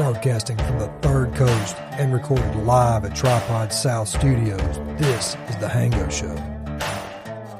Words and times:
Broadcasting 0.00 0.56
from 0.56 0.78
the 0.78 0.86
third 1.02 1.34
coast 1.34 1.76
and 1.76 2.14
recorded 2.14 2.56
live 2.64 3.04
at 3.04 3.14
Tripod 3.14 3.70
South 3.70 4.08
Studios, 4.08 4.78
this 4.96 5.36
is 5.50 5.56
The 5.56 5.66
Hango 5.66 6.10
Show. 6.10 6.34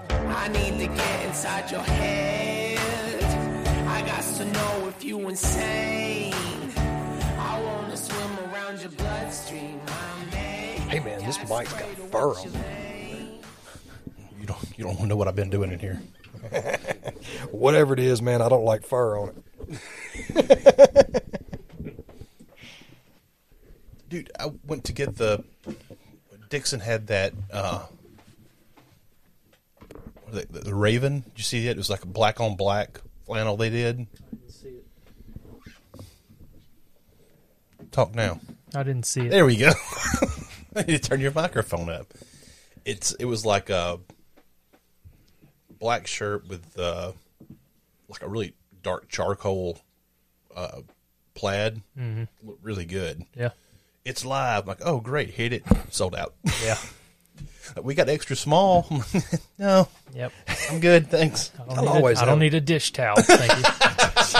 I 0.08 0.48
need 0.48 0.78
to 0.78 0.86
get 0.86 1.26
inside 1.26 1.70
your 1.70 1.82
head. 1.82 2.78
I 3.86 4.00
got 4.06 4.22
to 4.22 4.46
know 4.46 4.88
if 4.88 5.04
you 5.04 5.28
insane. 5.28 6.32
I 6.78 7.60
wanna 7.62 7.94
swim 7.94 8.38
around 8.50 8.80
your 8.80 8.92
bloodstream. 8.92 9.78
Hey 10.88 11.00
man, 11.00 11.22
this 11.22 11.36
mic's 11.40 11.74
got 11.74 11.82
fur 12.10 12.34
on 12.36 12.46
it. 12.46 13.44
You 14.40 14.46
don't 14.46 14.78
you 14.78 14.84
don't 14.84 15.02
know 15.02 15.16
what 15.16 15.28
I've 15.28 15.36
been 15.36 15.50
doing 15.50 15.72
in 15.72 15.78
here. 15.78 16.00
Whatever 17.50 17.92
it 17.92 18.00
is, 18.00 18.22
man, 18.22 18.40
I 18.40 18.48
don't 18.48 18.64
like 18.64 18.86
fur 18.86 19.18
on 19.18 19.42
it. 19.68 21.26
Dude, 24.10 24.30
I 24.38 24.50
went 24.66 24.84
to 24.84 24.92
get 24.92 25.16
the 25.16 25.44
Dixxon 26.50 26.80
had 26.80 27.06
that 27.06 27.32
uh 27.52 27.86
what 29.86 30.32
was 30.34 30.42
it, 30.42 30.52
the, 30.52 30.60
the 30.60 30.74
Raven. 30.74 31.20
Did 31.20 31.32
you 31.36 31.44
see 31.44 31.66
it? 31.68 31.70
It 31.70 31.76
was 31.76 31.88
like 31.88 32.02
a 32.02 32.08
black 32.08 32.40
on 32.40 32.56
black 32.56 33.00
flannel 33.24 33.56
they 33.56 33.70
did. 33.70 34.00
I 34.00 34.36
didn't 34.36 34.50
see 34.50 34.68
it. 34.68 34.84
Talk 37.92 38.14
now. 38.14 38.40
I 38.74 38.82
didn't 38.82 39.06
see 39.06 39.22
it. 39.26 39.30
There 39.30 39.46
we 39.46 39.56
go. 39.56 39.70
To 40.76 40.98
turn 41.00 41.20
your 41.20 41.32
microphone 41.32 41.90
up. 41.90 42.14
It's 42.84 43.10
it 43.14 43.24
was 43.24 43.44
like 43.44 43.70
a 43.70 43.98
black 45.80 46.06
shirt 46.06 46.48
with 46.48 46.78
uh, 46.78 47.10
like 48.08 48.22
a 48.22 48.28
really 48.28 48.54
dark 48.82 49.08
charcoal 49.08 49.80
uh, 50.54 50.82
plaid. 51.34 51.82
Mm-hmm. 51.98 52.24
Looked 52.46 52.64
really 52.64 52.84
good. 52.84 53.24
Yeah. 53.34 53.50
It's 54.04 54.24
live. 54.24 54.62
I'm 54.62 54.68
like, 54.68 54.80
oh 54.84 55.00
great, 55.00 55.30
hit 55.30 55.52
it. 55.52 55.64
Sold 55.90 56.14
out. 56.14 56.34
Yeah. 56.64 56.78
we 57.82 57.94
got 57.94 58.08
extra 58.08 58.36
small. 58.36 58.86
no, 59.58 59.88
Yep. 60.14 60.32
I'm 60.70 60.80
good. 60.80 61.08
Thanks. 61.08 61.52
I 61.54 61.64
don't, 61.64 61.78
I'll 61.78 61.84
need, 61.84 61.90
always 61.90 62.18
a, 62.18 62.22
I 62.22 62.24
don't 62.26 62.38
need 62.38 62.54
a 62.54 62.60
dish 62.60 62.92
towel. 62.92 63.16
Thank 63.20 63.52
you. 63.52 63.62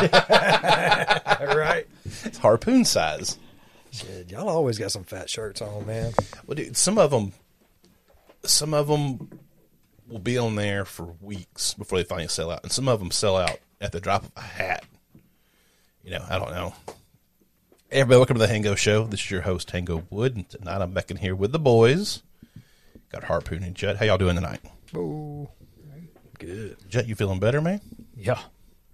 right. 1.56 1.86
It's 2.24 2.38
harpoon 2.38 2.84
size. 2.84 3.38
Shit, 3.92 4.30
y'all 4.30 4.48
always 4.48 4.78
got 4.78 4.92
some 4.92 5.04
fat 5.04 5.28
shirts 5.28 5.60
on, 5.60 5.86
man. 5.86 6.12
Well, 6.46 6.54
dude, 6.54 6.76
some 6.76 6.96
of 6.96 7.10
them, 7.10 7.32
some 8.44 8.72
of 8.72 8.86
them 8.88 9.28
will 10.08 10.20
be 10.20 10.38
on 10.38 10.54
there 10.54 10.84
for 10.84 11.14
weeks 11.20 11.74
before 11.74 11.98
they 11.98 12.04
finally 12.04 12.28
sell 12.28 12.50
out, 12.50 12.62
and 12.62 12.72
some 12.72 12.88
of 12.88 12.98
them 13.00 13.10
sell 13.10 13.36
out 13.36 13.58
at 13.80 13.92
the 13.92 14.00
drop 14.00 14.24
of 14.24 14.32
a 14.36 14.40
hat. 14.40 14.84
You 16.04 16.12
know, 16.12 16.24
I 16.28 16.38
don't 16.38 16.50
know. 16.50 16.74
Hey, 17.90 18.00
everybody, 18.00 18.18
welcome 18.18 18.38
to 18.38 18.46
the 18.46 18.52
Hango 18.52 18.76
Show. 18.76 19.04
This 19.04 19.20
is 19.20 19.30
your 19.30 19.40
host, 19.40 19.68
Hango 19.72 20.04
Wood, 20.10 20.36
and 20.36 20.48
tonight 20.48 20.80
I'm 20.80 20.92
back 20.92 21.10
in 21.10 21.16
here 21.16 21.34
with 21.34 21.50
the 21.52 21.58
boys. 21.58 22.22
Got 23.10 23.24
Harpoon 23.24 23.64
and 23.64 23.74
Jut. 23.74 23.96
How 23.96 24.04
y'all 24.04 24.18
doing 24.18 24.36
tonight? 24.36 24.60
Ooh. 24.94 25.48
Good. 26.38 26.76
Jut, 26.88 27.08
you 27.08 27.14
feeling 27.16 27.40
better, 27.40 27.60
man? 27.60 27.80
Yeah. 28.16 28.38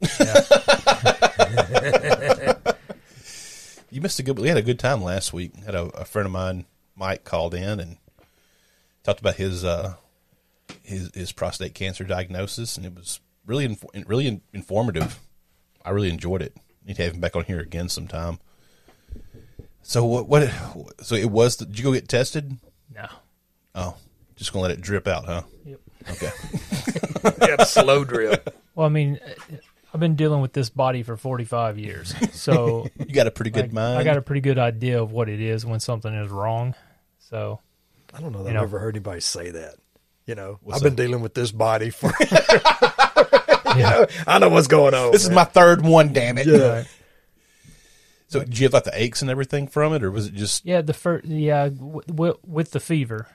You 3.89 4.01
missed 4.03 4.19
a 4.19 4.23
good. 4.23 4.39
We 4.39 4.49
had 4.49 4.59
a 4.59 4.63
good 4.63 4.81
time 4.81 5.03
last 5.03 5.33
week. 5.33 5.55
Had 5.65 5.75
a, 5.75 5.85
a 5.85 6.05
friend 6.05 6.27
of 6.27 6.33
mine, 6.33 6.67
Mike, 6.97 7.25
called 7.25 7.55
in 7.55 7.81
and 7.81 7.97
talked 9.05 9.21
about 9.21 9.37
his 9.37 9.65
uh, 9.65 9.95
his 10.83 11.11
his 11.15 11.33
prostate 11.33 11.73
cancer 11.73 12.05
diagnosis, 12.05 12.77
and 12.77 12.85
it 12.85 12.95
was 12.95 13.21
really 13.47 13.65
inf- 13.65 13.85
really 14.07 14.27
in- 14.27 14.43
informative. 14.53 15.21
I 15.83 15.91
really 15.91 16.11
enjoyed 16.11 16.43
it. 16.43 16.55
Need 16.85 16.97
to 16.97 17.05
have 17.05 17.15
him 17.15 17.21
back 17.21 17.37
on 17.37 17.45
here 17.45 17.61
again 17.61 17.89
sometime. 17.89 18.39
So 19.87 20.05
what? 20.05 20.29
What? 20.29 20.51
So 21.01 21.15
it 21.15 21.31
was. 21.31 21.57
Did 21.57 21.79
you 21.79 21.85
go 21.85 21.93
get 21.93 22.09
tested? 22.09 22.57
No. 22.93 23.07
Oh, 23.77 23.95
just 24.35 24.53
gonna 24.53 24.65
let 24.65 24.73
it 24.73 24.81
drip 24.81 25.07
out, 25.07 25.27
huh? 25.27 25.43
Yep. 25.65 25.81
Okay. 26.11 26.31
Yeah, 27.41 27.65
slow 27.65 28.05
drip. 28.05 28.57
Well, 28.77 28.87
I 28.87 28.89
mean, 28.89 29.19
uh, 29.25 29.57
I've 29.93 29.99
been 29.99 30.15
dealing 30.15 30.41
with 30.41 30.53
this 30.53 30.71
body 30.71 31.03
for 31.03 31.17
45 31.17 31.77
years, 31.77 32.15
so 32.33 32.87
You 32.99 33.13
got 33.13 33.27
a 33.27 33.33
pretty 33.33 33.51
good 33.51 33.71
I, 33.71 33.73
mind. 33.73 33.99
I 33.99 34.05
got 34.05 34.17
a 34.17 34.23
pretty 34.23 34.43
good 34.43 34.59
idea 34.59 35.03
of 35.03 35.11
what 35.11 35.29
it 35.29 35.41
is 35.41 35.67
when 35.67 35.81
something 35.81 36.13
is 36.15 36.31
wrong. 36.31 36.77
So 37.19 37.59
I 38.15 38.21
don't 38.21 38.31
know 38.33 38.45
that 38.45 38.57
I've 38.57 38.63
ever 38.63 38.79
heard 38.79 38.95
anybody 38.95 39.21
say 39.21 39.51
that. 39.51 39.75
You 40.27 40.37
know, 40.37 40.59
What's 40.63 40.79
I've 40.79 40.85
been 40.85 40.95
that? 40.95 41.03
dealing 41.03 41.21
with 41.21 41.35
this 41.35 41.51
body 41.51 41.91
for. 41.91 42.13
yeah, 42.21 44.07
I 44.27 44.39
know 44.39 44.49
what's 44.49 44.69
going 44.69 44.95
on. 44.95 45.11
this 45.11 45.25
is 45.25 45.31
my 45.31 45.45
third 45.45 45.83
one. 45.83 46.13
Damn 46.13 46.39
it. 46.39 46.47
Yeah. 46.47 46.85
So 48.29 48.41
did 48.41 48.59
you 48.59 48.65
have 48.67 48.73
like 48.73 48.85
the 48.85 49.01
aches 49.01 49.23
and 49.23 49.31
everything 49.31 49.69
from 49.69 49.93
it, 49.95 50.03
or 50.03 50.11
was 50.11 50.27
it 50.27 50.35
just? 50.35 50.65
yeah. 50.67 50.81
The 50.83 50.93
first, 50.93 51.27
yeah, 51.27 51.69
w- 51.69 52.01
w- 52.07 52.39
with 52.45 52.73
the 52.73 52.81
fever 52.81 53.29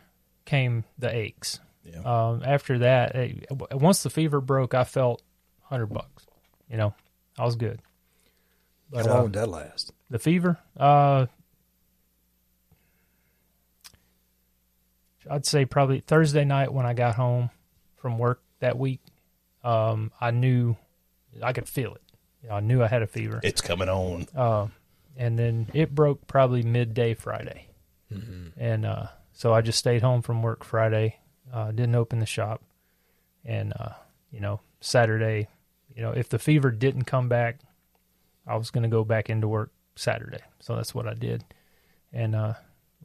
came 0.45 0.83
the 0.99 1.13
aches. 1.15 1.59
Yeah. 1.85 2.01
Um, 2.01 2.41
after 2.45 2.79
that, 2.79 3.15
eh, 3.15 3.33
w- 3.49 3.67
once 3.79 4.03
the 4.03 4.09
fever 4.09 4.41
broke, 4.41 4.73
I 4.73 4.83
felt 4.83 5.21
hundred 5.63 5.87
bucks. 5.87 6.25
You 6.69 6.77
know, 6.77 6.93
I 7.39 7.45
was 7.45 7.55
good. 7.55 7.79
How 8.93 9.03
long 9.03 9.09
uh, 9.19 9.23
would 9.23 9.33
that 9.33 9.47
last? 9.47 9.93
the 10.09 10.19
fever, 10.19 10.57
uh, 10.77 11.27
I'd 15.29 15.45
say 15.45 15.65
probably 15.65 15.99
Thursday 16.01 16.43
night 16.43 16.73
when 16.73 16.85
I 16.85 16.93
got 16.93 17.15
home 17.15 17.49
from 17.97 18.17
work 18.17 18.41
that 18.59 18.77
week. 18.77 18.99
Um, 19.63 20.11
I 20.19 20.31
knew 20.31 20.75
I 21.41 21.53
could 21.53 21.69
feel 21.69 21.93
it. 21.95 22.01
You 22.43 22.49
know, 22.49 22.55
I 22.55 22.59
knew 22.59 22.81
I 22.83 22.87
had 22.87 23.03
a 23.03 23.07
fever. 23.07 23.39
It's 23.43 23.61
coming 23.61 23.87
on. 23.87 24.27
Uh, 24.35 24.67
and 25.17 25.37
then 25.37 25.67
it 25.73 25.93
broke 25.93 26.27
probably 26.27 26.63
midday 26.63 27.13
Friday. 27.13 27.67
And 28.57 28.85
uh, 28.85 29.07
so 29.33 29.53
I 29.53 29.61
just 29.61 29.79
stayed 29.79 30.01
home 30.01 30.21
from 30.21 30.41
work 30.41 30.63
Friday, 30.63 31.17
uh, 31.53 31.71
didn't 31.71 31.95
open 31.95 32.19
the 32.19 32.25
shop. 32.25 32.61
And, 33.45 33.73
uh, 33.79 33.93
you 34.31 34.39
know, 34.39 34.59
Saturday, 34.81 35.47
you 35.95 36.01
know, 36.01 36.11
if 36.11 36.29
the 36.29 36.39
fever 36.39 36.71
didn't 36.71 37.03
come 37.03 37.29
back, 37.29 37.59
I 38.45 38.55
was 38.55 38.69
going 38.71 38.83
to 38.83 38.89
go 38.89 39.03
back 39.03 39.29
into 39.29 39.47
work 39.47 39.71
Saturday. 39.95 40.41
So 40.59 40.75
that's 40.75 40.93
what 40.93 41.07
I 41.07 41.13
did. 41.13 41.43
And 42.13 42.35
uh, 42.35 42.53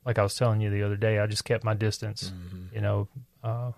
like 0.04 0.18
I 0.18 0.22
was 0.22 0.34
telling 0.34 0.60
you 0.60 0.70
the 0.70 0.82
other 0.82 0.96
day, 0.96 1.18
I 1.18 1.26
just 1.26 1.44
kept 1.44 1.64
my 1.64 1.74
distance, 1.74 2.32
you 2.74 2.80
know, 2.80 3.08
uh, 3.44 3.72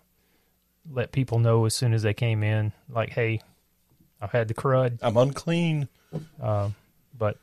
let 0.91 1.13
people 1.13 1.39
know 1.39 1.65
as 1.67 1.75
soon 1.75 1.93
as 1.93 2.03
they 2.03 2.15
came 2.15 2.43
in, 2.43 2.73
like, 2.89 3.11
hey, 3.11 3.41
I've 4.21 4.33
had 4.33 4.49
the 4.49 4.55
crud 4.55 4.99
I'm 5.03 5.17
unclean. 5.17 5.89
but 7.17 7.37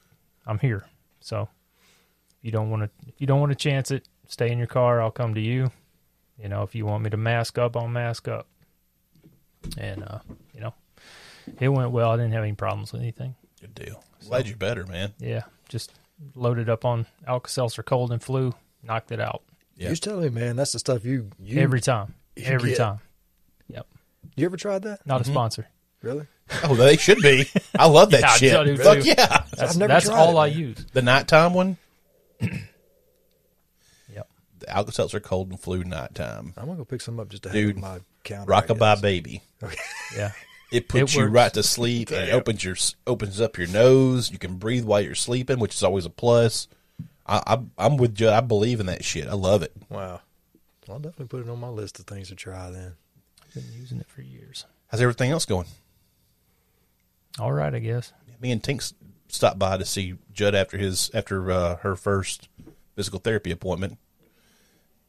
I'm 0.46 0.60
here. 0.60 0.86
So 1.20 1.50
if 2.38 2.38
you 2.44 2.52
don't 2.52 2.70
want 2.70 2.84
to, 2.84 2.90
if 3.08 3.16
you 3.20 3.28
don't 3.28 3.40
want 3.40 3.52
to 3.52 3.56
chance 3.56 3.92
it, 3.92 4.08
stay 4.28 4.52
in 4.52 4.58
your 4.58 4.68
car. 4.68 5.02
I'll 5.02 5.12
come 5.12 5.34
to 5.36 5.42
you. 5.42 5.72
You 6.42 6.50
know, 6.50 6.64
if 6.64 6.76
you 6.76 6.86
want 6.86 7.04
me 7.04 7.10
to 7.12 7.18
mask 7.18 7.58
up, 7.58 7.76
I'll 7.78 7.88
mask 7.88 8.28
up. 8.28 8.48
And 9.78 10.04
uh, 10.04 10.20
you 10.54 10.60
know, 10.62 10.74
it 11.60 11.70
went 11.70 11.92
well. 11.92 12.12
I 12.12 12.18
didn't 12.18 12.34
have 12.34 12.44
any 12.44 12.54
problems 12.54 12.92
with 12.94 13.02
anything. 13.02 13.36
Good 13.62 13.74
deal. 13.76 14.04
Glad 14.28 14.48
you're 14.48 14.58
better, 14.58 14.86
man. 14.86 15.14
Yeah, 15.20 15.44
just 15.70 15.92
loaded 16.36 16.70
up 16.70 16.86
on 16.86 17.06
Alka 17.28 17.50
Seltzer 17.50 17.84
cold 17.84 18.12
and 18.12 18.22
flu, 18.22 18.54
knocked 18.84 19.12
it 19.12 19.20
out 19.20 19.44
Yeah. 19.76 19.86
You 19.86 19.90
was 19.92 20.00
telling 20.00 20.34
me, 20.34 20.40
man, 20.42 20.56
that's 20.56 20.72
the 20.72 20.80
stuff 20.80 21.04
you 21.06 21.30
you 21.40 21.60
every 21.62 21.82
time. 21.82 22.14
you 22.36 22.46
Every 22.46 22.70
get- 22.72 22.78
time. 22.78 23.00
Yep. 23.68 23.88
You 24.36 24.46
ever 24.46 24.58
tried 24.58 24.84
that? 24.84 25.06
Not 25.08 25.22
a 25.22 25.24
sponsor. 25.24 25.68
Really? 26.02 26.28
Oh, 26.64 26.76
they 26.76 26.96
should 26.98 27.20
be. 27.22 27.48
I 27.78 27.88
love 27.88 28.12
that 28.12 28.22
Yeah, 28.42 28.60
I 28.60 28.66
shit. 28.66 28.66
do 28.78 28.78
Fuck 28.84 29.00
too. 29.00 29.08
yeah. 29.10 29.44
That's, 29.58 29.76
never 29.76 29.94
that's 29.94 30.06
tried 30.06 30.16
all 30.18 30.38
it, 30.38 30.42
I 30.42 30.50
man. 30.50 30.60
use. 30.60 30.86
The 30.94 31.02
nighttime 31.02 31.54
one, 31.54 31.78
Yep. 34.14 34.28
the 34.60 34.70
Alka 34.70 34.92
Seltzer 34.92 35.20
cold 35.20 35.50
and 35.50 35.60
flu 35.60 35.84
nighttime. 35.84 36.54
I'm 36.58 36.66
gonna 36.66 36.78
go 36.78 36.86
pick 36.86 37.02
some 37.02 37.20
up 37.20 37.30
just 37.30 37.44
to 37.44 37.50
Dude, 37.50 37.76
have 37.76 37.84
on 37.84 37.92
my 37.92 38.00
counter. 38.24 38.54
I 38.54 38.62
Rockabye 38.62 38.78
guess. 38.80 39.02
baby. 39.02 39.42
Yeah. 40.16 40.32
It 40.72 40.88
puts 40.88 41.14
It 41.14 41.18
you 41.18 41.24
works. 41.24 41.34
right 41.34 41.54
to 41.54 41.64
sleep 41.64 42.10
and 42.12 42.30
it 42.30 42.32
opens 42.34 42.64
your 42.64 42.76
opens 43.08 43.40
up 43.40 43.58
your 43.58 43.68
nose. 43.68 44.32
You 44.32 44.38
can 44.40 44.56
breathe 44.58 44.84
while 44.84 45.02
you're 45.02 45.16
sleeping, 45.16 45.60
which 45.60 45.74
is 45.76 45.84
always 45.84 46.06
a 46.06 46.10
plus. 46.10 46.68
I, 47.26 47.42
I 47.46 47.60
I'm 47.78 47.98
with 47.98 48.20
you. 48.20 48.30
I 48.30 48.42
believe 48.42 48.80
in 48.80 48.86
that 48.88 49.04
shit. 49.04 49.28
I 49.28 49.34
love 49.34 49.62
it. 49.64 49.72
Wow. 49.90 50.22
Well, 50.88 50.96
I'll 50.98 51.00
definitely 51.00 51.28
put 51.28 51.42
it 51.46 51.50
on 51.50 51.60
my 51.60 51.70
list 51.70 52.00
of 52.00 52.06
things 52.06 52.30
to 52.30 52.36
try 52.36 52.70
then. 52.72 52.94
Been 53.54 53.64
using 53.80 54.00
it 54.00 54.08
for 54.08 54.22
years. 54.22 54.66
How's 54.88 55.02
everything 55.02 55.32
else 55.32 55.46
going? 55.46 55.66
All 57.40 57.52
right, 57.52 57.74
I 57.74 57.80
guess. 57.80 58.14
Me 58.40 58.52
and 58.52 58.62
Tink 58.62 58.94
stopped 59.28 59.60
by 59.60 59.78
to 59.78 59.86
see 59.86 60.16
Jut 60.34 60.56
after 60.56 60.78
his 60.78 61.10
after 61.14 61.52
uh, 61.52 61.76
her 61.78 61.96
first 61.96 62.50
physical 62.96 63.20
therapy 63.20 63.52
appointment. 63.52 63.98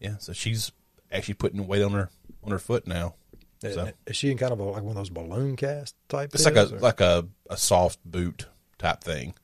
Yeah, 0.01 0.17
so 0.19 0.33
she's 0.33 0.73
actually 1.11 1.35
putting 1.35 1.67
weight 1.67 1.83
on 1.83 1.93
her 1.93 2.11
on 2.43 2.51
her 2.51 2.59
foot 2.59 2.87
now. 2.87 3.15
So 3.63 3.91
Is 4.07 4.17
she 4.17 4.31
in 4.31 4.39
kind 4.39 4.53
of 4.53 4.61
a, 4.61 4.65
like 4.65 4.83
one 4.83 4.91
of 4.91 4.97
those 4.97 5.11
balloon 5.11 5.57
cast 5.57 5.97
type? 6.09 6.31
it's 6.35 6.45
like 6.45 6.57
a 6.57 6.75
or- 6.75 6.79
like 6.79 7.01
a, 7.01 7.27
a 7.49 7.57
soft 7.57 7.99
boot 8.05 8.47
type 8.79 9.03
thing. 9.03 9.35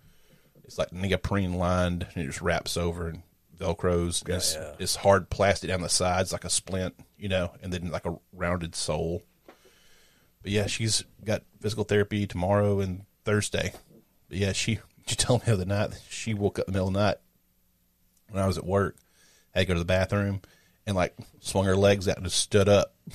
It's 0.65 0.79
like 0.79 0.93
neoprene 0.93 1.55
lined 1.55 2.07
and 2.15 2.23
it 2.23 2.27
just 2.27 2.41
wraps 2.41 2.77
over 2.77 3.09
and 3.09 3.23
velcros. 3.59 4.29
it's, 4.29 4.55
yeah. 4.55 4.75
it's 4.79 4.97
hard 4.97 5.31
plastic 5.31 5.69
down 5.69 5.81
the 5.81 5.89
sides 5.89 6.33
like 6.33 6.45
a 6.45 6.51
splint, 6.51 6.95
you 7.17 7.29
know, 7.29 7.53
and 7.63 7.73
then 7.73 7.91
like 7.91 8.07
a 8.07 8.17
rounded 8.33 8.75
sole. 8.75 9.23
But 10.43 10.53
yeah, 10.53 10.67
she's 10.67 11.05
got 11.25 11.43
physical 11.61 11.85
therapy 11.85 12.27
tomorrow 12.27 12.81
and 12.81 13.05
Thursday. 13.25 13.73
But 14.29 14.39
yeah, 14.39 14.53
she 14.53 14.81
She 15.07 15.17
told 15.17 15.43
me 15.43 15.47
the 15.47 15.53
other 15.55 15.65
night 15.65 15.91
that 15.91 16.01
she 16.09 16.35
woke 16.35 16.59
up 16.59 16.69
in 16.69 16.73
the 16.73 16.77
middle 16.77 16.89
of 16.89 16.95
the 16.95 17.01
night 17.01 17.17
when 18.31 18.43
I 18.43 18.47
was 18.47 18.59
at 18.59 18.65
work. 18.65 18.97
Had 19.53 19.61
to 19.63 19.67
go 19.67 19.75
to 19.75 19.81
the 19.81 19.85
bathroom 19.85 20.41
and 20.87 20.97
like 20.97 21.15
swung 21.41 21.67
her 21.67 21.77
legs 21.77 22.09
out 22.09 22.17
and 22.17 22.27
just 22.27 22.39
stood 22.39 22.69
up. 22.69 22.95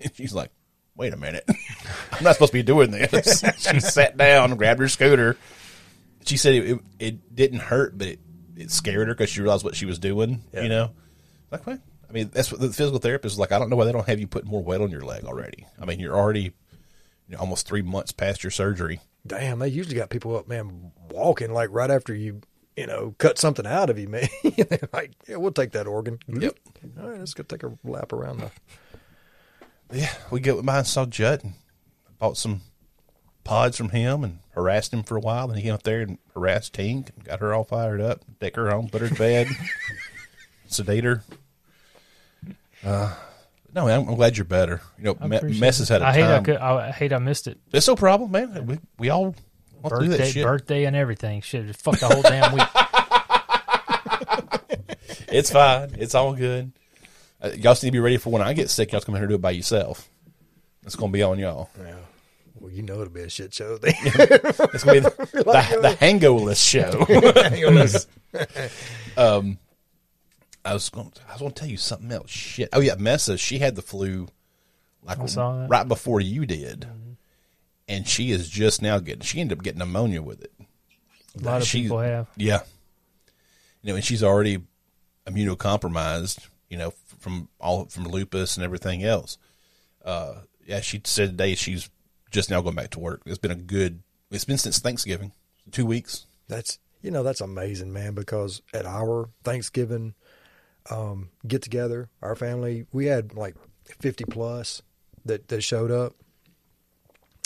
And 0.00 0.14
she's 0.14 0.32
like, 0.32 0.52
"Wait 0.94 1.12
a 1.12 1.16
minute, 1.16 1.44
I'm 2.12 2.22
not 2.22 2.34
supposed 2.34 2.52
to 2.52 2.58
be 2.58 2.62
doing 2.62 2.92
this." 2.92 3.42
she 3.58 3.80
sat 3.80 4.16
down, 4.16 4.54
grabbed 4.54 4.78
her 4.78 4.86
scooter. 4.86 5.36
She 6.24 6.36
said 6.36 6.54
it, 6.54 6.70
it, 6.70 6.80
it 7.00 7.34
didn't 7.34 7.58
hurt, 7.58 7.98
but 7.98 8.06
it, 8.06 8.20
it 8.54 8.70
scared 8.70 9.08
her 9.08 9.14
because 9.14 9.28
she 9.28 9.40
realized 9.40 9.64
what 9.64 9.74
she 9.74 9.86
was 9.86 9.98
doing. 9.98 10.40
You 10.52 10.68
know, 10.68 10.92
like 11.50 11.66
what? 11.66 11.80
I 12.08 12.12
mean, 12.12 12.30
that's 12.32 12.50
what 12.50 12.60
the 12.60 12.72
physical 12.72 12.98
therapist 12.98 13.34
is 13.34 13.38
like. 13.38 13.52
I 13.52 13.58
don't 13.58 13.68
know 13.68 13.76
why 13.76 13.84
they 13.84 13.92
don't 13.92 14.06
have 14.06 14.20
you 14.20 14.26
put 14.26 14.46
more 14.46 14.62
weight 14.62 14.80
on 14.80 14.90
your 14.90 15.02
leg 15.02 15.24
already. 15.24 15.66
I 15.78 15.84
mean, 15.84 16.00
you're 16.00 16.16
already 16.16 16.52
you 17.28 17.34
know, 17.34 17.38
almost 17.38 17.66
three 17.66 17.82
months 17.82 18.12
past 18.12 18.42
your 18.42 18.50
surgery. 18.50 19.00
Damn, 19.26 19.58
they 19.58 19.68
usually 19.68 19.96
got 19.96 20.08
people 20.08 20.36
up, 20.36 20.48
man, 20.48 20.92
walking 21.10 21.52
like 21.52 21.68
right 21.70 21.90
after 21.90 22.14
you, 22.14 22.40
you 22.76 22.86
know, 22.86 23.14
cut 23.18 23.38
something 23.38 23.66
out 23.66 23.90
of 23.90 23.98
you, 23.98 24.08
man. 24.08 24.28
Like, 24.92 25.12
yeah, 25.28 25.36
we'll 25.36 25.52
take 25.52 25.72
that 25.72 25.86
organ. 25.86 26.18
Yep. 26.28 26.56
All 27.00 27.10
right, 27.10 27.18
let's 27.18 27.34
go 27.34 27.42
take 27.42 27.62
a 27.62 27.76
lap 27.84 28.12
around 28.12 28.40
the. 28.40 28.50
Yeah, 29.92 30.12
we 30.30 30.40
get 30.40 30.62
behind 30.64 30.86
saw 30.86 31.06
Jut 31.06 31.44
and 31.44 31.54
bought 32.18 32.36
some 32.36 32.62
pods 33.44 33.76
from 33.78 33.88
him 33.90 34.22
and 34.24 34.40
harassed 34.50 34.92
him 34.92 35.02
for 35.02 35.16
a 35.16 35.20
while. 35.20 35.48
Then 35.48 35.56
he 35.56 35.62
came 35.62 35.74
up 35.74 35.82
there 35.82 36.02
and 36.02 36.18
harassed 36.34 36.74
Tink 36.74 37.10
and 37.14 37.24
got 37.24 37.40
her 37.40 37.54
all 37.54 37.64
fired 37.64 38.00
up, 38.00 38.22
take 38.40 38.56
her 38.56 38.70
home, 38.70 38.88
put 38.88 39.00
her 39.00 39.08
to 39.08 39.14
bed, 39.14 39.48
sedate 40.66 41.04
her. 41.04 41.24
Uh, 42.84 43.14
no, 43.74 43.88
I'm, 43.88 44.08
I'm 44.08 44.14
glad 44.14 44.36
you're 44.36 44.44
better. 44.44 44.80
You 44.98 45.04
know, 45.04 45.16
I 45.20 45.26
Me- 45.26 45.58
Mess 45.58 45.78
has 45.78 45.88
had 45.88 46.02
a 46.02 46.06
I 46.06 46.12
hate 46.12 46.24
I, 46.24 46.26
time. 46.28 46.44
could, 46.44 46.56
I 46.56 46.90
hate 46.92 47.12
I 47.12 47.18
missed 47.18 47.46
it. 47.46 47.58
It's 47.72 47.86
no 47.88 47.96
problem, 47.96 48.30
man. 48.30 48.66
We, 48.66 48.78
we 48.98 49.10
all 49.10 49.34
want 49.82 49.94
to 49.94 50.00
do 50.00 50.08
that 50.08 50.18
Birthday, 50.18 50.30
shit. 50.30 50.44
birthday, 50.44 50.84
and 50.84 50.96
everything. 50.96 51.40
Shit, 51.42 51.66
just 51.66 51.80
fuck 51.82 51.98
the 51.98 52.06
whole 52.08 52.22
damn 52.22 52.52
week. 52.54 52.66
It's 55.30 55.50
fine. 55.50 55.94
It's 55.98 56.14
all 56.14 56.32
good. 56.34 56.72
Uh, 57.40 57.50
y'all 57.54 57.74
need 57.74 57.80
to 57.80 57.90
be 57.90 57.98
ready 57.98 58.16
for 58.16 58.30
when 58.30 58.40
I 58.40 58.54
get 58.54 58.70
sick. 58.70 58.92
Y'all 58.92 59.02
come 59.02 59.14
in 59.14 59.18
here 59.20 59.24
and 59.26 59.30
do 59.30 59.34
it 59.34 59.42
by 59.42 59.50
yourself. 59.50 60.08
It's 60.86 60.96
going 60.96 61.12
to 61.12 61.16
be 61.16 61.22
on 61.22 61.38
y'all. 61.38 61.68
Yeah. 61.78 61.94
Well, 62.58 62.72
you 62.72 62.82
know 62.82 62.94
it'll 63.02 63.10
be 63.12 63.20
a 63.20 63.28
shit 63.28 63.52
show 63.52 63.76
then. 63.82 63.92
It's 64.04 64.84
going 64.84 65.02
to 65.02 65.10
be 65.10 65.24
the, 65.26 65.28
the, 65.32 65.78
the 65.82 65.96
hango-less 66.00 66.58
show. 66.58 67.04
um, 69.18 69.58
I 70.68 70.72
was 70.74 70.88
going. 70.90 71.12
I 71.28 71.32
was 71.32 71.40
going 71.40 71.52
to 71.52 71.60
tell 71.60 71.68
you 71.68 71.76
something 71.76 72.10
else. 72.12 72.30
Shit. 72.30 72.68
Oh 72.72 72.80
yeah, 72.80 72.94
Messa. 72.98 73.38
She 73.38 73.58
had 73.58 73.74
the 73.74 73.82
flu, 73.82 74.28
like 75.02 75.18
I 75.18 75.26
saw 75.26 75.60
that. 75.60 75.68
right 75.70 75.86
before 75.88 76.20
you 76.20 76.44
did, 76.46 76.86
and 77.88 78.06
she 78.06 78.30
is 78.30 78.48
just 78.48 78.82
now 78.82 78.98
getting. 78.98 79.22
She 79.22 79.40
ended 79.40 79.58
up 79.58 79.64
getting 79.64 79.78
pneumonia 79.78 80.20
with 80.22 80.42
it. 80.42 80.52
A 81.40 81.42
lot 81.44 81.62
of 81.62 81.66
She- 81.66 81.82
people 81.82 81.98
have. 82.00 82.26
Yeah. 82.36 82.60
You 83.82 83.92
know, 83.92 83.94
and 83.96 84.04
she's 84.04 84.22
already 84.24 84.58
immunocompromised. 85.26 86.46
You 86.68 86.76
know, 86.76 86.92
from 87.18 87.48
all 87.58 87.86
from 87.86 88.06
lupus 88.08 88.56
and 88.56 88.64
everything 88.64 89.02
else. 89.02 89.38
Uh, 90.04 90.34
yeah, 90.66 90.80
she 90.80 91.00
said 91.04 91.30
today 91.30 91.54
she's 91.54 91.88
just 92.30 92.50
now 92.50 92.60
going 92.60 92.74
back 92.74 92.90
to 92.90 93.00
work. 93.00 93.22
It's 93.24 93.38
been 93.38 93.50
a 93.50 93.54
good. 93.56 94.02
It's 94.30 94.44
been 94.44 94.58
since 94.58 94.78
Thanksgiving, 94.78 95.32
two 95.72 95.86
weeks. 95.86 96.26
That's 96.46 96.78
you 97.00 97.10
know 97.10 97.22
that's 97.22 97.40
amazing, 97.40 97.92
man. 97.92 98.12
Because 98.14 98.60
at 98.74 98.84
our 98.84 99.30
Thanksgiving 99.44 100.12
um, 100.90 101.30
get 101.46 101.62
together, 101.62 102.08
our 102.22 102.36
family 102.36 102.86
we 102.92 103.06
had 103.06 103.34
like 103.34 103.56
fifty 104.00 104.24
plus 104.24 104.82
that 105.24 105.48
that 105.48 105.62
showed 105.62 105.90
up, 105.90 106.14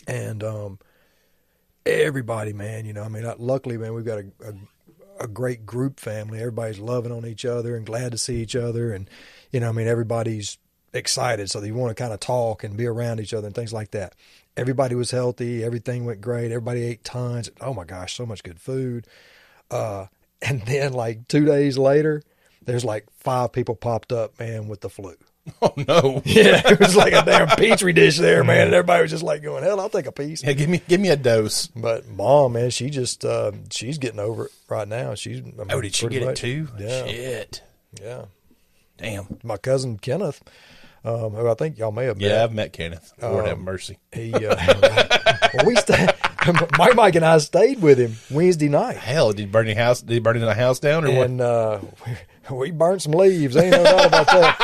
and 0.07 0.43
um, 0.43 0.79
everybody, 1.85 2.53
man. 2.53 2.85
You 2.85 2.93
know, 2.93 3.03
I 3.03 3.09
mean, 3.09 3.31
luckily, 3.39 3.77
man, 3.79 3.95
we've 3.95 4.05
got 4.05 4.19
a, 4.19 4.27
a 4.45 5.25
a 5.25 5.29
great 5.29 5.67
group 5.67 6.01
family. 6.01 6.39
Everybody's 6.39 6.79
loving 6.79 7.13
on 7.13 7.27
each 7.27 7.45
other 7.45 7.77
and 7.77 7.87
glad 7.87 8.13
to 8.13 8.19
see 8.19 8.41
each 8.41 8.57
other, 8.57 8.93
and 8.93 9.09
you 9.51 9.61
know, 9.61 9.69
I 9.69 9.73
mean, 9.73 9.87
everybody's 9.87 10.59
excited, 10.93 11.51
so 11.51 11.61
they 11.61 11.73
want 11.73 11.97
to 11.97 12.01
kind 12.01 12.13
of 12.13 12.21
talk 12.21 12.65
and 12.65 12.77
be 12.77 12.87
around 12.87 13.21
each 13.21 13.35
other 13.35 13.47
and 13.47 13.55
things 13.55 13.73
like 13.73 13.93
that. 13.93 14.15
Everybody 14.57 14.95
was 14.95 15.11
healthy. 15.11 15.65
Everything 15.65 16.05
went 16.05 16.21
great. 16.21 16.51
Everybody 16.51 16.85
ate 16.85 17.05
tons. 17.05 17.51
Oh 17.61 17.73
my 17.73 17.85
gosh, 17.85 18.15
so 18.15 18.27
much 18.27 18.43
good 18.43 18.61
food. 18.61 19.07
Uh, 19.71 20.07
and 20.43 20.63
then 20.63 20.93
like 20.93 21.29
two 21.29 21.45
days 21.45 21.79
later, 21.79 22.23
there's 22.65 22.85
like 22.85 23.07
five 23.19 23.53
people 23.53 23.75
popped 23.75 24.13
up, 24.13 24.39
man, 24.39 24.69
with 24.69 24.81
the 24.81 24.89
flu. 24.91 25.15
Oh 25.61 25.73
no! 25.77 26.23
Yeah, 26.25 26.63
it 26.71 26.79
was 26.79 26.95
like 26.95 27.13
a 27.13 27.25
damn 27.25 27.49
petri 27.49 27.93
dish 27.93 28.17
there, 28.17 28.45
man. 28.45 28.67
And 28.69 28.75
everybody 28.75 29.03
was 29.03 29.11
just 29.11 29.25
like 29.25 29.43
going, 29.43 29.65
"Hell, 29.65 29.81
I'll 29.81 29.89
take 29.89 30.07
a 30.07 30.13
piece." 30.13 30.41
Yeah, 30.45 30.53
give 30.53 30.69
me 30.69 30.81
give 30.87 31.01
me 31.01 31.09
a 31.09 31.17
dose. 31.17 31.67
But 31.67 32.07
mom, 32.09 32.53
man, 32.53 32.71
she 32.71 32.91
just 32.91 33.25
uh, 33.25 33.51
she's 33.73 33.99
getting 33.99 34.21
over 34.21 34.47
it 34.47 34.53
right 34.69 34.87
now. 34.87 35.17
She's 35.17 35.39
I 35.41 35.43
mean, 35.43 35.67
Oh, 35.71 35.81
did 35.81 35.97
she 35.97 36.07
get 36.07 36.23
it 36.23 36.37
too? 36.37 36.69
Yeah, 36.79 37.07
Shit. 37.07 37.63
yeah. 38.01 38.25
Damn. 38.99 39.27
My 39.43 39.57
cousin 39.57 39.99
Kenneth, 39.99 40.41
um, 41.05 41.33
who 41.33 41.49
I 41.49 41.55
think 41.55 41.77
y'all 41.77 41.91
may 41.91 42.05
have 42.05 42.19
met. 42.19 42.31
Yeah, 42.31 42.45
I've 42.45 42.53
met 42.55 42.73
Kenneth. 42.73 43.13
Lord 43.21 43.43
Um, 43.43 43.49
have 43.49 43.59
mercy. 43.59 43.99
He, 44.13 44.33
uh, 44.33 44.39
well, 45.55 45.67
we 45.67 45.75
stayed. 45.75 46.09
Mike, 46.79 46.95
Mike, 46.95 47.15
and 47.17 47.25
I 47.25 47.39
stayed 47.39 47.83
with 47.83 47.99
him 47.99 48.15
Wednesday 48.31 48.69
night, 48.69 48.97
Hell, 48.97 49.31
did 49.33 49.41
he 49.41 49.47
burn 49.47 49.67
your 49.67 49.75
house? 49.77 50.03
Did 50.03 50.15
he 50.15 50.21
burn 50.21 50.39
the 50.41 50.55
house 50.55 50.79
down 50.79 51.05
or 51.05 51.11
what? 51.13 51.41
uh, 51.41 51.81
we, 52.51 52.71
burnt 52.71 53.03
some 53.03 53.13
leaves. 53.13 53.57
Ain't 53.57 53.73
no 53.73 53.85
doubt 53.85 54.07
about 54.07 54.27
that. 54.27 54.59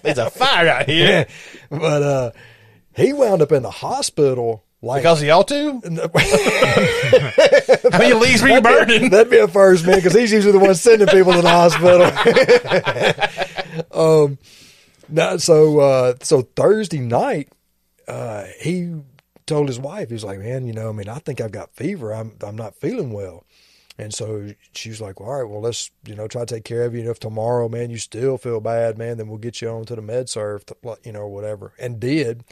There's 0.02 0.18
a 0.18 0.30
fire 0.30 0.68
out 0.68 0.88
here 0.88 1.26
but 1.70 2.02
uh, 2.02 2.32
he 2.96 3.12
wound 3.12 3.42
up 3.42 3.52
in 3.52 3.62
the 3.62 3.70
hospital. 3.70 4.64
Like 4.82 5.02
because 5.02 5.20
of 5.20 5.28
y'all 5.28 5.44
two. 5.44 5.72
How 7.92 7.98
many 7.98 8.14
leaves 8.14 8.40
were 8.42 8.48
you 8.48 8.62
burning? 8.62 9.10
That'd 9.10 9.30
be 9.30 9.36
a 9.36 9.46
first, 9.46 9.86
man, 9.86 9.96
because 9.96 10.14
he's 10.14 10.32
usually 10.32 10.52
the 10.52 10.58
one 10.58 10.74
sending 10.74 11.06
people 11.06 11.34
to 11.34 11.42
the 11.42 11.50
hospital. 11.50 12.06
um, 14.24 14.38
no, 15.10 15.36
so 15.36 15.80
uh, 15.80 16.14
so 16.22 16.42
Thursday 16.42 17.00
night, 17.00 17.52
uh, 18.08 18.44
he 18.58 18.94
told 19.44 19.68
his 19.68 19.78
wife, 19.78 20.08
he 20.08 20.14
was 20.14 20.24
like, 20.24 20.38
"Man, 20.38 20.66
you 20.66 20.72
know, 20.72 20.88
I 20.88 20.92
mean, 20.92 21.10
I 21.10 21.18
think 21.18 21.42
I've 21.42 21.52
got 21.52 21.74
fever. 21.74 22.14
I'm 22.14 22.32
I'm 22.42 22.56
not 22.56 22.74
feeling 22.74 23.12
well." 23.12 23.44
And 24.00 24.14
so 24.14 24.48
she 24.72 24.88
was 24.88 25.00
like, 25.00 25.20
well, 25.20 25.28
"All 25.28 25.42
right, 25.42 25.50
well, 25.50 25.60
let's 25.60 25.90
you 26.06 26.14
know 26.14 26.26
try 26.26 26.44
to 26.44 26.54
take 26.54 26.64
care 26.64 26.84
of 26.84 26.94
you. 26.94 27.00
And 27.00 27.08
if 27.10 27.20
tomorrow, 27.20 27.68
man, 27.68 27.90
you 27.90 27.98
still 27.98 28.38
feel 28.38 28.60
bad, 28.60 28.96
man, 28.98 29.16
then 29.18 29.28
we'll 29.28 29.38
get 29.38 29.60
you 29.60 29.68
on 29.68 29.84
to 29.86 29.94
the 29.94 30.02
med 30.02 30.28
serve, 30.28 30.64
you 31.04 31.12
know, 31.12 31.26
whatever." 31.28 31.72
And 31.78 32.00
did. 32.00 32.44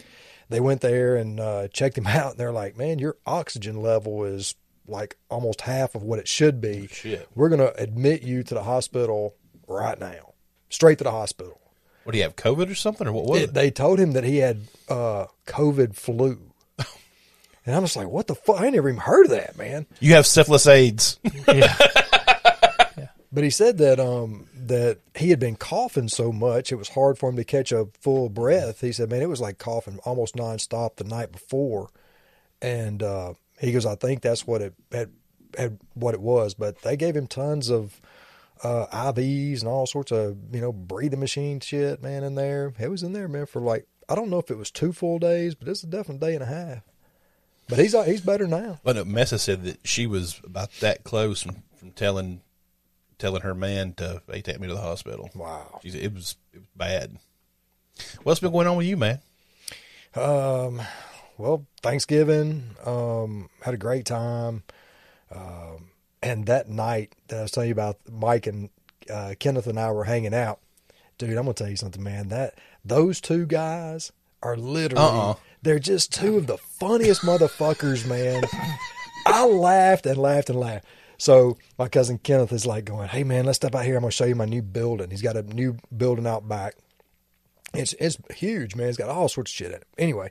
They 0.51 0.61
went 0.61 0.81
there 0.81 1.17
and 1.17 1.39
uh, 1.41 1.69
checked 1.73 1.99
him 1.99 2.07
out, 2.07 2.33
and 2.33 2.41
they're 2.41 2.53
like, 2.53 2.77
"Man, 2.77 2.99
your 2.99 3.17
oxygen 3.27 3.81
level 3.83 4.25
is 4.25 4.55
like 4.87 5.17
almost 5.29 5.63
half 5.63 5.95
of 5.95 6.03
what 6.03 6.19
it 6.19 6.27
should 6.29 6.61
be. 6.61 6.87
shit. 6.89 7.29
We're 7.35 7.49
gonna 7.51 7.73
admit 7.77 8.23
you 8.23 8.43
to 8.43 8.55
the 8.55 8.63
hospital 8.63 9.35
right 9.67 9.99
now, 9.99 10.35
straight 10.71 10.99
to 10.99 11.05
the 11.05 11.11
hospital." 11.11 11.61
What 12.05 12.13
do 12.13 12.19
you 12.19 12.25
have? 12.25 12.37
COVID 12.37 12.71
or 12.71 12.75
something, 12.75 13.07
or 13.07 13.13
what 13.13 13.27
was 13.27 13.41
It- 13.41 13.51
it? 13.51 13.55
they 13.55 13.71
told 13.71 13.99
him 13.99 14.13
that 14.13 14.25
he 14.25 14.39
had 14.39 14.63
uh, 14.89 15.27
COVID 15.47 15.95
flu. 15.95 16.41
And 17.69 17.77
I'm 17.77 17.83
just 17.83 17.97
like, 17.97 18.09
what 18.09 18.27
the 18.27 18.35
fuck? 18.35 18.63
I 18.63 18.71
never 18.71 18.89
even 18.89 18.99
heard 18.99 19.27
of 19.27 19.33
that, 19.33 19.59
man. 19.59 19.85
You 20.01 20.15
have 20.15 20.27
syphilis 20.27 20.67
AIDS. 20.67 21.21
Yeah. 21.47 21.77
But 23.31 23.45
he 23.45 23.51
said 23.51 23.77
that 23.77 24.01
um 24.01 24.47
that 24.55 25.01
he 25.15 25.29
had 25.29 25.39
been 25.39 25.55
coughing 25.55 26.09
so 26.09 26.33
much 26.33 26.73
it 26.73 26.77
was 26.77 26.89
hard 26.89 27.19
for 27.19 27.29
him 27.29 27.37
to 27.37 27.45
catch 27.45 27.73
a 27.73 27.87
full 28.01 28.31
breath. 28.31 28.81
He 28.81 28.91
said, 28.91 29.11
man, 29.11 29.21
it 29.21 29.29
was 29.29 29.41
like 29.41 29.59
coughing 29.59 29.99
almost 30.07 30.35
nonstop 30.35 30.97
the 30.97 31.05
night 31.05 31.31
before, 31.31 31.91
and 32.63 33.03
uh, 33.03 33.35
he 33.61 33.71
goes, 33.71 33.85
I 33.85 33.97
think 33.97 34.23
that's 34.23 34.47
what 34.47 34.63
it 34.63 34.73
had, 34.91 35.13
had 35.59 35.79
what 35.93 36.15
it 36.15 36.23
was. 36.23 36.55
But 36.55 36.81
they 36.81 36.97
gave 36.97 37.15
him 37.15 37.27
tons 37.27 37.69
of 37.69 38.01
uh, 38.63 38.87
IVs 38.87 39.61
and 39.61 39.69
all 39.69 39.87
sorts 39.87 40.11
of 40.11 40.39
you 40.51 40.63
know 40.63 40.73
breathing 40.73 41.21
machine 41.21 41.61
shit, 41.61 42.03
man, 42.03 42.25
in 42.25 42.35
there. 42.35 42.73
It 42.79 42.91
was 42.91 43.03
in 43.03 43.13
there, 43.13 43.29
man, 43.29 43.45
for 43.45 43.61
like 43.61 43.87
I 44.09 44.15
don't 44.15 44.31
know 44.31 44.39
if 44.39 44.51
it 44.51 44.57
was 44.57 44.71
two 44.71 44.95
full 44.95 45.19
days, 45.19 45.55
but 45.55 45.69
it's 45.69 45.83
a 45.83 45.87
definite 45.87 46.23
day 46.23 46.33
and 46.33 46.43
a 46.43 46.47
half. 46.47 46.83
But 47.69 47.79
he's 47.79 47.93
he's 48.05 48.21
better 48.21 48.47
now. 48.47 48.81
But 48.83 48.97
no, 48.97 49.05
Messa 49.05 49.39
said 49.39 49.65
that 49.65 49.87
she 49.87 50.07
was 50.07 50.41
about 50.45 50.71
that 50.81 51.05
close 51.05 51.43
from, 51.43 51.63
from 51.77 51.91
telling 51.93 52.41
telling 53.19 53.43
her 53.43 53.55
man 53.55 53.93
to 53.95 54.23
hey, 54.31 54.41
take 54.41 54.61
me 54.61 54.69
to 54.69 54.75
the 54.75 54.81
hospital. 54.81 55.31
Wow. 55.35 55.81
She 55.83 55.91
said 55.91 56.03
it 56.03 56.15
was 56.15 56.37
it 56.53 56.59
was 56.59 56.69
bad. 56.77 57.19
What's 58.23 58.41
been 58.41 58.53
going 58.53 58.67
on 58.67 58.77
with 58.77 58.87
you, 58.87 58.97
man? 58.97 59.21
Um, 60.15 60.81
well, 61.37 61.67
Thanksgiving, 61.83 62.77
um, 62.87 63.51
had 63.63 63.75
a 63.75 63.79
great 63.79 64.07
time. 64.07 64.63
Um, 65.31 65.91
and 66.23 66.47
that 66.47 66.69
night 66.69 67.15
that 67.29 67.39
I 67.39 67.43
was 67.43 67.51
telling 67.51 67.69
you 67.69 67.75
about, 67.75 67.99
Mike 68.11 68.47
and 68.47 68.71
uh, 69.13 69.35
Kenneth 69.39 69.67
and 69.67 69.79
I 69.79 69.91
were 69.93 70.05
hanging 70.05 70.35
out. 70.35 70.61
Dude, 71.19 71.31
I'm 71.31 71.45
gonna 71.45 71.55
tell 71.55 71.69
you 71.69 71.77
something, 71.77 72.03
man. 72.03 72.29
That 72.29 72.55
those 72.85 73.21
two 73.21 73.47
guys 73.47 74.13
are 74.43 74.57
literally 74.57 75.05
Uh-uh. 75.05 75.35
They're 75.63 75.79
just 75.79 76.13
two 76.13 76.37
of 76.37 76.47
the 76.47 76.59
funniest 76.59 77.23
motherfuckers, 77.23 78.07
man. 78.07 78.45
I 79.27 79.47
laughed 79.47 80.07
and 80.07 80.17
laughed 80.17 80.51
and 80.51 80.59
laughed. 80.59 80.87
So 81.19 81.59
my 81.79 81.89
cousin 81.89 82.19
Kenneth 82.19 82.53
is 82.53 82.65
like 82.65 82.85
going, 82.85 83.09
"Hey 83.09 83.25
man, 83.25 83.45
let's 83.45 83.57
step 83.57 83.75
out 83.75 83.85
here. 83.85 83.97
I'm 83.97 84.03
gonna 84.03 84.13
show 84.13 84.25
you 84.25 84.37
my 84.37 84.45
new 84.45 84.63
building. 84.63 85.11
He's 85.11 85.23
got 85.23 85.37
a 85.37 85.43
new 85.43 85.77
building 85.95 86.27
out 86.27 86.49
back. 86.49 86.77
It's 87.75 87.93
it's 87.95 88.17
huge, 88.35 88.77
man. 88.77 88.89
It's 88.89 88.97
got 88.97 89.09
all 89.11 89.29
sorts 89.29 89.51
of 89.51 89.57
shit 89.57 89.69
in 89.69 89.75
it. 89.75 89.87
Anyway, 89.99 90.31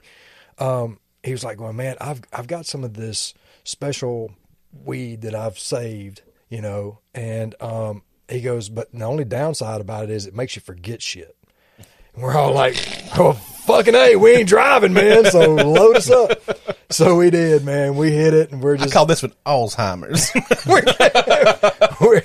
um, 0.60 1.00
he 1.24 1.34
was 1.34 1.44
like, 1.44 1.58
going, 1.58 1.76
man, 1.76 1.98
I've 2.00 2.22
I've 2.32 2.48
got 2.48 2.66
some 2.66 2.84
of 2.84 2.94
this 2.94 3.34
special 3.66 4.32
weed 4.72 5.22
that 5.22 5.36
I've 5.36 5.60
saved, 5.60 6.22
you 6.50 6.62
know." 6.62 7.00
And 7.14 7.54
um, 7.62 8.02
he 8.30 8.40
goes, 8.40 8.70
"But 8.70 8.92
the 8.94 9.04
only 9.04 9.26
downside 9.26 9.82
about 9.82 10.06
it 10.06 10.10
is 10.10 10.26
it 10.26 10.34
makes 10.34 10.56
you 10.56 10.62
forget 10.62 11.02
shit." 11.02 11.36
And 12.16 12.24
we're 12.24 12.36
all 12.36 12.54
like, 12.54 12.78
"Oh, 13.18 13.40
fucking 13.68 13.94
hey, 13.94 14.16
we 14.16 14.32
ain't 14.32 14.50
driving, 14.50 14.94
man. 14.94 15.26
So 15.26 15.54
load 15.54 15.98
us 15.98 16.10
up." 16.10 16.32
So 16.90 17.18
we 17.18 17.30
did, 17.30 17.66
man. 17.66 17.98
We 17.98 18.12
hit 18.12 18.34
it, 18.34 18.52
and 18.52 18.64
we're 18.64 18.76
I 18.76 18.78
just 18.78 18.94
call 18.94 19.06
this 19.06 19.22
one 19.22 19.34
Alzheimer's. 19.46 20.32
we're 22.02 22.24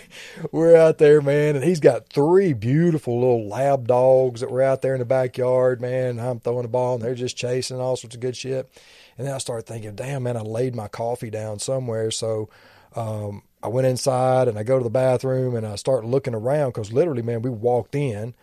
we're 0.52 0.76
out 0.76 0.98
there, 0.98 1.20
man, 1.20 1.56
and 1.56 1.64
he's 1.64 1.80
got 1.80 2.08
three 2.08 2.52
beautiful 2.52 3.18
little 3.18 3.48
lab 3.48 3.88
dogs 3.88 4.40
that 4.40 4.50
were 4.50 4.62
out 4.62 4.82
there 4.82 4.94
in 4.94 5.00
the 5.00 5.04
backyard, 5.04 5.80
man. 5.80 6.20
I'm 6.20 6.38
throwing 6.38 6.62
the 6.62 6.68
ball, 6.68 6.94
and 6.94 7.02
they're 7.02 7.14
just 7.14 7.36
chasing 7.36 7.80
all 7.80 7.96
sorts 7.96 8.14
of 8.14 8.20
good 8.20 8.36
shit. 8.36 8.70
And 9.18 9.26
then 9.26 9.34
I 9.34 9.38
started 9.38 9.66
thinking, 9.66 9.94
damn, 9.96 10.22
man, 10.22 10.36
I 10.36 10.42
laid 10.42 10.74
my 10.74 10.88
coffee 10.88 11.30
down 11.30 11.58
somewhere, 11.58 12.10
so. 12.10 12.48
Um, 12.94 13.42
I 13.62 13.68
went 13.68 13.86
inside 13.86 14.48
and 14.48 14.58
I 14.58 14.64
go 14.64 14.76
to 14.76 14.84
the 14.84 14.90
bathroom 14.90 15.54
and 15.54 15.64
I 15.64 15.76
start 15.76 16.04
looking 16.04 16.34
around 16.34 16.70
because 16.70 16.92
literally, 16.92 17.22
man, 17.22 17.42
we 17.42 17.48
walked 17.48 17.94
in, 17.94 18.34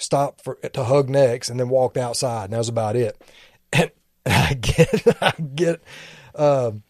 stopped 0.00 0.42
for 0.42 0.56
to 0.56 0.84
hug 0.84 1.08
necks, 1.08 1.48
and 1.48 1.58
then 1.58 1.68
walked 1.68 1.96
outside, 1.96 2.44
and 2.44 2.52
that 2.52 2.58
was 2.58 2.68
about 2.68 2.96
it. 2.96 3.20
And 4.22 4.34
I 4.34 4.52
get, 4.52 5.16
I 5.22 5.32
get, 5.40 5.80
um, 6.34 6.82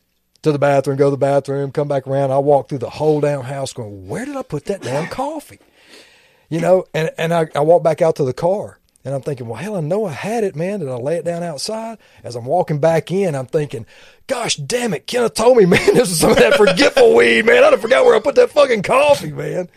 to 0.42 0.52
the 0.52 0.58
bathroom, 0.58 0.96
go 0.96 1.06
to 1.06 1.10
the 1.10 1.16
bathroom, 1.16 1.70
come 1.70 1.88
back 1.88 2.06
around. 2.06 2.30
I 2.30 2.38
walk 2.38 2.68
through 2.68 2.78
the 2.78 2.90
whole 2.90 3.20
damn 3.20 3.42
house 3.42 3.72
going, 3.72 4.08
where 4.08 4.24
did 4.24 4.36
I 4.36 4.42
put 4.42 4.64
that 4.66 4.82
damn 4.82 5.06
coffee? 5.10 5.60
You 6.48 6.60
know, 6.60 6.86
and, 6.94 7.10
and 7.18 7.32
I, 7.32 7.46
I 7.54 7.60
walk 7.60 7.82
back 7.82 8.02
out 8.02 8.16
to 8.16 8.24
the 8.24 8.32
car 8.32 8.80
and 9.04 9.14
I'm 9.14 9.22
thinking, 9.22 9.46
well, 9.46 9.60
hell, 9.60 9.76
I 9.76 9.80
know 9.80 10.06
I 10.06 10.12
had 10.12 10.44
it, 10.44 10.56
man. 10.56 10.80
Did 10.80 10.88
I 10.88 10.96
lay 10.96 11.16
it 11.16 11.24
down 11.24 11.42
outside? 11.42 11.98
As 12.24 12.36
I'm 12.36 12.44
walking 12.44 12.80
back 12.80 13.10
in, 13.10 13.34
I'm 13.34 13.46
thinking, 13.46 13.86
gosh 14.26 14.56
damn 14.56 14.92
it, 14.92 15.06
Kenneth 15.06 15.34
told 15.34 15.56
me, 15.56 15.66
man, 15.66 15.94
this 15.94 16.10
is 16.10 16.20
some 16.20 16.32
of 16.32 16.38
that 16.38 16.56
forgetful 16.56 17.14
weed, 17.14 17.46
man. 17.46 17.62
I 17.62 17.76
forgot 17.76 18.04
where 18.04 18.16
I 18.16 18.20
put 18.20 18.34
that 18.34 18.50
fucking 18.50 18.82
coffee, 18.82 19.32
man. 19.32 19.70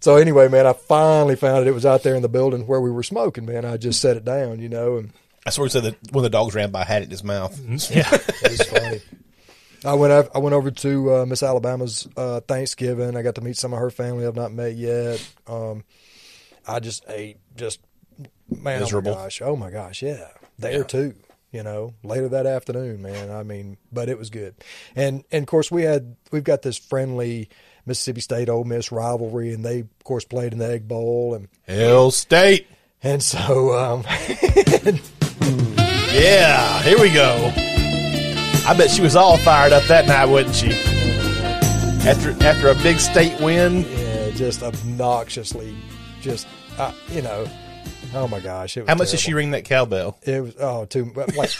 So 0.00 0.16
anyway, 0.16 0.48
man, 0.48 0.66
I 0.66 0.72
finally 0.72 1.36
found 1.36 1.66
it. 1.66 1.68
It 1.68 1.74
was 1.74 1.86
out 1.86 2.02
there 2.02 2.14
in 2.14 2.22
the 2.22 2.28
building 2.28 2.66
where 2.66 2.80
we 2.80 2.90
were 2.90 3.02
smoking, 3.02 3.46
man. 3.46 3.64
I 3.64 3.76
just 3.76 4.00
set 4.00 4.16
it 4.16 4.24
down, 4.24 4.60
you 4.60 4.68
know, 4.68 4.96
and 4.96 5.12
I 5.46 5.50
swear 5.50 5.66
he 5.66 5.70
said 5.70 5.84
that 5.84 5.96
when 6.12 6.22
the 6.22 6.30
dogs 6.30 6.54
ran 6.54 6.70
by, 6.70 6.82
I 6.82 6.84
had 6.84 7.02
it 7.02 7.06
in 7.06 7.10
his 7.10 7.24
mouth. 7.24 7.58
Yeah. 7.90 8.08
It 8.42 8.50
was 8.50 8.62
funny. 8.62 9.00
I 9.84 9.94
went 9.94 10.12
up, 10.12 10.30
I 10.34 10.38
went 10.38 10.54
over 10.54 10.70
to 10.70 11.14
uh, 11.14 11.26
Miss 11.26 11.42
Alabama's 11.42 12.08
uh, 12.16 12.40
Thanksgiving. 12.40 13.16
I 13.16 13.22
got 13.22 13.36
to 13.36 13.40
meet 13.40 13.56
some 13.56 13.72
of 13.72 13.78
her 13.78 13.90
family 13.90 14.26
I've 14.26 14.34
not 14.36 14.52
met 14.52 14.74
yet. 14.74 15.24
Um, 15.46 15.84
I 16.66 16.80
just 16.80 17.04
ate 17.08 17.38
just 17.56 17.80
man, 18.50 18.80
Miserable. 18.80 19.12
oh 19.12 19.14
my 19.16 19.22
gosh, 19.22 19.42
oh 19.42 19.56
my 19.56 19.70
gosh, 19.70 20.02
yeah, 20.02 20.28
there 20.58 20.78
Yeah. 20.78 20.82
too. 20.84 21.14
You 21.50 21.62
know, 21.62 21.94
later 22.02 22.28
that 22.28 22.44
afternoon, 22.44 23.00
man. 23.00 23.30
I 23.30 23.42
mean, 23.42 23.78
but 23.90 24.10
it 24.10 24.18
was 24.18 24.28
good, 24.30 24.54
and 24.94 25.24
and 25.32 25.44
of 25.44 25.48
course 25.48 25.70
we 25.70 25.82
had 25.82 26.16
we've 26.30 26.44
got 26.44 26.60
this 26.60 26.76
friendly 26.76 27.48
Mississippi 27.88 28.20
State 28.20 28.48
Ole 28.48 28.64
Miss 28.64 28.92
rivalry, 28.92 29.52
and 29.52 29.64
they 29.64 29.80
of 29.80 30.04
course 30.04 30.24
played 30.24 30.52
in 30.52 30.58
the 30.58 30.70
Egg 30.70 30.86
Bowl, 30.86 31.34
and 31.34 31.48
Hell 31.66 32.10
State. 32.10 32.66
and 33.02 33.22
so 33.22 33.72
um, 33.76 34.04
Yeah, 36.10 36.82
here 36.82 36.98
we 36.98 37.12
go. 37.12 37.52
I 38.66 38.74
bet 38.76 38.90
she 38.90 39.02
was 39.02 39.14
all 39.16 39.36
fired 39.38 39.72
up 39.72 39.84
that 39.84 40.06
night, 40.06 40.26
wasn't 40.26 40.54
she? 40.54 40.72
After 42.08 42.30
after 42.44 42.68
a 42.68 42.74
big 42.76 42.98
state 42.98 43.38
win, 43.40 43.82
yeah, 43.82 44.30
just 44.30 44.62
obnoxiously, 44.62 45.74
just 46.20 46.46
uh, 46.78 46.92
you 47.10 47.22
know, 47.22 47.46
oh 48.14 48.26
my 48.28 48.40
gosh, 48.40 48.76
it 48.76 48.80
was 48.82 48.88
how 48.88 48.94
much 48.94 49.10
did 49.10 49.20
she 49.20 49.34
ring 49.34 49.50
that 49.52 49.64
cowbell? 49.64 50.18
It 50.22 50.40
was 50.42 50.54
oh 50.58 50.84
too 50.86 51.12
like 51.36 51.50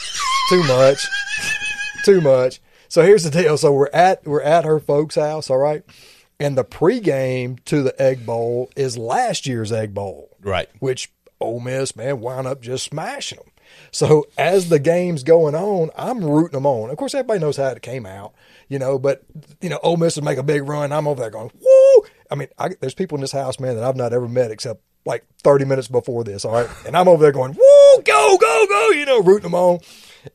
too 0.49 0.63
much, 0.65 1.07
too 2.05 2.21
much. 2.21 2.61
So 2.89 3.03
here's 3.03 3.25
the 3.25 3.31
deal. 3.31 3.59
So 3.59 3.73
we're 3.73 3.91
at 3.93 4.27
we're 4.27 4.43
at 4.43 4.65
her 4.65 4.81
folks' 4.81 5.17
house, 5.17 5.51
all 5.51 5.59
right, 5.59 5.83
and 6.41 6.57
the 6.57 6.65
pregame 6.65 7.63
to 7.65 7.83
the 7.83 8.01
Egg 8.01 8.25
Bowl 8.27 8.71
is 8.77 8.97
last 8.97 9.47
year's 9.47 9.73
Egg 9.73 9.95
Bowl, 9.95 10.31
Right. 10.41 10.69
which 10.81 11.13
Ole 11.41 11.61
Miss 11.61 11.95
man 11.97 12.21
wound 12.21 12.47
up 12.47 12.61
just 12.61 12.85
smashing 12.85 13.39
them. 13.39 13.51
So 13.91 14.27
as 14.39 14.71
the 14.71 14.79
game's 14.79 15.23
going 15.23 15.55
on, 15.55 15.91
I'm 15.97 16.25
rooting 16.25 16.53
them 16.57 16.67
on. 16.67 16.91
Of 16.91 16.97
course, 16.97 17.15
everybody 17.15 17.39
knows 17.41 17.57
how 17.59 17.67
it 17.69 17.83
came 17.83 18.07
out, 18.07 18.33
you 18.69 18.79
know. 18.79 18.99
But 18.99 19.23
you 19.61 19.69
know, 19.69 19.79
Ole 19.83 19.99
Miss 19.99 20.17
would 20.17 20.25
make 20.25 20.39
a 20.39 20.43
big 20.43 20.67
run. 20.67 20.91
I'm 20.91 21.07
over 21.07 21.21
there 21.21 21.31
going, 21.31 21.51
woo! 21.61 22.07
I 22.31 22.35
mean, 22.35 22.49
I, 22.59 22.71
there's 22.81 22.95
people 22.95 23.17
in 23.17 23.21
this 23.21 23.33
house, 23.33 23.61
man, 23.61 23.77
that 23.77 23.85
I've 23.85 23.95
not 23.97 24.13
ever 24.15 24.27
met 24.27 24.51
except 24.51 24.81
like 25.05 25.25
30 25.43 25.65
minutes 25.67 25.89
before 25.89 26.25
this. 26.25 26.45
All 26.47 26.53
right, 26.53 26.69
and 26.87 26.97
I'm 26.97 27.09
over 27.09 27.23
there 27.23 27.33
going, 27.33 27.53
woo! 27.53 28.03
Go, 28.05 28.39
go, 28.39 28.67
go! 28.69 28.89
You 28.91 29.05
know, 29.07 29.23
rooting 29.23 29.51
them 29.51 29.55
on. 29.55 29.81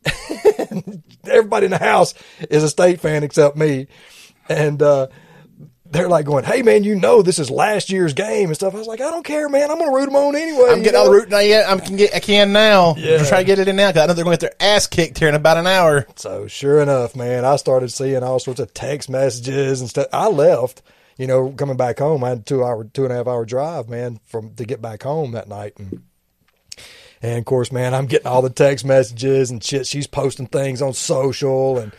Everybody 1.26 1.66
in 1.66 1.72
the 1.72 1.78
house 1.80 2.14
is 2.50 2.64
a 2.64 2.70
state 2.70 3.00
fan 3.00 3.24
except 3.24 3.56
me, 3.58 3.88
and 4.50 4.82
uh, 4.82 5.08
they're 5.94 6.10
like 6.10 6.26
going, 6.26 6.44
"Hey, 6.44 6.62
man, 6.62 6.84
you 6.84 6.96
know 6.96 7.22
this 7.22 7.40
is 7.40 7.50
last 7.50 7.90
year's 7.90 8.14
game 8.14 8.50
and 8.50 8.56
stuff." 8.56 8.74
I 8.74 8.78
was 8.78 8.88
like, 8.88 9.02
"I 9.02 9.10
don't 9.10 9.24
care, 9.24 9.48
man. 9.48 9.72
I'm 9.72 9.78
going 9.78 9.92
to 9.92 9.96
root 9.96 10.06
them 10.06 10.16
on 10.16 10.36
anyway." 10.36 10.70
I'm 10.72 10.82
getting 10.82 11.00
all 11.00 11.06
the 11.06 11.12
rooting 11.12 11.34
I 11.34 11.48
get. 11.48 11.70
I 11.70 11.78
can 11.80 11.96
get. 11.96 12.16
I 12.16 12.20
can 12.20 12.52
now. 12.52 12.96
Yeah. 12.98 13.18
I'm 13.18 13.26
trying 13.26 13.42
to 13.42 13.48
get 13.48 13.60
it 13.60 13.68
in 13.68 13.76
now 13.76 13.90
because 13.90 14.04
I 14.04 14.06
know 14.08 14.14
they're 14.14 14.26
going 14.26 14.38
to 14.38 14.44
get 14.46 14.58
their 14.60 14.76
ass 14.76 14.88
kicked 14.88 15.20
here 15.20 15.30
in 15.30 15.36
about 15.36 15.58
an 15.58 15.68
hour. 15.68 16.06
So 16.16 16.48
sure 16.48 16.82
enough, 16.82 17.16
man, 17.16 17.46
I 17.46 17.56
started 17.56 17.92
seeing 17.92 18.24
all 18.24 18.40
sorts 18.40 18.60
of 18.60 18.74
text 18.74 19.10
messages 19.10 19.82
and 19.82 19.90
stuff. 19.90 20.08
I 20.12 20.28
left, 20.28 20.82
you 21.18 21.28
know, 21.28 21.52
coming 21.52 21.78
back 21.78 22.00
home. 22.00 22.24
I 22.24 22.30
had 22.30 22.46
two 22.46 22.64
hour, 22.64 22.84
two 22.84 23.04
and 23.04 23.14
a 23.14 23.16
half 23.16 23.28
hour 23.28 23.46
drive, 23.46 23.88
man, 23.88 24.20
from 24.26 24.56
to 24.56 24.66
get 24.66 24.82
back 24.82 25.04
home 25.04 25.32
that 25.34 25.48
night. 25.48 25.74
And, 25.78 26.04
and 27.22 27.38
of 27.38 27.46
course, 27.46 27.72
man, 27.72 27.94
I'm 27.94 28.08
getting 28.08 28.28
all 28.28 28.42
the 28.42 28.50
text 28.50 28.84
messages 28.84 29.52
and 29.52 29.64
shit. 29.64 29.88
She's 29.88 30.08
posting 30.08 30.48
things 30.48 30.82
on 30.82 30.94
social 30.94 31.78
and 31.78 31.94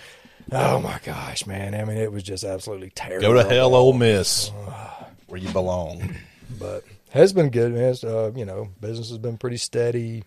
oh 0.53 0.81
my 0.81 0.99
gosh, 1.05 1.47
man. 1.47 1.75
I 1.75 1.85
mean, 1.85 1.97
it 1.97 2.13
was 2.13 2.23
just 2.23 2.45
absolutely 2.45 2.91
terrible. 2.91 3.29
Go 3.29 3.35
to 3.35 3.49
hell, 3.49 3.75
Ole 3.75 3.93
Miss, 3.93 4.51
where 5.27 5.41
you 5.41 5.49
belong. 5.51 6.15
But 6.59 6.85
has 7.11 7.33
been 7.33 7.51
good, 7.51 7.73
man. 7.73 7.91
It's, 7.91 8.05
uh, 8.05 8.33
you 8.35 8.45
know, 8.45 8.69
business 8.81 9.09
has 9.11 9.19
been 9.19 9.39
pretty 9.39 9.57
steady. 9.57 10.25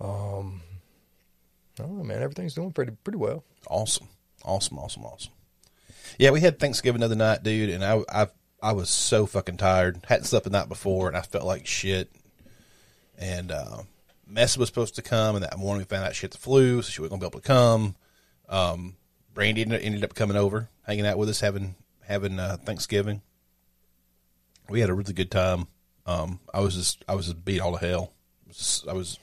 Um, 0.00 0.62
oh 1.80 1.86
man, 2.02 2.22
everything's 2.22 2.54
doing 2.54 2.72
pretty 2.72 2.92
pretty 3.04 3.18
well. 3.18 3.44
Awesome, 3.68 4.08
awesome, 4.44 4.78
awesome, 4.78 5.04
awesome. 5.04 5.32
Yeah, 6.18 6.30
we 6.30 6.40
had 6.40 6.58
Thanksgiving 6.58 7.00
the 7.00 7.06
other 7.06 7.16
night, 7.16 7.42
dude, 7.42 7.70
and 7.70 7.84
I, 7.84 8.02
I, 8.08 8.26
I 8.62 8.72
was 8.72 8.88
so 8.88 9.26
fucking 9.26 9.58
tired. 9.58 10.00
Hadn't 10.06 10.24
slept 10.24 10.44
the 10.44 10.50
night 10.50 10.68
before, 10.68 11.08
and 11.08 11.16
I 11.16 11.22
felt 11.22 11.44
like 11.44 11.66
shit. 11.66 12.10
And 13.18 13.50
uh, 13.50 13.82
Mess 14.26 14.56
was 14.56 14.68
supposed 14.68 14.94
to 14.96 15.02
come, 15.02 15.36
and 15.36 15.44
that 15.44 15.58
morning 15.58 15.78
we 15.78 15.84
found 15.84 16.04
out 16.04 16.14
she 16.14 16.22
had 16.22 16.32
the 16.32 16.38
flu, 16.38 16.82
so 16.82 16.90
she 16.90 17.00
wasn't 17.00 17.20
gonna 17.20 17.30
be 17.30 17.34
able 17.34 17.40
to 17.40 17.46
come. 17.46 17.96
Um, 18.48 18.96
Brandy 19.36 19.62
ended, 19.62 20.02
up 20.02 20.14
coming 20.14 20.38
over, 20.38 20.70
hanging 20.86 21.06
out 21.06 21.18
with 21.18 21.28
us, 21.28 21.40
having 21.40 21.74
having 22.06 22.40
uh, 22.40 22.56
Thanksgiving. 22.56 23.20
We 24.70 24.80
had 24.80 24.88
a 24.88 24.94
really 24.94 25.12
good 25.12 25.30
time. 25.30 25.66
Um, 26.06 26.40
I 26.54 26.60
was 26.60 26.74
just 26.74 27.04
I 27.06 27.14
was 27.14 27.26
just 27.26 27.44
beat 27.44 27.60
all 27.60 27.72
to 27.72 27.86
hell. 27.86 28.14
I 28.46 28.48
was, 28.48 28.84
I 28.88 28.92
was 28.94 29.18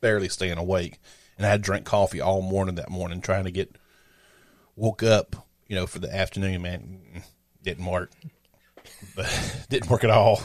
barely 0.00 0.28
staying 0.28 0.56
awake, 0.56 1.00
and 1.36 1.44
I 1.44 1.50
had 1.50 1.62
drank 1.62 1.84
coffee 1.84 2.20
all 2.20 2.42
morning 2.42 2.76
that 2.76 2.90
morning, 2.90 3.20
trying 3.20 3.42
to 3.42 3.50
get 3.50 3.74
woke 4.76 5.02
up, 5.02 5.48
you 5.66 5.74
know, 5.74 5.88
for 5.88 5.98
the 5.98 6.14
afternoon. 6.14 6.62
Man, 6.62 7.24
didn't 7.60 7.86
work, 7.86 8.12
but 9.16 9.66
didn't 9.68 9.90
work 9.90 10.04
at 10.04 10.10
all. 10.10 10.40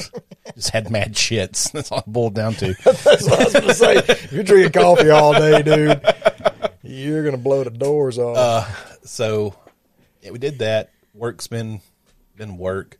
Just 0.54 0.70
had 0.70 0.90
mad 0.90 1.12
shits. 1.12 1.70
That's 1.72 1.92
all 1.92 1.98
it 1.98 2.06
boiled 2.06 2.34
down 2.34 2.54
to. 2.54 2.72
That's 2.84 3.04
what 3.04 3.38
I 3.38 3.44
was 3.44 3.52
gonna 3.52 3.74
say. 3.74 3.96
If 3.96 4.32
you're 4.32 4.44
drinking 4.44 4.72
coffee 4.72 5.10
all 5.10 5.34
day, 5.34 5.60
dude, 5.60 6.00
you're 6.90 7.24
gonna 7.24 7.36
blow 7.36 7.64
the 7.64 7.70
doors 7.70 8.18
off. 8.18 8.36
so 9.04 9.54
yeah, 10.22 10.30
we 10.30 10.38
did 10.38 10.58
that. 10.58 10.90
Work's 11.14 11.46
been 11.46 11.80
been 12.36 12.56
work. 12.56 12.98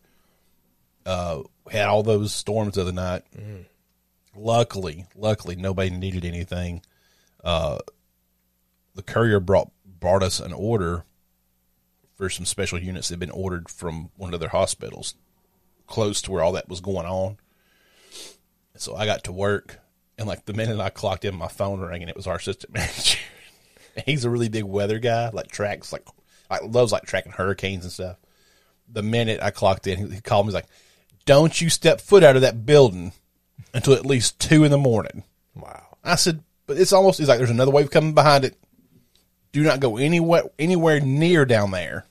Uh, 1.05 1.43
we 1.67 1.73
had 1.73 1.89
all 1.89 2.03
those 2.03 2.33
storms 2.33 2.75
the 2.75 2.83
other 2.83 2.93
night. 2.93 3.25
Luckily, 4.37 5.07
luckily 5.17 5.57
nobody 5.57 5.91
needed 5.91 6.25
anything. 6.25 6.83
Uh, 7.43 7.79
the 8.95 9.03
courier 9.03 9.41
brought 9.41 9.71
brought 9.85 10.23
us 10.23 10.41
an 10.41 10.53
order 10.53 11.05
for 12.17 12.31
some 12.31 12.45
special 12.47 12.79
units 12.79 13.09
that 13.09 13.15
had 13.15 13.21
been 13.21 13.31
ordered 13.31 13.69
from 13.69 14.11
one 14.17 14.33
of 14.35 14.41
their 14.41 14.51
hospitals 14.51 15.15
close 15.87 16.23
to 16.23 16.31
where 16.31 16.43
all 16.43 16.53
that 16.53 16.69
was 16.69 16.81
going 16.81 17.07
on. 17.07 17.37
So 18.77 18.95
I 18.95 19.05
got 19.05 19.25
to 19.25 19.33
work, 19.33 19.79
and 20.17 20.27
like 20.29 20.45
the 20.47 20.53
minute 20.55 20.79
I 20.81 20.91
clocked 20.91 21.25
in, 21.25 21.35
my 21.35 21.49
phone 21.49 21.81
rang, 21.81 22.03
and 22.03 22.09
it 22.09 22.17
was 22.17 22.27
our 22.27 22.37
assistant 22.37 22.73
manager. 22.75 23.19
He's 24.07 24.25
a 24.25 24.31
really 24.31 24.49
big 24.49 24.65
weather 24.65 24.99
guy, 24.99 25.31
like 25.31 25.49
tracks 25.49 25.93
like 25.93 26.07
like 26.51 26.63
loves 26.65 26.93
like 26.93 27.05
tracking 27.05 27.33
hurricanes 27.33 27.85
and 27.85 27.93
stuff. 27.93 28.17
The 28.89 29.03
minute 29.03 29.41
I 29.43 29.51
clocked 29.51 29.87
in, 29.87 29.99
he, 29.99 30.15
he 30.17 30.21
called 30.21 30.47
me. 30.47 30.51
He's 30.51 30.55
like, 30.55 30.69
"Don't 31.25 31.61
you 31.61 31.71
step 31.71 32.01
foot 32.01 32.25
out 32.25 32.37
of 32.37 32.43
that 32.43 32.67
building 32.67 33.13
until 33.73 33.95
at 33.95 34.07
least 34.07 34.41
two 34.41 34.65
in 34.65 34.71
the 34.71 34.79
morning." 34.79 35.25
wow. 35.55 35.99
I 36.03 36.17
said, 36.17 36.43
"But 36.67 36.79
it's 36.79 36.93
almost." 36.93 37.19
He's 37.19 37.29
like, 37.29 37.39
"There's 37.39 37.51
another 37.51 37.71
wave 37.71 37.91
coming 37.91 38.15
behind 38.15 38.45
it. 38.45 38.57
Do 39.53 39.63
not 39.63 39.81
go 39.81 39.97
anywhere 39.97 40.45
anywhere 40.59 41.01
near 41.01 41.45
down 41.45 41.71
there 41.71 42.07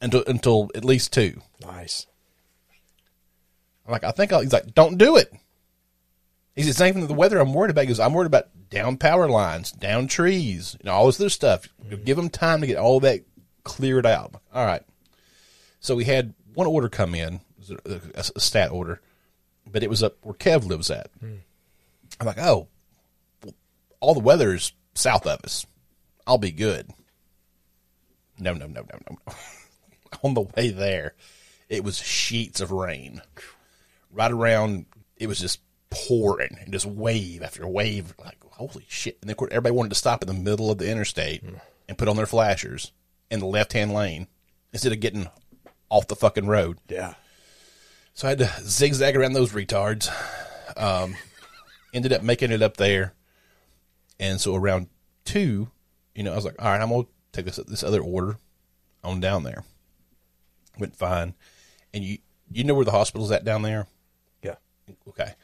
until 0.00 0.24
until 0.26 0.70
at 0.74 0.84
least 0.84 1.12
two. 1.12 1.40
Nice. 1.60 2.06
I'm 3.86 3.92
like, 3.92 4.04
"I 4.04 4.10
think 4.10 4.32
I'll, 4.32 4.40
he's 4.40 4.52
like, 4.52 4.74
don't 4.74 4.98
do 4.98 5.16
it." 5.16 5.32
He 6.56 6.62
said, 6.62 6.70
"It's 6.70 6.78
not 6.80 6.88
even 6.88 7.06
the 7.06 7.14
weather 7.14 7.38
I'm 7.38 7.54
worried 7.54 7.70
about." 7.70 7.82
He 7.82 7.86
goes, 7.88 8.00
"I'm 8.00 8.12
worried 8.12 8.26
about 8.26 8.48
down 8.70 8.96
power 8.96 9.28
lines, 9.28 9.72
down 9.72 10.06
trees, 10.08 10.76
you 10.80 10.86
know, 10.88 10.94
all 10.94 11.06
this 11.06 11.20
other 11.20 11.28
stuff. 11.30 11.68
Give 12.04 12.16
them 12.16 12.28
time 12.30 12.60
to 12.60 12.66
get 12.66 12.76
all 12.76 13.00
that 13.00 13.22
cleared 13.64 14.06
out." 14.06 14.34
All 14.52 14.66
right. 14.66 14.82
So 15.80 15.94
we 15.94 16.04
had 16.04 16.34
one 16.54 16.66
order 16.66 16.88
come 16.88 17.14
in, 17.14 17.40
a, 17.86 18.00
a- 18.14 18.40
stat 18.40 18.70
order, 18.70 19.00
but 19.66 19.82
it 19.82 19.90
was 19.90 20.02
up 20.02 20.16
where 20.22 20.34
Kev 20.34 20.66
lives 20.66 20.90
at. 20.90 21.10
I'm 21.22 22.26
like, 22.26 22.38
"Oh, 22.38 22.68
all 24.00 24.14
the 24.14 24.20
weather's 24.20 24.72
south 24.94 25.26
of 25.26 25.40
us. 25.44 25.66
I'll 26.26 26.38
be 26.38 26.50
good." 26.52 26.90
No, 28.38 28.54
no, 28.54 28.66
no, 28.66 28.82
no, 28.82 28.98
no. 29.26 29.34
On 30.24 30.34
the 30.34 30.40
way 30.56 30.70
there, 30.70 31.14
it 31.68 31.84
was 31.84 31.98
sheets 31.98 32.60
of 32.60 32.72
rain. 32.72 33.20
Right 34.10 34.30
around, 34.32 34.86
it 35.16 35.26
was 35.28 35.38
just 35.38 35.60
pouring 35.90 36.56
and 36.60 36.72
just 36.72 36.86
wave 36.86 37.42
after 37.42 37.66
wave. 37.66 38.14
Like, 38.18 38.38
holy 38.50 38.86
shit. 38.88 39.18
And 39.20 39.28
then, 39.28 39.32
of 39.32 39.36
course, 39.38 39.50
everybody 39.52 39.74
wanted 39.74 39.90
to 39.90 39.94
stop 39.96 40.22
in 40.22 40.28
the 40.28 40.34
middle 40.34 40.70
of 40.70 40.78
the 40.78 40.90
interstate 40.90 41.42
and 41.88 41.98
put 41.98 42.08
on 42.08 42.16
their 42.16 42.26
flashers 42.26 42.92
in 43.30 43.40
the 43.40 43.46
left 43.46 43.72
hand 43.72 43.92
lane 43.92 44.26
instead 44.72 44.92
of 44.92 45.00
getting 45.00 45.28
off 45.88 46.06
the 46.06 46.16
fucking 46.16 46.46
road. 46.46 46.78
Yeah. 46.88 47.14
So 48.14 48.28
I 48.28 48.30
had 48.30 48.38
to 48.38 48.50
zigzag 48.62 49.16
around 49.16 49.32
those 49.32 49.52
retards. 49.52 50.10
Um, 50.76 51.16
ended 51.92 52.12
up 52.12 52.22
making 52.22 52.52
it 52.52 52.62
up 52.62 52.76
there, 52.76 53.14
and 54.18 54.40
so 54.40 54.54
around 54.54 54.88
two, 55.24 55.70
you 56.14 56.22
know, 56.22 56.32
I 56.32 56.36
was 56.36 56.44
like, 56.44 56.56
all 56.58 56.70
right, 56.70 56.80
I'm 56.80 56.90
gonna 56.90 57.06
take 57.32 57.44
this 57.44 57.56
this 57.56 57.82
other 57.82 58.00
order 58.00 58.36
on 59.02 59.20
down 59.20 59.42
there. 59.42 59.64
Went 60.78 60.96
fine, 60.96 61.34
and 61.92 62.04
you 62.04 62.18
you 62.50 62.64
know 62.64 62.74
where 62.74 62.84
the 62.84 62.90
hospital's 62.92 63.30
at 63.30 63.44
down 63.44 63.62
there? 63.62 63.86
Yeah. 64.42 64.56
Okay, 65.08 65.34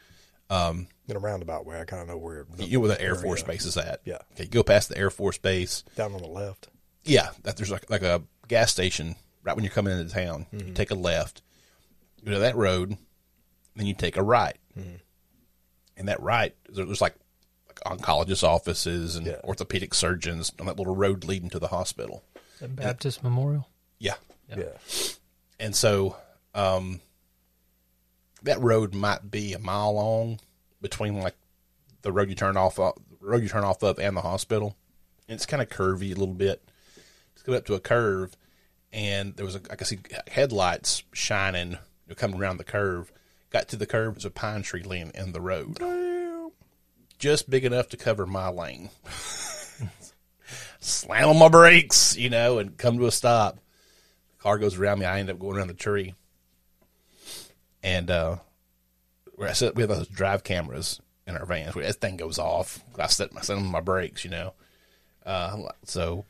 In 0.50 0.86
a 1.16 1.18
roundabout 1.18 1.66
way, 1.66 1.80
I 1.80 1.84
kind 1.84 2.02
of 2.02 2.08
know 2.08 2.16
where. 2.16 2.46
you 2.58 2.74
know 2.74 2.80
where 2.80 2.88
the 2.88 3.00
Air 3.00 3.10
area. 3.10 3.22
Force 3.22 3.42
Base 3.42 3.64
is 3.64 3.76
at? 3.76 4.00
Yeah. 4.04 4.18
Okay, 4.32 4.44
you 4.44 4.48
go 4.48 4.62
past 4.62 4.88
the 4.88 4.98
Air 4.98 5.10
Force 5.10 5.38
Base. 5.38 5.82
Down 5.96 6.12
on 6.14 6.20
the 6.22 6.28
left. 6.28 6.68
Yeah, 7.04 7.30
that 7.44 7.56
there's 7.56 7.70
like 7.70 7.88
like 7.90 8.02
a 8.02 8.22
gas 8.48 8.70
station 8.72 9.14
right 9.44 9.54
when 9.54 9.64
you're 9.64 9.72
coming 9.72 9.96
into 9.98 10.12
town. 10.12 10.46
Mm-hmm. 10.52 10.68
You 10.68 10.74
take 10.74 10.90
a 10.90 10.94
left, 10.96 11.42
go 12.24 12.32
to 12.32 12.38
that 12.40 12.56
road, 12.56 12.96
then 13.76 13.86
you 13.86 13.94
take 13.94 14.16
a 14.16 14.22
right. 14.22 14.56
Mm-hmm. 14.76 14.96
And 15.96 16.08
that 16.08 16.20
right, 16.20 16.54
there's 16.68 17.00
like, 17.00 17.14
like 17.68 17.80
oncologist 17.98 18.42
offices 18.42 19.14
and 19.16 19.26
Yeah. 19.26 19.40
orthopedic 19.44 19.94
surgeons 19.94 20.52
on 20.60 20.66
that 20.66 20.76
little 20.76 20.94
road 20.96 21.24
leading 21.24 21.48
to 21.50 21.58
the 21.60 21.68
hospital. 21.68 22.24
Is 22.54 22.60
that 22.60 22.74
Baptist 22.76 23.22
Memorial. 23.22 23.68
Yeah, 23.98 24.14
Yeah. 24.54 24.64
and 25.60 25.74
so 25.76 26.16
um, 26.54 27.00
that 28.46 28.60
road 28.60 28.94
might 28.94 29.30
be 29.30 29.52
a 29.52 29.58
mile 29.58 29.94
long 29.94 30.40
between 30.80 31.20
like 31.20 31.36
the 32.02 32.12
road 32.12 32.28
you 32.28 32.34
turn 32.34 32.56
off 32.56 32.78
of, 32.78 32.94
the 33.20 33.26
road 33.26 33.42
you 33.42 33.48
turn 33.48 33.64
off 33.64 33.82
of 33.82 33.98
and 33.98 34.16
the 34.16 34.22
hospital. 34.22 34.76
And 35.28 35.36
it's 35.36 35.46
kind 35.46 35.62
of 35.62 35.68
curvy 35.68 36.14
a 36.14 36.18
little 36.18 36.34
bit. 36.34 36.62
It's 37.34 37.42
going 37.42 37.58
up 37.58 37.66
to 37.66 37.74
a 37.74 37.80
curve, 37.80 38.36
and 38.92 39.36
there 39.36 39.44
was 39.44 39.56
a, 39.56 39.60
I 39.70 39.76
could 39.76 39.86
see 39.86 39.98
headlights 40.28 41.02
shining 41.12 41.72
you 41.72 41.78
know, 42.08 42.14
coming 42.14 42.40
around 42.40 42.56
the 42.56 42.64
curve. 42.64 43.12
Got 43.50 43.68
to 43.68 43.76
the 43.76 43.86
curve, 43.86 44.14
there's 44.14 44.24
a 44.24 44.30
pine 44.30 44.62
tree 44.62 44.82
laying 44.82 45.12
in 45.14 45.32
the 45.32 45.40
road, 45.40 45.78
just 47.18 47.48
big 47.48 47.64
enough 47.64 47.88
to 47.90 47.96
cover 47.96 48.26
my 48.26 48.48
lane. 48.48 48.90
Slam 50.80 51.28
on 51.28 51.38
my 51.38 51.48
brakes, 51.48 52.16
you 52.16 52.30
know, 52.30 52.58
and 52.58 52.76
come 52.76 52.98
to 52.98 53.06
a 53.06 53.12
stop 53.12 53.58
car 54.46 54.58
goes 54.58 54.78
around 54.78 55.00
me. 55.00 55.06
I 55.06 55.18
end 55.18 55.28
up 55.28 55.40
going 55.40 55.56
around 55.56 55.66
the 55.66 55.74
tree, 55.74 56.14
and 57.86 58.10
uh, 58.10 58.36
we 59.38 59.46
have 59.46 59.58
those 59.60 60.08
drive 60.08 60.42
cameras 60.42 61.00
in 61.26 61.36
our 61.36 61.46
vans. 61.46 61.74
Where 61.74 61.86
that 61.86 61.94
thing 61.94 62.16
goes 62.16 62.38
off, 62.38 62.80
I 62.98 63.06
set 63.06 63.32
my 63.32 63.40
set 63.42 63.56
my 63.58 63.80
brakes, 63.80 64.24
you 64.24 64.30
know. 64.30 64.54
Uh, 65.24 65.68
so 65.84 66.24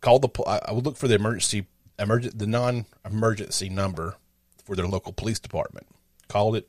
called 0.00 0.22
the. 0.22 0.42
I 0.44 0.72
would 0.72 0.86
look 0.86 0.96
for 0.96 1.08
the 1.08 1.16
emergency, 1.16 1.66
emergent, 1.98 2.38
the 2.38 2.46
non-emergency 2.46 3.68
number 3.68 4.16
for 4.64 4.76
their 4.76 4.86
local 4.86 5.12
police 5.12 5.40
department. 5.40 5.88
Called 6.28 6.54
it. 6.54 6.68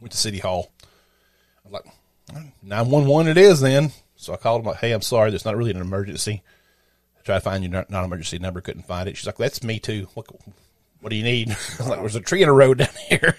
Went 0.00 0.10
to 0.12 0.18
city 0.18 0.38
hall. 0.38 0.72
I'm 1.64 1.70
like, 1.70 1.84
nine 2.60 2.90
one 2.90 3.06
one. 3.06 3.28
It 3.28 3.38
is 3.38 3.60
then. 3.60 3.92
So 4.16 4.32
I 4.32 4.36
called 4.36 4.62
them 4.62 4.66
like, 4.66 4.80
hey, 4.80 4.90
I'm 4.92 5.00
sorry, 5.02 5.30
there's 5.30 5.44
not 5.44 5.56
really 5.56 5.70
an 5.70 5.80
emergency. 5.80 6.42
I 7.18 7.22
tried 7.22 7.36
to 7.36 7.40
find 7.40 7.62
your 7.62 7.86
non 7.88 8.04
emergency 8.04 8.40
number, 8.40 8.60
couldn't 8.60 8.86
find 8.86 9.08
it. 9.08 9.16
She's 9.16 9.26
like, 9.26 9.36
that's 9.36 9.62
me 9.62 9.78
too. 9.78 10.08
What, 10.14 10.26
what 11.00 11.10
do 11.10 11.16
you 11.16 11.22
need? 11.22 11.50
I 11.50 11.54
was 11.78 11.80
like, 11.88 12.00
there's 12.00 12.16
a 12.16 12.20
tree 12.20 12.42
in 12.42 12.48
a 12.48 12.52
road 12.52 12.78
down 12.78 12.88
here. 13.08 13.36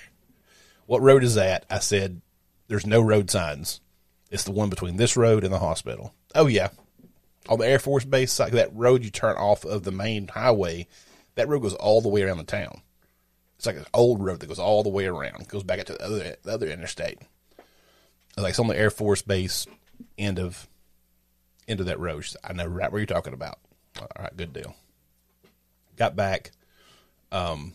What 0.86 1.02
road 1.02 1.24
is 1.24 1.36
that? 1.36 1.66
I 1.70 1.80
said, 1.80 2.22
there's 2.68 2.86
no 2.86 3.02
road 3.02 3.30
signs. 3.30 3.82
It's 4.30 4.44
the 4.44 4.52
one 4.52 4.70
between 4.70 4.98
this 4.98 5.18
road 5.18 5.44
and 5.44 5.54
the 5.54 5.60
hospital. 5.60 6.14
Oh, 6.34 6.48
yeah. 6.48 6.70
On 7.50 7.60
the 7.60 7.68
Air 7.68 7.80
Force 7.80 8.06
Base, 8.06 8.40
like 8.40 8.54
that 8.54 8.76
road 8.76 9.04
you 9.04 9.10
turn 9.10 9.36
off 9.36 9.66
of 9.66 9.84
the 9.84 9.92
main 9.92 10.28
highway, 10.28 10.88
that 11.36 11.48
road 11.48 11.62
goes 11.62 11.74
all 11.74 12.02
the 12.02 12.10
way 12.10 12.24
around 12.24 12.38
the 12.38 12.44
town. 12.44 12.82
It's 13.58 13.66
like 13.66 13.78
an 13.78 13.86
old 13.94 14.24
road 14.24 14.40
that 14.40 14.48
goes 14.48 14.60
all 14.60 14.84
the 14.84 14.90
way 14.90 15.06
around, 15.06 15.48
goes 15.48 15.64
back 15.64 15.84
to 15.86 15.94
the 15.94 16.04
other, 16.04 16.36
the 16.44 16.52
other 16.52 16.68
interstate. 16.68 17.20
Like 18.38 18.52
it's 18.52 18.60
on 18.60 18.68
the 18.68 18.78
Air 18.78 18.90
Force 18.90 19.22
Base 19.22 19.68
end 20.18 20.40
of 20.40 20.68
end 21.68 21.80
of 21.80 21.86
that 21.86 22.00
road. 22.00 22.26
Said, 22.26 22.42
I 22.44 22.54
know 22.54 22.66
right 22.66 22.92
where 22.92 23.00
you're 23.00 23.06
talking 23.06 23.34
about. 23.34 23.60
All 24.00 24.08
right, 24.20 24.36
good 24.36 24.54
deal. 24.54 24.76
Got 25.96 26.16
back, 26.16 26.52
um, 27.32 27.74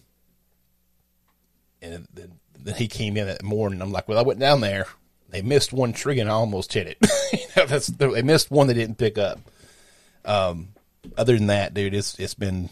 and 1.82 2.06
then, 2.12 2.32
then 2.58 2.74
he 2.74 2.88
came 2.88 3.16
in 3.16 3.26
that 3.26 3.42
morning. 3.42 3.80
I'm 3.80 3.92
like, 3.92 4.08
well, 4.08 4.18
I 4.18 4.22
went 4.22 4.40
down 4.40 4.60
there. 4.60 4.86
They 5.30 5.42
missed 5.42 5.72
one 5.72 5.92
tree 5.92 6.20
and 6.20 6.30
I 6.30 6.34
almost 6.34 6.72
hit 6.72 6.86
it. 6.86 6.98
you 7.32 7.46
know, 7.56 7.66
that's 7.66 7.88
they 7.88 8.22
missed 8.22 8.50
one 8.50 8.66
they 8.66 8.74
didn't 8.74 8.98
pick 8.98 9.18
up. 9.18 9.40
Um, 10.24 10.68
other 11.16 11.36
than 11.36 11.48
that, 11.48 11.74
dude, 11.74 11.94
it's 11.94 12.18
it's 12.18 12.34
been 12.34 12.70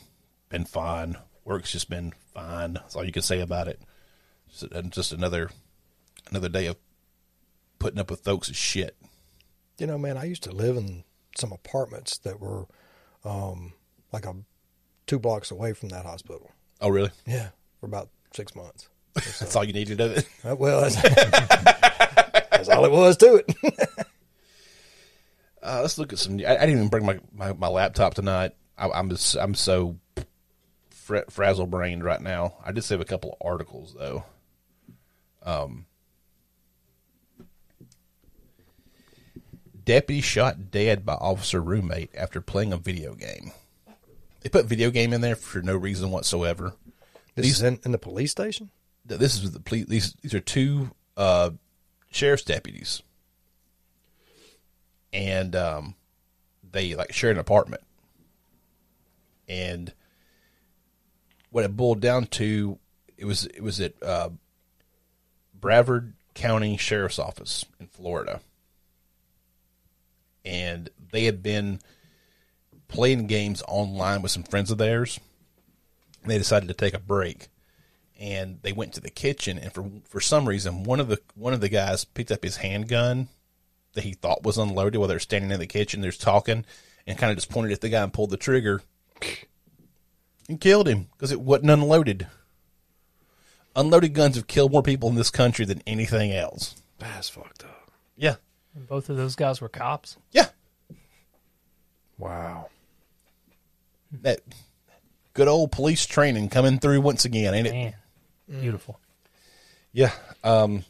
been 0.48 0.64
fine. 0.64 1.16
Work's 1.44 1.72
just 1.72 1.90
been 1.90 2.12
fine. 2.32 2.74
That's 2.74 2.96
all 2.96 3.04
you 3.04 3.12
can 3.12 3.22
say 3.22 3.40
about 3.40 3.68
it. 3.68 3.80
Just, 4.50 4.90
just 4.90 5.12
another 5.12 5.50
another 6.30 6.48
day 6.48 6.66
of 6.66 6.76
putting 7.78 8.00
up 8.00 8.10
with 8.10 8.24
folks' 8.24 8.54
shit. 8.54 8.96
You 9.78 9.86
know, 9.86 9.98
man, 9.98 10.16
I 10.16 10.24
used 10.24 10.44
to 10.44 10.52
live 10.52 10.76
in 10.76 11.04
some 11.36 11.52
apartments 11.52 12.18
that 12.18 12.40
were 12.40 12.66
um, 13.24 13.72
like 14.12 14.26
a 14.26 14.34
two 15.06 15.18
blocks 15.18 15.50
away 15.50 15.72
from 15.72 15.88
that 15.90 16.06
hospital. 16.06 16.50
Oh, 16.80 16.88
really? 16.88 17.10
Yeah, 17.26 17.48
for 17.80 17.86
about 17.86 18.10
six 18.32 18.54
months. 18.54 18.88
That's 19.14 19.54
all 19.56 19.64
you 19.64 19.72
needed 19.72 20.00
of 20.00 20.16
it. 20.18 20.28
Uh, 20.44 20.56
well, 20.56 20.80
that's, 20.80 20.96
all 22.68 22.84
it 22.84 22.90
was 22.90 23.16
to 23.18 23.36
it. 23.36 23.54
Uh, 25.62 25.78
let's 25.80 25.96
look 25.96 26.12
at 26.12 26.18
some. 26.18 26.38
I, 26.40 26.56
I 26.56 26.66
didn't 26.66 26.76
even 26.76 26.88
bring 26.88 27.06
my, 27.06 27.18
my, 27.32 27.54
my 27.54 27.68
laptop 27.68 28.12
tonight. 28.12 28.52
I, 28.76 28.90
I'm 28.90 29.08
just, 29.08 29.34
I'm 29.34 29.54
so 29.54 29.96
fra- 30.90 31.24
frazzle 31.30 31.66
brained 31.66 32.04
right 32.04 32.20
now. 32.20 32.56
I 32.62 32.70
did 32.72 32.84
save 32.84 33.00
a 33.00 33.06
couple 33.06 33.30
of 33.32 33.46
articles 33.46 33.94
though. 33.98 34.24
Um, 35.42 35.86
deputy 39.84 40.20
shot 40.20 40.70
dead 40.70 41.06
by 41.06 41.14
officer 41.14 41.62
roommate 41.62 42.10
after 42.14 42.42
playing 42.42 42.74
a 42.74 42.76
video 42.76 43.14
game. 43.14 43.52
They 44.44 44.50
put 44.50 44.66
video 44.66 44.90
game 44.90 45.14
in 45.14 45.22
there 45.22 45.36
for 45.36 45.62
no 45.62 45.74
reason 45.74 46.10
whatsoever. 46.10 46.74
This 47.34 47.46
is 47.46 47.62
in, 47.62 47.80
in 47.82 47.92
the 47.92 47.98
police 47.98 48.30
station. 48.30 48.70
This 49.06 49.42
is 49.42 49.52
the 49.52 49.58
police. 49.58 49.86
These 49.86 50.12
these 50.20 50.34
are 50.34 50.40
two 50.40 50.90
uh, 51.16 51.50
sheriff's 52.10 52.44
deputies, 52.44 53.02
and 55.14 55.56
um, 55.56 55.94
they 56.70 56.94
like 56.94 57.12
share 57.12 57.30
an 57.30 57.38
apartment. 57.38 57.82
And 59.48 59.92
what 61.50 61.64
it 61.64 61.74
boiled 61.74 62.00
down 62.00 62.26
to, 62.26 62.78
it 63.16 63.24
was 63.24 63.46
it 63.46 63.62
was 63.62 63.80
at 63.80 63.94
uh, 64.02 64.28
Brevard 65.58 66.12
County 66.34 66.76
Sheriff's 66.76 67.18
Office 67.18 67.64
in 67.80 67.86
Florida, 67.86 68.40
and 70.44 70.90
they 71.12 71.24
had 71.24 71.42
been 71.42 71.80
playing 72.88 73.26
games 73.26 73.62
online 73.68 74.22
with 74.22 74.30
some 74.32 74.42
friends 74.44 74.70
of 74.70 74.78
theirs. 74.78 75.18
And 76.22 76.30
they 76.30 76.38
decided 76.38 76.68
to 76.68 76.74
take 76.74 76.94
a 76.94 76.98
break 76.98 77.48
and 78.18 78.60
they 78.62 78.72
went 78.72 78.92
to 78.94 79.00
the 79.00 79.10
kitchen 79.10 79.58
and 79.58 79.72
for 79.72 79.90
for 80.08 80.20
some 80.20 80.48
reason 80.48 80.84
one 80.84 81.00
of 81.00 81.08
the 81.08 81.20
one 81.34 81.52
of 81.52 81.60
the 81.60 81.68
guys 81.68 82.04
picked 82.04 82.30
up 82.30 82.44
his 82.44 82.58
handgun 82.58 83.28
that 83.94 84.04
he 84.04 84.12
thought 84.12 84.44
was 84.44 84.56
unloaded 84.56 84.96
while 84.98 85.08
they're 85.08 85.18
standing 85.18 85.50
in 85.50 85.58
the 85.58 85.66
kitchen 85.66 86.00
there's 86.00 86.16
talking 86.16 86.64
and 87.08 87.18
kind 87.18 87.32
of 87.32 87.36
just 87.36 87.50
pointed 87.50 87.72
at 87.72 87.80
the 87.80 87.88
guy 87.88 88.02
and 88.04 88.12
pulled 88.12 88.30
the 88.30 88.36
trigger 88.36 88.80
and 90.48 90.60
killed 90.60 90.86
him 90.86 91.08
because 91.12 91.32
it 91.32 91.40
wasn't 91.40 91.68
unloaded 91.68 92.28
unloaded 93.76 94.14
guns 94.14 94.36
have 94.36 94.46
killed 94.46 94.72
more 94.72 94.82
people 94.82 95.08
in 95.08 95.16
this 95.16 95.30
country 95.30 95.64
than 95.64 95.82
anything 95.86 96.32
else 96.32 96.76
That's 96.98 97.28
fucked 97.28 97.64
up. 97.64 97.90
yeah 98.16 98.36
And 98.76 98.86
both 98.86 99.08
of 99.10 99.16
those 99.16 99.34
guys 99.36 99.60
were 99.60 99.68
cops. 99.68 100.16
yeah 100.30 100.46
Wow. 102.18 102.68
that 104.22 104.40
good 105.32 105.48
old 105.48 105.72
police 105.72 106.06
training 106.06 106.48
coming 106.48 106.78
through 106.78 107.00
once 107.00 107.24
again 107.24 107.54
ain't 107.54 107.66
it 107.66 107.72
Man, 107.72 107.94
beautiful. 108.60 109.00
Yeah. 109.92 110.12
Um, 110.42 110.84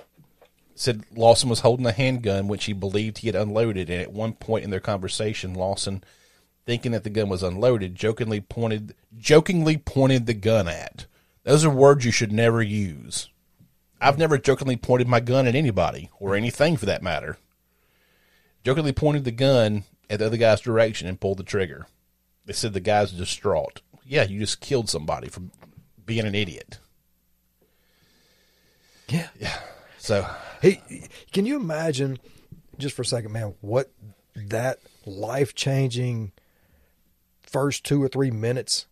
said 0.75 1.05
Lawson 1.15 1.49
was 1.49 1.61
holding 1.61 1.87
a 1.87 1.93
handgun 1.93 2.49
which 2.49 2.65
he 2.65 2.73
believed 2.73 3.19
he 3.19 3.29
had 3.29 3.37
unloaded, 3.37 3.89
and 3.91 4.03
at 4.03 4.13
one 4.13 4.33
point 4.33 4.65
in 4.65 4.71
their 4.71 4.81
conversation, 4.81 5.55
Lawson, 5.55 6.03
thinking 6.67 6.93
that 6.93 7.05
the 7.05 7.11
gun 7.11 7.29
was 7.29 7.43
unloaded, 7.43 7.95
jokingly 7.95 8.41
pointed 8.41 8.95
jokingly 9.17 9.77
pointed 9.77 10.27
the 10.27 10.35
gun 10.35 10.69
at. 10.69 11.07
Those 11.45 11.65
are 11.65 11.71
words 11.71 12.05
you 12.05 12.11
should 12.11 12.33
never 12.33 12.63
use. 12.63 13.29
I've 14.01 14.19
never 14.19 14.39
jokingly 14.39 14.77
pointed 14.77 15.07
my 15.07 15.21
gun 15.21 15.47
at 15.47 15.55
anybody 15.55 16.11
or 16.19 16.35
anything 16.35 16.77
for 16.77 16.87
that 16.87 17.03
matter. 17.03 17.39
Jokingly 18.65 18.93
pointed 18.93 19.25
the 19.25 19.31
gun 19.31 19.85
at 20.11 20.19
the 20.19 20.27
other 20.27 20.37
guy's 20.37 20.61
direction 20.61 21.09
and 21.09 21.21
pulled 21.21 21.39
the 21.39 21.45
trigger. 21.45 21.87
They 22.47 22.53
said 22.53 22.73
the 22.73 22.81
guy's 22.81 23.13
distraught. 23.13 23.81
Yeah, 24.07 24.25
you 24.25 24.41
just 24.41 24.61
killed 24.61 24.89
somebody 24.91 25.29
for 25.29 25.43
being 26.05 26.27
an 26.27 26.35
idiot. 26.35 26.79
Yeah. 29.09 29.29
Yeah. 29.39 29.59
So 29.99 30.27
Hey, 30.65 30.81
can 31.31 31.45
you 31.45 31.57
imagine, 31.57 32.19
just 32.79 32.97
for 32.97 33.03
a 33.03 33.05
second, 33.05 33.33
man, 33.33 33.55
what 33.61 33.91
that 34.35 34.79
life 35.05 35.55
changing 35.55 36.33
first 37.43 37.85
two 37.85 38.03
or 38.03 38.09
three 38.09 38.31
minutes 38.31 38.87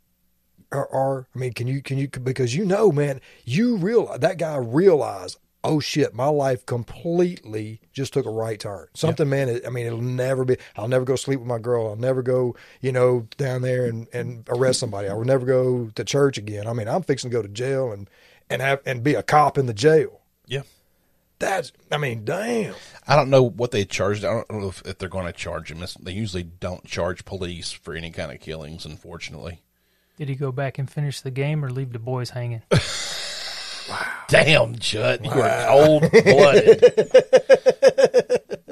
are, 0.71 0.87
are? 0.93 1.29
I 1.35 1.39
mean, 1.39 1.55
can 1.55 1.67
you 1.67 1.81
can 1.81 1.97
you 1.97 2.09
because 2.09 2.55
you 2.55 2.67
know, 2.67 2.93
man, 2.93 3.23
you 3.47 3.79
real 3.79 4.19
that 4.19 4.37
guy 4.37 4.57
realized, 4.57 5.39
oh 5.65 5.81
shit, 5.81 6.15
my 6.15 6.27
life 6.27 6.65
completely 6.67 7.81
just 7.93 8.13
took 8.13 8.27
a 8.27 8.31
right 8.31 8.59
turn. 8.59 8.87
Something, 8.95 9.29
man. 9.29 9.61
I 9.67 9.71
mean, 9.71 9.87
it'll 9.87 10.01
never 10.01 10.45
be. 10.45 10.57
I'll 10.77 10.89
never 10.89 11.05
go 11.05 11.17
sleep 11.17 11.39
with 11.41 11.49
my 11.49 11.59
girl. 11.59 11.89
I'll 11.89 11.97
never 11.97 12.23
go, 12.23 12.57
you 12.81 12.93
know, 12.93 13.27
down 13.37 13.63
there 13.63 13.87
and 13.87 14.07
and 14.13 14.45
arrest 14.49 14.81
somebody. 14.81 15.09
I 15.09 15.15
will 15.15 15.25
never 15.25 15.47
go 15.47 15.91
to 15.95 16.05
church 16.05 16.39
again. 16.39 16.67
I 16.67 16.73
mean, 16.73 16.89
I'm 16.89 17.03
fixing 17.03 17.31
to 17.31 17.37
go 17.37 17.43
to 17.43 17.49
jail 17.49 17.93
and 17.93 18.09
and 18.51 18.61
have 18.63 18.81
and 18.87 19.03
be 19.03 19.15
a 19.15 19.23
cop 19.23 19.57
in 19.59 19.67
the 19.67 19.75
jail. 19.75 20.21
yeah. 20.47 20.63
That's, 21.39 21.73
I 21.91 21.97
mean, 21.99 22.25
damn. 22.25 22.73
I 23.09 23.17
don't 23.17 23.29
know 23.29 23.43
what 23.43 23.73
they 23.73 23.85
charged. 23.85 24.25
I 24.25 24.33
don't 24.33 24.49
know 24.53 24.69
if, 24.69 24.81
if 24.87 24.99
they're 24.99 25.09
going 25.09 25.27
to 25.27 25.33
charge 25.33 25.73
him. 25.73 25.79
It's- 25.79 25.97
They 26.01 26.13
usually 26.13 26.45
don't 26.45 26.85
charge 26.85 27.25
police 27.25 27.73
for 27.73 27.95
any 27.97 28.13
kind 28.13 28.31
of 28.31 28.39
killings, 28.39 28.87
unfortunately. 28.87 29.61
Did 30.17 30.29
he 30.29 30.37
go 30.37 30.53
back 30.53 30.79
and 30.79 30.89
finish 30.89 31.21
the 31.21 31.33
game 31.33 31.65
or 31.65 31.71
leave 31.71 31.93
the 31.93 31.99
boys 31.99 32.31
hanging? 32.31 32.63
Damn, 34.33 34.75
Jut, 34.77 35.25
you 35.25 35.31
are 35.31 35.67
cold 35.69 36.11
blooded. 36.11 36.81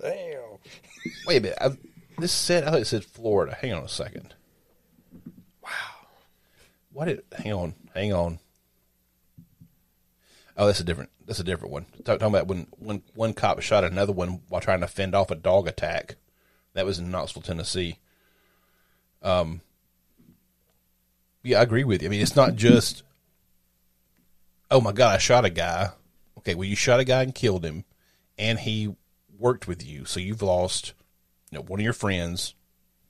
Damn. 0.00 0.58
Wait 1.26 1.36
a 1.36 1.40
minute. 1.40 1.58
I, 1.60 1.70
this 2.18 2.32
said, 2.32 2.64
I 2.64 2.70
thought 2.70 2.80
it 2.80 2.86
said 2.86 3.04
Florida. 3.04 3.56
Hang 3.60 3.72
on 3.72 3.84
a 3.84 3.88
second. 3.88 4.34
Wow. 5.62 5.70
What 6.92 7.06
did? 7.06 7.22
Hang 7.38 7.52
on. 7.52 7.74
Hang 7.94 8.12
on. 8.12 8.38
Oh, 10.56 10.66
that's 10.66 10.80
a 10.80 10.84
different. 10.84 11.10
That's 11.26 11.40
a 11.40 11.44
different 11.44 11.72
one. 11.72 11.84
Talk- 12.04 12.18
Talking 12.18 12.34
about 12.34 12.46
when 12.48 12.66
when 12.78 13.02
one 13.14 13.34
cop 13.34 13.60
shot 13.60 13.84
another 13.84 14.12
one 14.12 14.40
while 14.48 14.60
trying 14.60 14.80
to 14.80 14.86
fend 14.86 15.14
off 15.14 15.30
a 15.30 15.34
dog 15.34 15.68
attack. 15.68 16.16
That 16.74 16.86
was 16.86 16.98
in 16.98 17.10
Knoxville, 17.10 17.42
Tennessee. 17.42 17.98
Um. 19.22 19.60
Yeah, 21.42 21.60
I 21.60 21.62
agree 21.62 21.84
with 21.84 22.02
you. 22.02 22.08
I 22.08 22.10
mean, 22.10 22.22
it's 22.22 22.36
not 22.36 22.56
just. 22.56 23.02
Oh 24.70 24.80
my 24.80 24.92
God! 24.92 25.14
I 25.14 25.18
shot 25.18 25.44
a 25.44 25.50
guy. 25.50 25.90
Okay, 26.38 26.54
well, 26.54 26.68
you 26.68 26.76
shot 26.76 27.00
a 27.00 27.04
guy 27.04 27.22
and 27.22 27.34
killed 27.34 27.64
him, 27.64 27.84
and 28.38 28.58
he 28.58 28.94
worked 29.38 29.68
with 29.68 29.86
you, 29.86 30.04
so 30.04 30.20
you've 30.20 30.42
lost 30.42 30.94
you 31.50 31.58
know, 31.58 31.62
one 31.62 31.80
of 31.80 31.84
your 31.84 31.92
friends. 31.92 32.54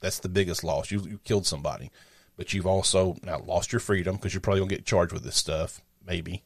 That's 0.01 0.19
the 0.19 0.29
biggest 0.29 0.63
loss. 0.63 0.91
You, 0.91 1.01
you 1.01 1.19
killed 1.25 1.47
somebody, 1.47 1.91
but 2.37 2.53
you've 2.53 2.67
also 2.67 3.17
now 3.23 3.39
lost 3.39 3.73
your 3.73 3.81
freedom 3.81 4.17
because 4.17 4.35
you're 4.35 4.41
probably 4.41 4.61
gonna 4.61 4.71
get 4.71 4.85
charged 4.85 5.13
with 5.13 5.25
this 5.25 5.37
stuff. 5.37 5.81
Maybe 6.07 6.45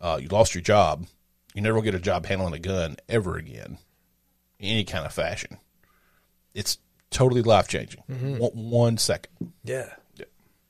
uh, 0.00 0.18
you 0.20 0.28
lost 0.28 0.54
your 0.54 0.62
job. 0.62 1.06
You 1.54 1.62
never 1.62 1.76
will 1.76 1.82
get 1.82 1.94
a 1.94 2.00
job 2.00 2.26
handling 2.26 2.54
a 2.54 2.58
gun 2.58 2.96
ever 3.08 3.36
again, 3.36 3.78
in 4.58 4.68
any 4.68 4.84
kind 4.84 5.06
of 5.06 5.12
fashion. 5.12 5.58
It's 6.52 6.78
totally 7.10 7.42
life 7.42 7.68
changing. 7.68 8.02
One, 8.38 8.50
one 8.52 8.98
second. 8.98 9.52
Yeah. 9.62 9.94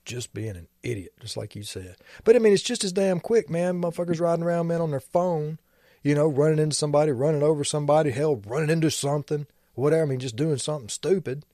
Just 0.04 0.34
being 0.34 0.56
an 0.56 0.68
idiot, 0.82 1.12
just 1.20 1.36
like 1.36 1.56
you 1.56 1.62
said. 1.62 1.96
But 2.24 2.36
I 2.36 2.38
mean, 2.38 2.52
it's 2.52 2.62
just 2.62 2.84
as 2.84 2.92
damn 2.92 3.20
quick, 3.20 3.48
man. 3.48 3.80
Motherfuckers 3.80 4.20
riding 4.20 4.44
around, 4.44 4.66
man, 4.66 4.80
on 4.80 4.90
their 4.90 5.00
phone, 5.00 5.58
you 6.02 6.14
know, 6.14 6.28
running 6.28 6.58
into 6.58 6.76
somebody, 6.76 7.10
running 7.10 7.42
over 7.42 7.64
somebody, 7.64 8.10
hell, 8.10 8.36
running 8.46 8.70
into 8.70 8.90
something, 8.90 9.46
whatever. 9.74 10.02
I 10.02 10.06
mean, 10.06 10.20
just 10.20 10.36
doing 10.36 10.58
something 10.58 10.90
stupid. 10.90 11.44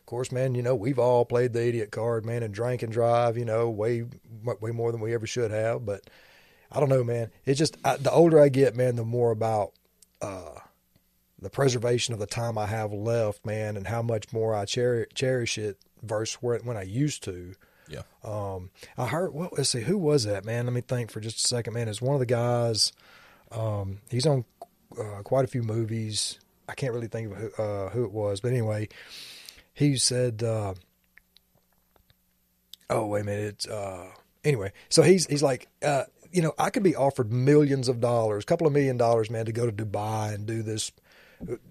Of 0.00 0.06
course, 0.06 0.30
man, 0.30 0.54
you 0.54 0.62
know, 0.62 0.74
we've 0.74 0.98
all 0.98 1.24
played 1.24 1.52
the 1.52 1.66
idiot 1.66 1.90
card, 1.90 2.24
man, 2.24 2.42
and 2.42 2.54
drank 2.54 2.82
and 2.82 2.92
drive, 2.92 3.36
you 3.36 3.44
know, 3.44 3.68
way, 3.68 4.04
way 4.42 4.70
more 4.70 4.92
than 4.92 5.00
we 5.00 5.12
ever 5.12 5.26
should 5.26 5.50
have. 5.50 5.84
But 5.84 6.08
I 6.70 6.80
don't 6.80 6.88
know, 6.88 7.04
man. 7.04 7.30
It's 7.44 7.58
just 7.58 7.76
I, 7.84 7.96
the 7.96 8.12
older 8.12 8.40
I 8.40 8.48
get, 8.48 8.76
man, 8.76 8.96
the 8.96 9.04
more 9.04 9.32
about 9.32 9.72
uh, 10.22 10.60
the 11.40 11.50
preservation 11.50 12.14
of 12.14 12.20
the 12.20 12.26
time 12.26 12.58
I 12.58 12.66
have 12.66 12.92
left, 12.92 13.44
man, 13.44 13.76
and 13.76 13.86
how 13.86 14.02
much 14.02 14.32
more 14.32 14.54
I 14.54 14.64
cherish, 14.64 15.08
cherish 15.14 15.58
it 15.58 15.78
versus 16.02 16.36
where, 16.36 16.58
when 16.58 16.76
I 16.76 16.82
used 16.82 17.22
to. 17.24 17.54
Yeah. 17.88 18.02
Um, 18.24 18.70
I 18.96 19.06
heard. 19.06 19.32
Well, 19.32 19.50
let's 19.56 19.70
see. 19.70 19.80
Who 19.80 19.98
was 19.98 20.24
that, 20.24 20.44
man? 20.44 20.66
Let 20.66 20.74
me 20.74 20.80
think 20.80 21.10
for 21.10 21.20
just 21.20 21.44
a 21.44 21.48
second, 21.48 21.74
man. 21.74 21.88
It's 21.88 22.02
one 22.02 22.14
of 22.14 22.20
the 22.20 22.26
guys. 22.26 22.92
Um, 23.50 24.00
he's 24.10 24.26
on 24.26 24.44
uh, 24.98 25.22
quite 25.22 25.44
a 25.44 25.48
few 25.48 25.62
movies. 25.62 26.38
I 26.68 26.74
can't 26.74 26.92
really 26.92 27.08
think 27.08 27.32
of 27.32 27.38
who, 27.38 27.62
uh, 27.62 27.88
who 27.90 28.04
it 28.04 28.12
was, 28.12 28.40
but 28.40 28.52
anyway, 28.52 28.88
he 29.72 29.96
said. 29.96 30.42
Uh, 30.42 30.74
oh 32.90 33.06
wait 33.06 33.22
a 33.22 33.24
minute. 33.24 33.66
Uh, 33.68 34.06
anyway, 34.44 34.72
so 34.88 35.02
he's 35.02 35.26
he's 35.26 35.42
like, 35.42 35.68
uh, 35.82 36.04
you 36.32 36.42
know, 36.42 36.52
I 36.58 36.70
could 36.70 36.82
be 36.82 36.96
offered 36.96 37.32
millions 37.32 37.88
of 37.88 38.00
dollars, 38.00 38.44
a 38.44 38.46
couple 38.46 38.66
of 38.66 38.72
million 38.72 38.96
dollars, 38.96 39.30
man, 39.30 39.46
to 39.46 39.52
go 39.52 39.66
to 39.66 39.72
Dubai 39.72 40.34
and 40.34 40.46
do 40.46 40.62
this 40.62 40.92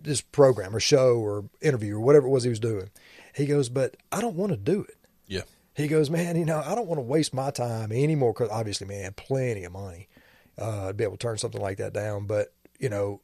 this 0.02 0.22
program 0.22 0.76
or 0.76 0.80
show 0.80 1.18
or 1.18 1.46
interview 1.62 1.98
or 1.98 2.00
whatever 2.00 2.28
it 2.28 2.32
was 2.32 2.44
he 2.44 2.50
was 2.50 2.60
doing. 2.60 2.90
He 3.36 3.46
goes, 3.46 3.70
but 3.70 3.98
I 4.12 4.22
don't 4.22 4.36
want 4.36 4.52
to 4.52 4.58
do 4.58 4.82
it. 4.82 4.98
He 5.78 5.88
goes, 5.88 6.10
man, 6.10 6.36
you 6.36 6.44
know, 6.44 6.60
I 6.66 6.74
don't 6.74 6.88
want 6.88 6.98
to 6.98 7.04
waste 7.04 7.36
my 7.36 7.52
time 7.52 7.92
anymore 7.92 8.34
because 8.34 8.50
obviously, 8.50 8.88
man, 8.88 9.14
plenty 9.14 9.64
of 9.64 9.72
money 9.72 10.08
uh, 10.58 10.88
to 10.88 10.94
be 10.96 11.04
able 11.04 11.18
to 11.18 11.20
turn 11.20 11.38
something 11.38 11.62
like 11.62 11.78
that 11.78 11.94
down. 11.94 12.26
But 12.26 12.52
you 12.80 12.90
know, 12.90 13.22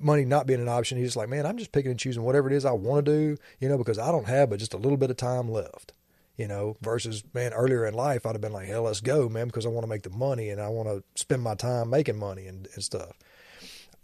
money 0.00 0.24
not 0.24 0.46
being 0.46 0.60
an 0.60 0.70
option, 0.70 0.96
he's 0.96 1.16
like, 1.16 1.28
man, 1.28 1.44
I'm 1.44 1.58
just 1.58 1.70
picking 1.70 1.90
and 1.90 2.00
choosing 2.00 2.22
whatever 2.22 2.48
it 2.48 2.54
is 2.54 2.64
I 2.64 2.72
want 2.72 3.04
to 3.04 3.12
do, 3.12 3.36
you 3.60 3.68
know, 3.68 3.76
because 3.76 3.98
I 3.98 4.10
don't 4.10 4.26
have 4.26 4.48
but 4.48 4.58
just 4.58 4.72
a 4.72 4.78
little 4.78 4.96
bit 4.96 5.10
of 5.10 5.18
time 5.18 5.50
left. 5.50 5.92
You 6.38 6.48
know, 6.48 6.78
versus 6.80 7.22
man, 7.34 7.52
earlier 7.52 7.84
in 7.84 7.92
life, 7.92 8.24
I'd 8.24 8.32
have 8.32 8.40
been 8.40 8.54
like, 8.54 8.66
hell, 8.66 8.84
let's 8.84 9.02
go, 9.02 9.28
man, 9.28 9.48
because 9.48 9.66
I 9.66 9.68
want 9.68 9.84
to 9.84 9.88
make 9.88 10.02
the 10.02 10.10
money 10.10 10.48
and 10.48 10.62
I 10.62 10.68
want 10.68 10.88
to 10.88 11.04
spend 11.14 11.42
my 11.42 11.54
time 11.54 11.90
making 11.90 12.18
money 12.18 12.46
and, 12.46 12.66
and 12.74 12.82
stuff. 12.82 13.18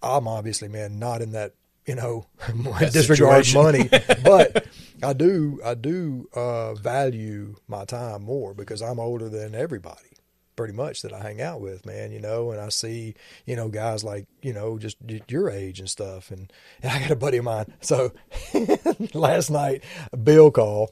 I'm 0.02 0.28
obviously, 0.28 0.68
man, 0.68 0.98
not 0.98 1.22
in 1.22 1.32
that, 1.32 1.54
you 1.86 1.94
know, 1.94 2.26
disregard 2.78 3.46
situation. 3.46 3.62
money, 3.62 3.88
but 4.24 4.66
I 5.02 5.12
do, 5.12 5.60
I 5.64 5.74
do 5.74 6.28
uh, 6.34 6.74
value 6.74 7.56
my 7.68 7.84
time 7.84 8.22
more 8.24 8.54
because 8.54 8.82
I'm 8.82 8.98
older 8.98 9.28
than 9.28 9.54
everybody, 9.54 10.08
pretty 10.56 10.72
much 10.74 11.02
that 11.02 11.12
I 11.12 11.20
hang 11.20 11.40
out 11.40 11.60
with, 11.60 11.86
man. 11.86 12.10
You 12.12 12.20
know, 12.20 12.50
and 12.50 12.60
I 12.60 12.68
see, 12.70 13.14
you 13.46 13.54
know, 13.56 13.68
guys 13.68 14.02
like, 14.02 14.26
you 14.42 14.52
know, 14.52 14.78
just 14.78 14.96
your 15.28 15.50
age 15.50 15.78
and 15.80 15.88
stuff. 15.88 16.30
And, 16.30 16.52
and 16.82 16.90
I 16.92 17.00
got 17.00 17.10
a 17.12 17.16
buddy 17.16 17.36
of 17.38 17.44
mine. 17.44 17.72
So 17.80 18.12
last 19.14 19.50
night, 19.50 19.84
Bill 20.22 20.50
called, 20.50 20.90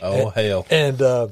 Oh 0.00 0.30
hell. 0.30 0.64
and 0.70 1.02
uh, 1.02 1.28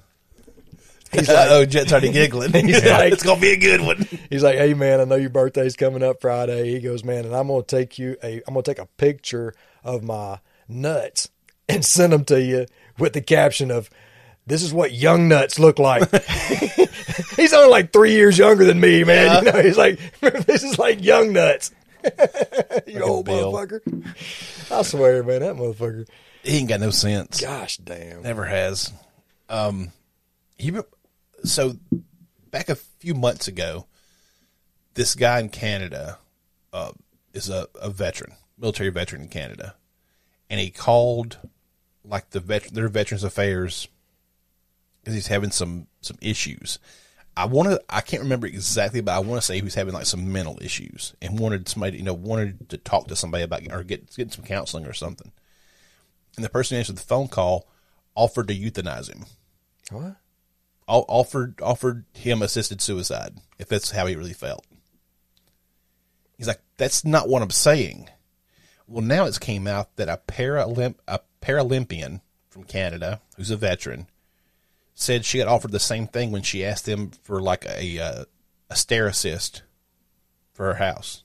he's 1.12 1.28
Uh 1.28 1.34
like, 1.34 1.50
oh, 1.50 1.64
Jut's 1.64 1.92
already 1.92 2.10
giggling. 2.12 2.52
He's 2.66 2.84
like- 2.84 3.12
it's 3.12 3.22
gonna 3.22 3.40
be 3.40 3.52
a 3.52 3.56
good 3.56 3.80
one. 3.80 4.08
He's 4.28 4.42
like, 4.42 4.56
"Hey 4.56 4.74
man, 4.74 5.00
I 5.00 5.04
know 5.04 5.14
your 5.16 5.30
birthday's 5.30 5.76
coming 5.76 6.02
up 6.02 6.20
Friday." 6.20 6.72
He 6.72 6.80
goes, 6.80 7.04
"Man, 7.04 7.24
and 7.24 7.34
I'm 7.36 7.46
gonna 7.46 7.62
take 7.62 7.98
you 7.98 8.16
a, 8.24 8.42
I'm 8.48 8.54
gonna 8.54 8.62
take 8.64 8.80
a 8.80 8.86
picture 8.96 9.54
of 9.84 10.02
my 10.02 10.40
nuts 10.68 11.28
and 11.68 11.84
send 11.84 12.12
them 12.12 12.24
to 12.26 12.42
you 12.42 12.66
with 12.98 13.12
the 13.12 13.22
caption 13.22 13.70
of." 13.70 13.90
This 14.48 14.62
is 14.62 14.72
what 14.72 14.92
young 14.92 15.26
nuts 15.26 15.58
look 15.58 15.80
like. 15.80 16.08
he's 17.36 17.52
only 17.52 17.68
like 17.68 17.92
three 17.92 18.12
years 18.12 18.38
younger 18.38 18.64
than 18.64 18.80
me, 18.80 19.04
man. 19.04 19.44
You 19.44 19.52
know, 19.52 19.60
he's 19.60 19.76
like, 19.76 19.98
this 20.20 20.62
is 20.62 20.78
like 20.78 21.02
young 21.02 21.32
nuts. 21.32 21.72
you 22.86 23.02
old 23.02 23.26
Bill. 23.26 23.52
motherfucker. 23.52 24.14
I 24.70 24.82
swear, 24.82 25.22
man, 25.22 25.40
that 25.40 25.56
motherfucker. 25.56 26.08
He 26.42 26.58
ain't 26.58 26.68
got 26.68 26.80
no 26.80 26.90
sense. 26.90 27.40
Gosh 27.40 27.76
damn. 27.78 28.22
Never 28.22 28.44
has. 28.44 28.92
Um, 29.48 29.92
he 30.56 30.72
so 31.44 31.76
back 32.50 32.68
a 32.68 32.76
few 32.76 33.14
months 33.14 33.48
ago, 33.48 33.86
this 34.94 35.14
guy 35.14 35.40
in 35.40 35.48
Canada 35.48 36.18
uh, 36.72 36.92
is 37.32 37.48
a, 37.50 37.68
a 37.80 37.90
veteran, 37.90 38.32
military 38.58 38.90
veteran 38.90 39.22
in 39.22 39.28
Canada, 39.28 39.74
and 40.48 40.60
he 40.60 40.70
called 40.70 41.38
like 42.08 42.30
the 42.30 42.40
vet, 42.40 42.64
their 42.64 42.88
Veterans 42.88 43.24
Affairs 43.24 43.88
because 45.00 45.14
he's 45.14 45.26
having 45.28 45.50
some 45.50 45.86
some 46.00 46.16
issues. 46.20 46.78
I 47.36 47.44
want 47.44 47.68
to. 47.68 47.80
I 47.88 48.00
can't 48.00 48.22
remember 48.22 48.46
exactly, 48.46 49.00
but 49.02 49.12
I 49.12 49.18
want 49.18 49.40
to 49.40 49.46
say 49.46 49.56
he 49.56 49.62
was 49.62 49.74
having 49.74 49.92
like 49.92 50.06
some 50.06 50.32
mental 50.32 50.58
issues 50.62 51.14
and 51.20 51.38
wanted 51.38 51.68
somebody, 51.68 51.98
you 51.98 52.02
know, 52.02 52.14
wanted 52.14 52.70
to 52.70 52.78
talk 52.78 53.08
to 53.08 53.16
somebody 53.16 53.44
about 53.44 53.70
or 53.70 53.82
get 53.84 54.14
get 54.16 54.32
some 54.32 54.44
counseling 54.44 54.86
or 54.86 54.92
something. 54.92 55.30
And 56.36 56.44
the 56.44 56.48
person 56.48 56.74
who 56.74 56.78
answered 56.78 56.96
the 56.96 57.02
phone 57.02 57.28
call 57.28 57.68
offered 58.14 58.48
to 58.48 58.54
euthanize 58.54 59.08
him. 59.08 59.26
What? 59.90 60.16
Al- 60.88 61.04
Offered 61.08 61.60
offered 61.60 62.04
him 62.14 62.42
assisted 62.42 62.80
suicide 62.80 63.34
if 63.58 63.68
that's 63.68 63.90
how 63.90 64.06
he 64.06 64.16
really 64.16 64.32
felt. 64.32 64.64
He's 66.38 66.48
like, 66.48 66.60
that's 66.76 67.04
not 67.04 67.28
what 67.28 67.42
I'm 67.42 67.50
saying. 67.50 68.08
Well, 68.86 69.02
now 69.02 69.24
it's 69.24 69.38
came 69.38 69.66
out 69.66 69.96
that 69.96 70.08
a 70.08 70.20
Paralymp 70.28 70.96
a 71.08 71.20
Paralympian 71.46 72.20
from 72.48 72.64
Canada 72.64 73.20
who's 73.36 73.50
a 73.50 73.56
veteran 73.56 74.08
said 74.94 75.24
she 75.24 75.38
got 75.38 75.46
offered 75.46 75.70
the 75.70 75.78
same 75.78 76.08
thing 76.08 76.32
when 76.32 76.42
she 76.42 76.64
asked 76.64 76.86
them 76.86 77.12
for 77.22 77.40
like 77.40 77.64
a 77.66 78.00
uh, 78.00 78.24
a 78.68 78.74
stair 78.74 79.06
assist 79.06 79.62
for 80.52 80.66
her 80.66 80.74
house. 80.74 81.22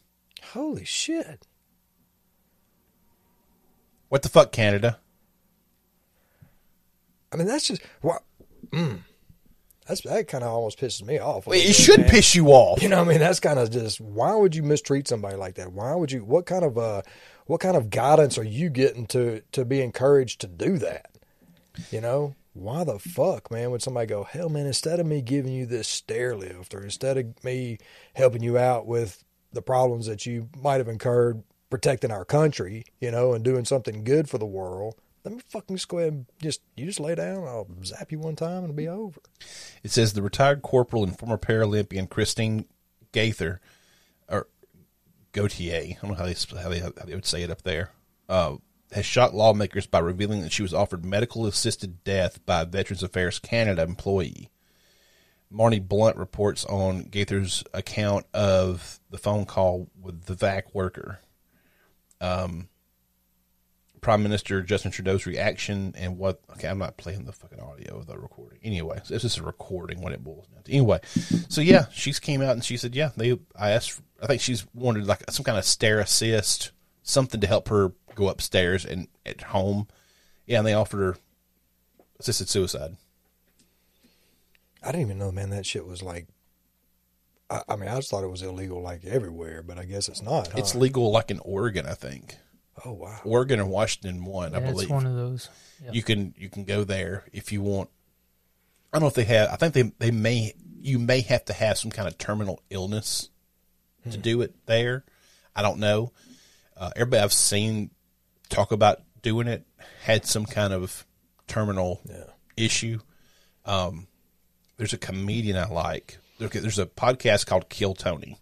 Holy 0.53 0.85
shit. 0.85 1.47
What 4.09 4.21
the 4.21 4.29
fuck, 4.29 4.51
Canada? 4.51 4.99
I 7.31 7.37
mean, 7.37 7.47
that's 7.47 7.65
just 7.65 7.81
what. 8.01 8.23
Mm, 8.71 8.99
that's 9.87 10.01
that 10.01 10.27
kind 10.27 10.43
of 10.43 10.51
almost 10.51 10.79
pisses 10.79 11.03
me 11.03 11.17
off. 11.17 11.47
It 11.47 11.73
should 11.73 12.01
man. 12.01 12.09
piss 12.09 12.35
you 12.35 12.47
off. 12.49 12.83
You 12.83 12.89
know, 12.89 12.97
what 12.99 13.07
I 13.07 13.09
mean, 13.11 13.19
that's 13.19 13.39
kind 13.39 13.57
of 13.57 13.71
just 13.71 13.99
why 14.01 14.35
would 14.35 14.53
you 14.53 14.63
mistreat 14.63 15.07
somebody 15.07 15.37
like 15.37 15.55
that? 15.55 15.71
Why 15.71 15.95
would 15.95 16.11
you? 16.11 16.25
What 16.25 16.45
kind 16.45 16.65
of 16.65 16.77
uh, 16.77 17.01
what 17.45 17.61
kind 17.61 17.75
of 17.75 17.89
guidance 17.89 18.37
are 18.37 18.43
you 18.43 18.69
getting 18.69 19.05
to 19.07 19.41
to 19.51 19.65
be 19.65 19.81
encouraged 19.81 20.41
to 20.41 20.47
do 20.47 20.77
that? 20.77 21.09
You 21.91 22.01
know, 22.01 22.35
why 22.53 22.83
the 22.83 22.99
fuck, 22.99 23.49
man, 23.49 23.71
would 23.71 23.81
somebody 23.81 24.07
go, 24.07 24.23
hell, 24.23 24.49
man? 24.49 24.65
Instead 24.65 24.99
of 24.99 25.05
me 25.05 25.21
giving 25.21 25.53
you 25.53 25.65
this 25.65 25.87
stair 25.87 26.35
lift, 26.35 26.73
or 26.73 26.83
instead 26.83 27.17
of 27.17 27.43
me 27.43 27.77
helping 28.13 28.43
you 28.43 28.57
out 28.57 28.85
with 28.85 29.23
the 29.53 29.61
problems 29.61 30.05
that 30.05 30.25
you 30.25 30.49
might 30.61 30.77
have 30.77 30.87
incurred 30.87 31.43
protecting 31.69 32.11
our 32.11 32.25
country, 32.25 32.83
you 32.99 33.09
know, 33.11 33.33
and 33.33 33.43
doing 33.43 33.65
something 33.65 34.03
good 34.03 34.29
for 34.29 34.37
the 34.37 34.45
world. 34.45 34.95
Let 35.23 35.35
me 35.35 35.41
fucking 35.49 35.75
just 35.75 35.87
go 35.87 35.99
ahead 35.99 36.13
and 36.13 36.25
just 36.41 36.61
you 36.75 36.85
just 36.85 36.99
lay 36.99 37.15
down. 37.15 37.43
I'll 37.47 37.67
zap 37.83 38.11
you 38.11 38.19
one 38.19 38.35
time 38.35 38.63
and 38.63 38.65
it'll 38.65 38.75
be 38.75 38.87
over. 38.87 39.21
It 39.83 39.91
says 39.91 40.13
the 40.13 40.21
retired 40.21 40.61
corporal 40.61 41.03
and 41.03 41.17
former 41.17 41.37
Paralympian 41.37 42.09
Christine 42.09 42.65
Gaither, 43.11 43.61
Gauthier, 45.31 45.75
I 45.75 45.97
don't 46.01 46.11
know 46.11 46.17
how 46.17 46.25
they 46.25 46.35
how 46.61 46.69
they, 46.69 46.79
how 46.79 46.91
they 47.05 47.15
would 47.15 47.25
say 47.25 47.43
it 47.43 47.51
up 47.51 47.61
there, 47.63 47.91
uh, 48.29 48.55
has 48.91 49.05
shocked 49.05 49.33
lawmakers 49.33 49.87
by 49.87 49.99
revealing 49.99 50.41
that 50.41 50.51
she 50.51 50.61
was 50.61 50.73
offered 50.73 51.05
medical 51.05 51.45
assisted 51.45 52.03
death 52.03 52.45
by 52.45 52.65
Veterans 52.65 53.03
Affairs 53.03 53.39
Canada 53.39 53.83
employee. 53.83 54.49
Marnie 55.51 55.85
Blunt 55.85 56.17
reports 56.17 56.65
on 56.65 57.03
Gaither's 57.03 57.63
account 57.73 58.25
of 58.33 58.99
the 59.09 59.17
phone 59.17 59.45
call 59.45 59.89
with 59.99 60.25
the 60.25 60.35
VAC 60.35 60.73
worker. 60.73 61.19
Um, 62.21 62.69
Prime 64.01 64.23
Minister 64.23 64.63
Justin 64.63 64.91
Trudeau's 64.91 65.27
reaction 65.27 65.93
and 65.95 66.17
what. 66.17 66.41
Okay, 66.53 66.67
I'm 66.67 66.79
not 66.79 66.97
playing 66.97 67.25
the 67.25 67.31
fucking 67.31 67.59
audio 67.59 67.99
of 67.99 68.07
the 68.07 68.17
recording. 68.17 68.59
Anyway, 68.63 68.99
so 69.03 69.13
it's 69.13 69.21
just 69.21 69.37
a 69.37 69.43
recording 69.43 70.01
when 70.01 70.11
it 70.11 70.23
boils 70.23 70.47
down 70.47 70.63
to. 70.63 70.71
Anyway, 70.71 70.99
so 71.49 71.61
yeah, 71.61 71.85
she's 71.93 72.19
came 72.19 72.41
out 72.41 72.53
and 72.53 72.65
she 72.65 72.77
said, 72.77 72.95
yeah, 72.95 73.11
they. 73.15 73.37
I 73.55 73.69
asked. 73.71 74.01
I 74.21 74.25
think 74.25 74.41
she's 74.41 74.65
wanted 74.73 75.05
like 75.05 75.23
some 75.29 75.45
kind 75.45 75.57
of 75.57 75.65
stair 75.65 75.99
assist, 75.99 76.71
something 77.03 77.39
to 77.41 77.47
help 77.47 77.69
her 77.69 77.93
go 78.15 78.27
upstairs 78.27 78.85
and 78.85 79.07
at 79.23 79.41
home. 79.41 79.87
Yeah, 80.47 80.59
and 80.59 80.67
they 80.67 80.73
offered 80.73 80.99
her 80.99 81.17
assisted 82.19 82.49
suicide. 82.49 82.97
I 84.83 84.87
didn't 84.87 85.01
even 85.01 85.19
know, 85.19 85.31
man, 85.31 85.51
that 85.51 85.65
shit 85.65 85.85
was 85.85 86.01
like. 86.01 86.27
I, 87.51 87.61
I 87.69 87.75
mean, 87.75 87.87
I 87.87 87.97
just 87.97 88.09
thought 88.09 88.23
it 88.23 88.31
was 88.31 88.41
illegal 88.41 88.81
like 88.81 89.05
everywhere, 89.05 89.61
but 89.61 89.77
I 89.77 89.85
guess 89.85 90.09
it's 90.09 90.23
not. 90.23 90.47
Huh? 90.47 90.57
It's 90.57 90.73
legal 90.73 91.11
like 91.11 91.29
in 91.29 91.39
Oregon, 91.39 91.85
I 91.85 91.93
think. 91.93 92.37
Oh 92.85 92.93
wow. 92.93 93.19
Oregon 93.25 93.59
and 93.59 93.69
Washington 93.69 94.23
one, 94.25 94.55
I 94.55 94.59
believe. 94.59 94.83
it's 94.83 94.89
one 94.89 95.05
of 95.05 95.15
those. 95.15 95.49
Yeah. 95.83 95.91
you 95.93 96.03
can 96.03 96.33
you 96.37 96.49
can 96.49 96.63
go 96.65 96.83
there 96.83 97.25
if 97.33 97.51
you 97.51 97.61
want. 97.61 97.89
I 98.91 98.97
don't 98.97 99.01
know 99.03 99.07
if 99.07 99.13
they 99.13 99.23
have. 99.25 99.49
I 99.49 99.55
think 99.55 99.73
they 99.73 99.91
they 99.99 100.11
may 100.11 100.53
you 100.79 100.97
may 100.99 101.21
have 101.21 101.45
to 101.45 101.53
have 101.53 101.77
some 101.77 101.91
kind 101.91 102.07
of 102.07 102.17
terminal 102.17 102.61
illness 102.69 103.29
to 104.09 104.17
do 104.17 104.41
it 104.41 104.55
there. 104.65 105.03
I 105.55 105.61
don't 105.61 105.79
know. 105.79 106.11
Uh, 106.75 106.89
everybody 106.95 107.21
I've 107.21 107.33
seen 107.33 107.91
talk 108.49 108.71
about 108.71 109.01
doing 109.21 109.47
it 109.47 109.63
had 110.01 110.25
some 110.25 110.45
kind 110.45 110.73
of 110.73 111.05
terminal 111.47 112.01
Yeah. 112.09 112.23
issue. 112.57 112.99
Um, 113.65 114.07
there's 114.77 114.93
a 114.93 114.97
comedian 114.97 115.55
I 115.57 115.67
like. 115.69 116.17
There's 116.39 116.79
a 116.79 116.87
podcast 116.87 117.45
called 117.45 117.69
Kill 117.69 117.93
Tony, 117.93 118.39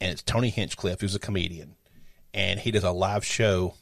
and 0.00 0.10
it's 0.12 0.22
Tony 0.22 0.48
Hinchcliffe, 0.48 1.02
who's 1.02 1.14
a 1.14 1.18
comedian, 1.18 1.76
and 2.36 2.60
he 2.60 2.70
does 2.70 2.84
a 2.84 2.92
live 2.92 3.24
show. 3.24 3.74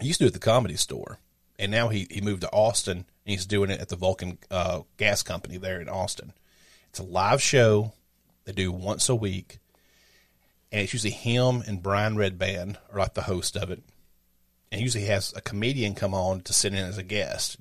He 0.00 0.08
used 0.08 0.18
to 0.18 0.24
do 0.24 0.26
it 0.26 0.34
at 0.34 0.40
the 0.40 0.40
comedy 0.40 0.76
store, 0.76 1.18
and 1.58 1.72
now 1.72 1.88
he, 1.88 2.06
he 2.10 2.20
moved 2.20 2.42
to 2.42 2.52
Austin, 2.52 2.98
and 2.98 3.06
he's 3.24 3.46
doing 3.46 3.70
it 3.70 3.80
at 3.80 3.88
the 3.88 3.96
Vulcan 3.96 4.36
uh, 4.50 4.80
Gas 4.98 5.22
Company 5.22 5.56
there 5.56 5.80
in 5.80 5.88
Austin. 5.88 6.34
It's 6.90 6.98
a 6.98 7.04
live 7.04 7.40
show 7.40 7.94
they 8.44 8.52
do 8.52 8.70
once 8.70 9.08
a 9.08 9.14
week, 9.14 9.60
and 10.70 10.82
it's 10.82 10.92
usually 10.92 11.12
him 11.12 11.62
and 11.66 11.82
Brian 11.82 12.16
Redban 12.16 12.76
are 12.92 12.98
like 12.98 13.14
the 13.14 13.22
host 13.22 13.56
of 13.56 13.70
it 13.70 13.82
and 14.72 14.80
usually 14.80 15.04
has 15.04 15.32
a 15.34 15.40
comedian 15.40 15.94
come 15.94 16.14
on 16.14 16.40
to 16.42 16.52
sit 16.52 16.72
in 16.72 16.78
as 16.78 16.98
a 16.98 17.02
guest. 17.02 17.56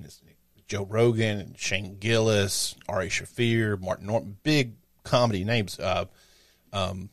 Joe 0.68 0.86
Rogan 0.86 1.40
and 1.40 1.58
Shane 1.58 1.98
Gillis, 2.00 2.76
Ari 2.88 3.10
Shaffir, 3.10 3.80
Martin 3.82 4.08
Norton, 4.08 4.38
big 4.44 4.74
comedy 5.04 5.44
names. 5.44 5.80
Uh, 5.80 6.06
um, 6.72 7.10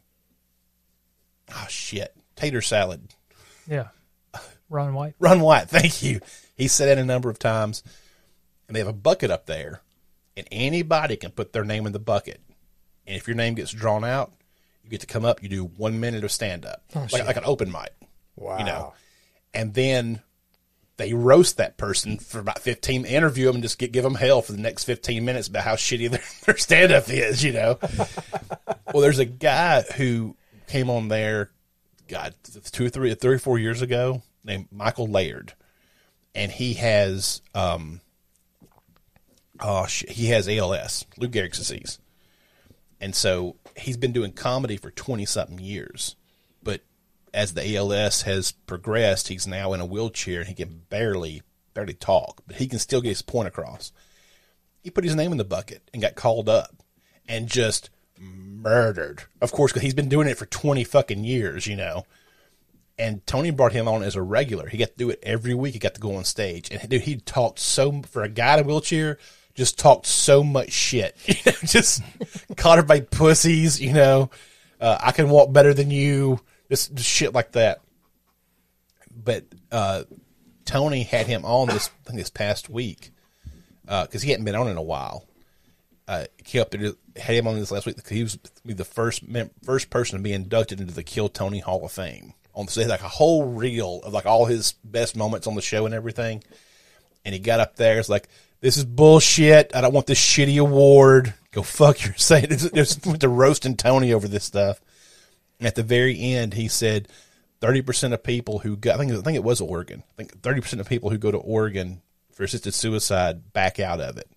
oh 1.51 1.67
shit, 1.69 2.15
Tater 2.37 2.63
Salad, 2.63 3.09
yeah. 3.67 3.89
Ron 4.69 4.95
White. 4.95 5.15
Ron 5.19 5.41
White. 5.41 5.69
Thank 5.69 6.03
you. 6.03 6.21
He 6.57 6.69
said 6.69 6.89
it 6.89 7.01
a 7.01 7.05
number 7.05 7.31
of 7.31 7.39
times, 7.39 7.83
and 8.67 8.75
they 8.75 8.81
have 8.81 8.89
a 8.89 8.93
bucket 8.93 9.31
up 9.31 9.47
there, 9.47 9.81
and 10.37 10.47
anybody 10.51 11.17
can 11.17 11.31
put 11.31 11.53
their 11.53 11.65
name 11.65 11.87
in 11.87 11.93
the 11.93 11.99
bucket. 11.99 12.41
And 13.07 13.17
if 13.17 13.29
your 13.29 13.37
name 13.37 13.55
gets 13.55 13.71
drawn 13.71 14.05
out, 14.05 14.33
you 14.83 14.91
get 14.91 15.01
to 15.01 15.07
come 15.07 15.25
up. 15.25 15.43
You 15.43 15.49
do 15.49 15.65
one 15.65 16.01
minute 16.01 16.25
of 16.25 16.33
stand 16.33 16.65
up, 16.65 16.83
oh, 16.95 17.07
like, 17.13 17.27
like 17.27 17.37
an 17.37 17.45
open 17.45 17.71
mic. 17.71 17.95
Wow. 18.37 18.59
You 18.59 18.65
know, 18.65 18.95
and 19.55 19.75
then 19.75 20.23
they 20.97 21.13
roast 21.13 21.59
that 21.59 21.77
person 21.77 22.19
for 22.19 22.39
about 22.39 22.59
15 22.59 23.05
interview 23.05 23.47
them 23.47 23.57
and 23.57 23.63
just 23.63 23.79
get, 23.79 23.93
give 23.93 24.05
them 24.05 24.15
hell 24.15 24.43
for 24.43 24.53
the 24.53 24.61
next 24.61 24.85
15 24.85 25.25
minutes 25.25 25.49
about 25.49 25.65
how 25.65 25.75
shitty 25.75 26.11
their, 26.11 26.23
their 26.45 26.57
stand-up 26.57 27.09
is 27.11 27.45
you 27.45 27.53
know 27.53 27.79
well 28.93 29.03
there's 29.03 29.19
a 29.19 29.25
guy 29.25 29.83
who 29.83 30.37
came 30.69 30.91
on 30.91 31.09
there 31.09 31.51
god 32.09 32.35
two 32.73 32.87
or 32.87 32.89
three 32.89 33.15
three 33.15 33.35
or 33.35 33.39
four 33.39 33.59
years 33.59 33.83
ago 33.83 34.23
named 34.45 34.69
michael 34.71 35.07
laird. 35.07 35.55
And 36.35 36.53
he 36.53 36.75
has 36.75 37.43
um 37.55 38.01
oh 39.61 39.85
he 39.85 40.27
has 40.29 40.49
als 40.49 41.07
lou 41.17 41.29
gehrig's 41.29 41.59
disease. 41.59 41.99
And 43.01 43.15
so 43.15 43.57
he's 43.77 43.97
been 43.97 44.13
doing 44.13 44.33
comedy 44.33 44.77
for 44.77 44.91
20 44.91 45.27
something 45.27 45.59
years. 45.59 46.17
But 46.63 46.81
as 47.35 47.53
the 47.53 47.77
ALS 47.77 48.23
has 48.23 48.53
progressed, 48.53 49.29
he's 49.29 49.47
now 49.47 49.75
in 49.75 49.81
a 49.81 49.87
wheelchair 49.87 50.41
and 50.41 50.49
he 50.49 50.55
can 50.55 50.83
barely 50.89 51.43
barely 51.75 51.95
talk, 51.95 52.41
but 52.47 52.57
he 52.57 52.67
can 52.67 52.79
still 52.79 53.03
get 53.03 53.11
his 53.11 53.23
point 53.23 53.49
across. 53.49 53.93
He 54.83 54.91
put 54.91 55.05
his 55.05 55.15
name 55.15 55.31
in 55.31 55.39
the 55.39 55.45
bucket 55.45 55.83
and 55.93 56.01
got 56.03 56.15
called 56.15 56.49
up 56.49 56.83
and 57.29 57.49
just 57.49 57.91
murdered. 58.19 59.25
Of 59.41 59.53
course, 59.53 59.73
because 59.73 59.83
he's 59.83 59.95
been 59.95 60.09
doing 60.09 60.29
it 60.29 60.39
for 60.39 60.47
twenty 60.47 60.85
fucking 60.85 61.25
years, 61.25 61.67
you 61.67 61.77
know. 61.77 62.07
And 62.99 63.27
Tony 63.27 63.51
brought 63.51 63.73
him 63.73 63.89
on 63.89 64.03
as 64.03 64.17
a 64.17 64.23
regular. 64.23 64.69
He 64.69 64.79
got 64.79 64.91
to 64.91 64.97
do 64.97 65.11
it 65.11 65.19
every 65.23 65.55
week. 65.55 65.75
He 65.75 65.79
got 65.79 65.95
to 65.95 66.01
go 66.01 66.17
on 66.17 66.25
stage, 66.25 66.71
and 66.71 66.89
dude, 66.89 67.03
he 67.03 67.17
talked 67.17 67.59
so 67.59 68.03
for 68.03 68.23
a 68.23 68.29
guy 68.29 68.55
in 68.55 68.61
a 68.61 68.63
wheelchair. 68.67 69.19
Just 69.55 69.79
talked 69.79 70.07
so 70.07 70.45
much 70.45 70.71
shit, 70.71 71.17
just 71.65 72.03
caught 72.57 72.79
her 72.79 72.85
by 72.85 73.01
pussies, 73.01 73.81
you 73.81 73.93
know. 73.93 74.31
Uh, 74.81 74.99
I 75.01 75.13
can 75.13 75.31
walk 75.31 75.53
better 75.53 75.73
than 75.73 75.91
you, 75.91 76.41
just, 76.69 76.95
just 76.95 77.09
shit 77.09 77.33
like 77.33 77.53
that. 77.53 77.81
But 79.11 79.45
uh, 79.73 80.05
Tony 80.67 81.05
had 81.05 81.27
him 81.27 81.45
on 81.47 81.69
this 81.69 81.91
this 82.13 82.29
past 82.29 82.69
week 82.69 83.11
because 83.85 84.23
he 84.23 84.31
hadn't 84.31 84.45
been 84.45 84.55
on 84.55 84.69
in 84.69 84.77
a 84.77 84.83
while. 84.83 85.25
Uh, 86.07 86.27
he 86.45 86.61
up 86.61 86.71
there, 86.71 86.93
had 87.19 87.37
him 87.37 87.47
on 87.47 87.55
this 87.57 87.71
last 87.71 87.87
week 87.87 88.07
he 88.09 88.23
was 88.23 88.39
the 88.65 88.85
first 88.85 89.23
first 89.65 89.91
person 89.91 90.19
to 90.19 90.23
be 90.23 90.33
inducted 90.33 90.81
into 90.81 90.95
the 90.95 91.03
Kill 91.03 91.29
Tony 91.29 91.61
Hall 91.61 91.85
of 91.85 91.93
Fame. 91.93 92.35
On 92.55 92.69
so 92.69 92.83
like 92.87 93.03
a 93.03 93.09
whole 93.09 93.45
reel 93.45 94.01
of 94.03 94.13
like 94.13 94.27
all 94.27 94.47
his 94.47 94.73
best 94.83 95.17
moments 95.17 95.47
on 95.47 95.55
the 95.55 95.63
show 95.63 95.85
and 95.85 95.95
everything. 95.95 96.43
And 97.25 97.35
he 97.35 97.39
got 97.41 97.61
up 97.61 97.77
there, 97.77 97.99
it's 97.99 98.09
like, 98.09 98.29
"This 98.61 98.77
is 98.77 98.85
bullshit. 98.85 99.75
I 99.75 99.81
don't 99.81 99.93
want 99.93 100.07
this 100.07 100.21
shitty 100.21 100.61
award. 100.61 101.35
Go 101.51 101.63
fuck 101.63 102.05
yourself." 102.05 102.49
Just 102.75 103.05
went 103.05 103.21
to 103.21 103.29
roasting 103.29 103.77
Tony 103.77 104.13
over 104.13 104.29
this 104.29 104.45
stuff. 104.45 104.81
And 105.59 105.67
at 105.67 105.75
the 105.75 105.83
very 105.83 106.19
end, 106.21 106.55
he 106.55 106.69
said, 106.69 107.09
30% 107.61 108.13
of 108.13 108.23
people 108.23 108.61
who 108.61 108.75
I 108.75 108.97
think, 108.97 109.13
I 109.13 109.21
think 109.21 109.37
it 109.37 109.45
was 109.45 109.61
Oregon. 109.61 110.03
I 110.13 110.17
think 110.17 110.41
30% 110.41 110.81
of 110.81 110.89
people 110.89 111.11
who 111.11 111.19
go 111.19 111.31
to 111.31 111.39
Oregon 111.39 112.03
for 112.33 112.45
assisted 112.45 112.75
suicide 112.75 113.53
back 113.53 113.81
out 113.81 114.01
of 114.01 114.19
it. 114.19 114.31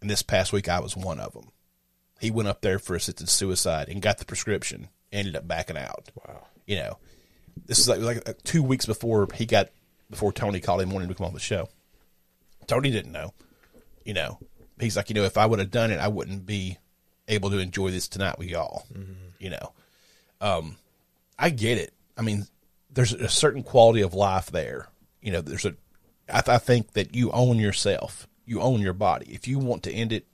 And 0.00 0.08
this 0.08 0.22
past 0.22 0.52
week, 0.52 0.68
I 0.68 0.80
was 0.80 0.96
one 0.96 1.20
of 1.20 1.32
them. 1.32 1.50
He 2.22 2.30
went 2.30 2.48
up 2.48 2.60
there 2.60 2.78
for 2.78 2.94
assisted 2.94 3.28
suicide 3.28 3.88
and 3.88 4.00
got 4.00 4.18
the 4.18 4.24
prescription, 4.24 4.88
ended 5.10 5.34
up 5.34 5.48
backing 5.48 5.76
out. 5.76 6.08
Wow. 6.14 6.46
You 6.66 6.76
know, 6.76 6.98
this 7.66 7.80
is 7.80 7.88
like, 7.88 8.00
like 8.00 8.42
two 8.44 8.62
weeks 8.62 8.86
before 8.86 9.26
he 9.34 9.44
got, 9.44 9.70
before 10.08 10.32
Tony 10.32 10.60
called 10.60 10.80
him 10.80 10.90
wanting 10.90 11.08
to 11.08 11.14
come 11.16 11.26
on 11.26 11.34
the 11.34 11.40
show. 11.40 11.68
Tony 12.68 12.92
didn't 12.92 13.10
know. 13.10 13.34
You 14.04 14.14
know, 14.14 14.38
he's 14.78 14.96
like, 14.96 15.10
you 15.10 15.14
know, 15.14 15.24
if 15.24 15.36
I 15.36 15.46
would 15.46 15.58
have 15.58 15.72
done 15.72 15.90
it, 15.90 15.98
I 15.98 16.06
wouldn't 16.06 16.46
be 16.46 16.78
able 17.26 17.50
to 17.50 17.58
enjoy 17.58 17.90
this 17.90 18.06
tonight 18.06 18.38
with 18.38 18.48
y'all. 18.48 18.86
You 19.40 19.50
know, 19.50 19.72
um, 20.40 20.76
I 21.36 21.50
get 21.50 21.78
it. 21.78 21.92
I 22.16 22.22
mean, 22.22 22.46
there's 22.88 23.12
a 23.12 23.28
certain 23.28 23.64
quality 23.64 24.02
of 24.02 24.14
life 24.14 24.52
there. 24.52 24.86
You 25.20 25.32
know, 25.32 25.40
there's 25.40 25.64
a. 25.64 25.74
I, 26.28 26.40
th- 26.40 26.54
I 26.54 26.58
think 26.58 26.92
that 26.92 27.16
you 27.16 27.32
own 27.32 27.58
yourself. 27.58 28.28
You 28.46 28.60
own 28.60 28.80
your 28.80 28.92
body. 28.92 29.26
If 29.32 29.48
you 29.48 29.58
want 29.58 29.82
to 29.82 29.92
end 29.92 30.12
it, 30.12 30.26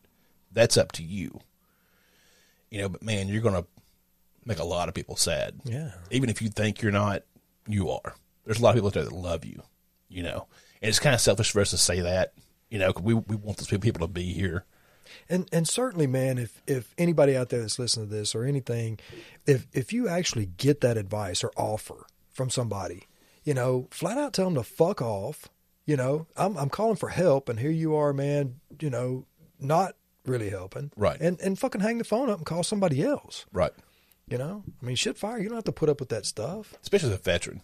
that's 0.52 0.76
up 0.76 0.92
to 0.92 1.02
you. 1.02 1.40
You 2.70 2.82
know, 2.82 2.88
but 2.88 3.02
man, 3.02 3.28
you're 3.28 3.42
gonna 3.42 3.64
make 4.44 4.58
a 4.58 4.64
lot 4.64 4.88
of 4.88 4.94
people 4.94 5.16
sad. 5.16 5.60
Yeah. 5.64 5.92
Even 6.10 6.30
if 6.30 6.42
you 6.42 6.48
think 6.48 6.82
you're 6.82 6.92
not, 6.92 7.22
you 7.66 7.90
are. 7.90 8.14
There's 8.44 8.58
a 8.58 8.62
lot 8.62 8.70
of 8.70 8.74
people 8.76 8.88
out 8.88 8.94
there 8.94 9.04
that 9.04 9.12
love 9.12 9.44
you. 9.44 9.62
You 10.08 10.22
know, 10.22 10.46
and 10.80 10.88
it's 10.88 10.98
kind 10.98 11.14
of 11.14 11.20
selfish 11.20 11.50
for 11.50 11.60
us 11.60 11.70
to 11.70 11.78
say 11.78 12.00
that. 12.00 12.32
You 12.70 12.78
know, 12.78 12.92
we 13.00 13.14
we 13.14 13.36
want 13.36 13.58
those 13.58 13.68
people 13.68 14.06
to 14.06 14.12
be 14.12 14.32
here. 14.32 14.64
And 15.28 15.48
and 15.52 15.68
certainly, 15.68 16.06
man, 16.06 16.38
if 16.38 16.62
if 16.66 16.94
anybody 16.98 17.36
out 17.36 17.48
there 17.50 17.60
that's 17.60 17.78
listening 17.78 18.08
to 18.08 18.14
this 18.14 18.34
or 18.34 18.44
anything, 18.44 18.98
if 19.46 19.66
if 19.72 19.92
you 19.92 20.08
actually 20.08 20.46
get 20.46 20.80
that 20.80 20.96
advice 20.96 21.44
or 21.44 21.50
offer 21.56 22.06
from 22.30 22.50
somebody, 22.50 23.06
you 23.44 23.54
know, 23.54 23.88
flat 23.90 24.18
out 24.18 24.32
tell 24.32 24.46
them 24.46 24.54
to 24.54 24.62
fuck 24.62 25.02
off. 25.02 25.48
You 25.86 25.96
know, 25.96 26.26
I'm 26.36 26.56
I'm 26.56 26.68
calling 26.68 26.96
for 26.96 27.08
help, 27.08 27.48
and 27.48 27.58
here 27.58 27.70
you 27.70 27.94
are, 27.96 28.12
man. 28.12 28.60
You 28.80 28.90
know, 28.90 29.26
not 29.58 29.94
really 30.28 30.50
helping, 30.50 30.90
Right. 30.96 31.20
And 31.20 31.40
and 31.40 31.58
fucking 31.58 31.80
hang 31.80 31.98
the 31.98 32.04
phone 32.04 32.30
up 32.30 32.38
and 32.38 32.46
call 32.46 32.62
somebody 32.62 33.02
else. 33.02 33.46
Right. 33.52 33.72
You 34.28 34.38
know, 34.38 34.62
I 34.82 34.86
mean, 34.86 34.96
shit, 34.96 35.16
fire. 35.16 35.38
You 35.38 35.48
don't 35.48 35.56
have 35.56 35.64
to 35.64 35.72
put 35.72 35.88
up 35.88 36.00
with 36.00 36.10
that 36.10 36.26
stuff. 36.26 36.74
Especially 36.82 37.08
as 37.10 37.14
a 37.14 37.18
veteran. 37.22 37.62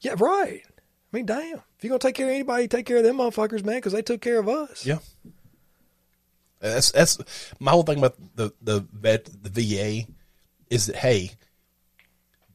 Yeah, 0.00 0.14
right. 0.18 0.62
I 0.66 1.16
mean, 1.16 1.26
damn. 1.26 1.62
If 1.76 1.82
you're 1.84 1.90
gonna 1.90 1.98
take 1.98 2.14
care 2.14 2.26
of 2.26 2.34
anybody, 2.34 2.68
take 2.68 2.86
care 2.86 2.96
of 2.96 3.04
them 3.04 3.18
motherfuckers, 3.18 3.64
man, 3.64 3.76
because 3.76 3.92
they 3.92 4.02
took 4.02 4.20
care 4.20 4.38
of 4.38 4.48
us. 4.48 4.86
Yeah. 4.86 4.98
That's 6.60 6.90
that's 6.92 7.18
my 7.60 7.70
whole 7.70 7.82
thing 7.82 7.98
about 7.98 8.16
the 8.34 8.52
the 8.62 8.86
vet 8.92 9.24
the 9.42 9.50
VA 9.50 10.10
is 10.70 10.86
that 10.86 10.96
hey, 10.96 11.32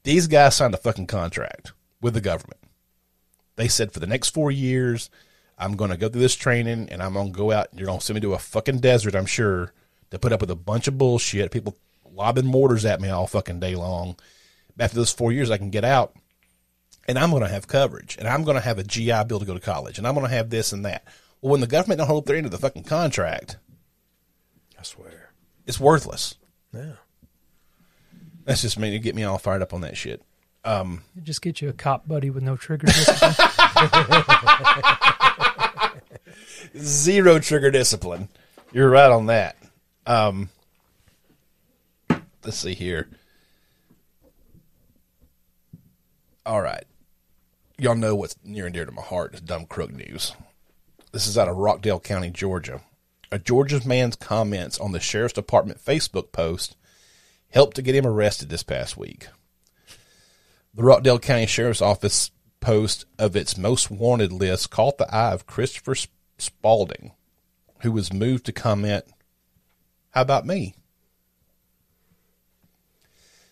these 0.03 0.27
guys 0.27 0.55
signed 0.55 0.73
a 0.73 0.77
fucking 0.77 1.07
contract 1.07 1.73
with 2.01 2.13
the 2.13 2.21
government. 2.21 2.59
They 3.55 3.67
said 3.67 3.91
for 3.91 3.99
the 3.99 4.07
next 4.07 4.29
four 4.29 4.49
years, 4.51 5.09
I'm 5.61 5.75
going 5.75 5.91
to 5.91 5.97
go 5.97 6.09
through 6.09 6.21
this 6.21 6.35
training 6.35 6.89
and 6.89 7.03
I'm 7.03 7.13
going 7.13 7.31
to 7.31 7.37
go 7.37 7.51
out. 7.51 7.67
and 7.71 7.79
You're 7.79 7.87
going 7.87 7.99
to 7.99 8.05
send 8.05 8.15
me 8.15 8.21
to 8.21 8.33
a 8.33 8.39
fucking 8.39 8.79
desert, 8.79 9.15
I'm 9.15 9.27
sure, 9.27 9.73
to 10.09 10.19
put 10.19 10.33
up 10.33 10.41
with 10.41 10.51
a 10.51 10.55
bunch 10.55 10.87
of 10.87 10.97
bullshit. 10.97 11.51
People 11.51 11.77
lobbing 12.13 12.47
mortars 12.47 12.83
at 12.83 12.99
me 12.99 13.09
all 13.09 13.27
fucking 13.27 13.59
day 13.59 13.75
long. 13.75 14.17
After 14.79 14.95
those 14.95 15.11
four 15.11 15.31
years, 15.31 15.51
I 15.51 15.57
can 15.57 15.69
get 15.69 15.85
out 15.85 16.15
and 17.07 17.19
I'm 17.19 17.31
going 17.31 17.43
to 17.43 17.49
have 17.49 17.67
coverage, 17.67 18.17
and 18.17 18.27
I'm 18.27 18.43
going 18.43 18.55
to 18.55 18.61
have 18.61 18.77
a 18.77 18.83
GI 18.83 19.23
bill 19.27 19.39
to 19.39 19.45
go 19.45 19.53
to 19.53 19.59
college, 19.59 19.97
and 19.97 20.07
I'm 20.07 20.13
going 20.13 20.27
to 20.27 20.33
have 20.33 20.49
this 20.49 20.71
and 20.71 20.85
that. 20.85 21.03
Well, 21.41 21.51
when 21.51 21.61
the 21.61 21.67
government 21.67 21.97
don't 21.97 22.07
hold 22.07 22.23
up 22.23 22.27
their 22.27 22.37
end 22.37 22.45
of 22.45 22.51
the 22.51 22.57
fucking 22.57 22.83
contract, 22.83 23.57
I 24.79 24.83
swear. 24.83 25.31
it's 25.65 25.79
worthless. 25.79 26.35
Yeah. 26.73 26.93
That's 28.45 28.61
just 28.61 28.79
me 28.79 28.91
to 28.91 28.99
get 28.99 29.15
me 29.15 29.23
all 29.23 29.37
fired 29.37 29.61
up 29.61 29.73
on 29.73 29.81
that 29.81 29.97
shit. 29.97 30.21
Um, 30.63 31.03
just 31.23 31.41
get 31.41 31.61
you 31.61 31.69
a 31.69 31.73
cop 31.73 32.07
buddy 32.07 32.29
with 32.29 32.43
no 32.43 32.55
trigger 32.55 32.87
discipline. 32.87 33.33
Zero 36.77 37.39
trigger 37.39 37.71
discipline. 37.71 38.29
You're 38.71 38.89
right 38.89 39.11
on 39.11 39.27
that. 39.27 39.57
Um, 40.05 40.49
let's 42.43 42.57
see 42.57 42.73
here. 42.73 43.09
All 46.45 46.61
right. 46.61 46.85
Y'all 47.77 47.95
know 47.95 48.15
what's 48.15 48.35
near 48.43 48.65
and 48.65 48.73
dear 48.73 48.85
to 48.85 48.91
my 48.91 49.01
heart 49.01 49.33
is 49.33 49.41
dumb 49.41 49.65
crook 49.65 49.91
news. 49.91 50.33
This 51.11 51.27
is 51.27 51.37
out 51.37 51.49
of 51.49 51.57
Rockdale 51.57 51.99
County, 51.99 52.29
Georgia. 52.29 52.81
A 53.31 53.39
Georgia 53.39 53.85
man's 53.87 54.15
comments 54.15 54.79
on 54.79 54.91
the 54.91 54.99
sheriff's 54.99 55.33
department 55.33 55.83
Facebook 55.83 56.31
post 56.31 56.75
helped 57.49 57.75
to 57.75 57.81
get 57.81 57.95
him 57.95 58.07
arrested 58.07 58.49
this 58.49 58.63
past 58.63 58.97
week. 58.97 59.27
The 60.73 60.83
Rockdale 60.83 61.19
County 61.19 61.45
Sheriff's 61.45 61.81
Office 61.81 62.31
post 62.61 63.05
of 63.19 63.35
its 63.35 63.57
most 63.57 63.91
wanted 63.91 64.31
list 64.31 64.69
caught 64.71 64.97
the 64.97 65.13
eye 65.13 65.33
of 65.33 65.45
Christopher 65.45 65.95
Sp- 65.97 66.13
Spalding, 66.37 67.11
who 67.81 67.91
was 67.91 68.13
moved 68.13 68.45
to 68.45 68.53
comment, 68.53 69.05
How 70.11 70.21
about 70.21 70.45
me? 70.45 70.75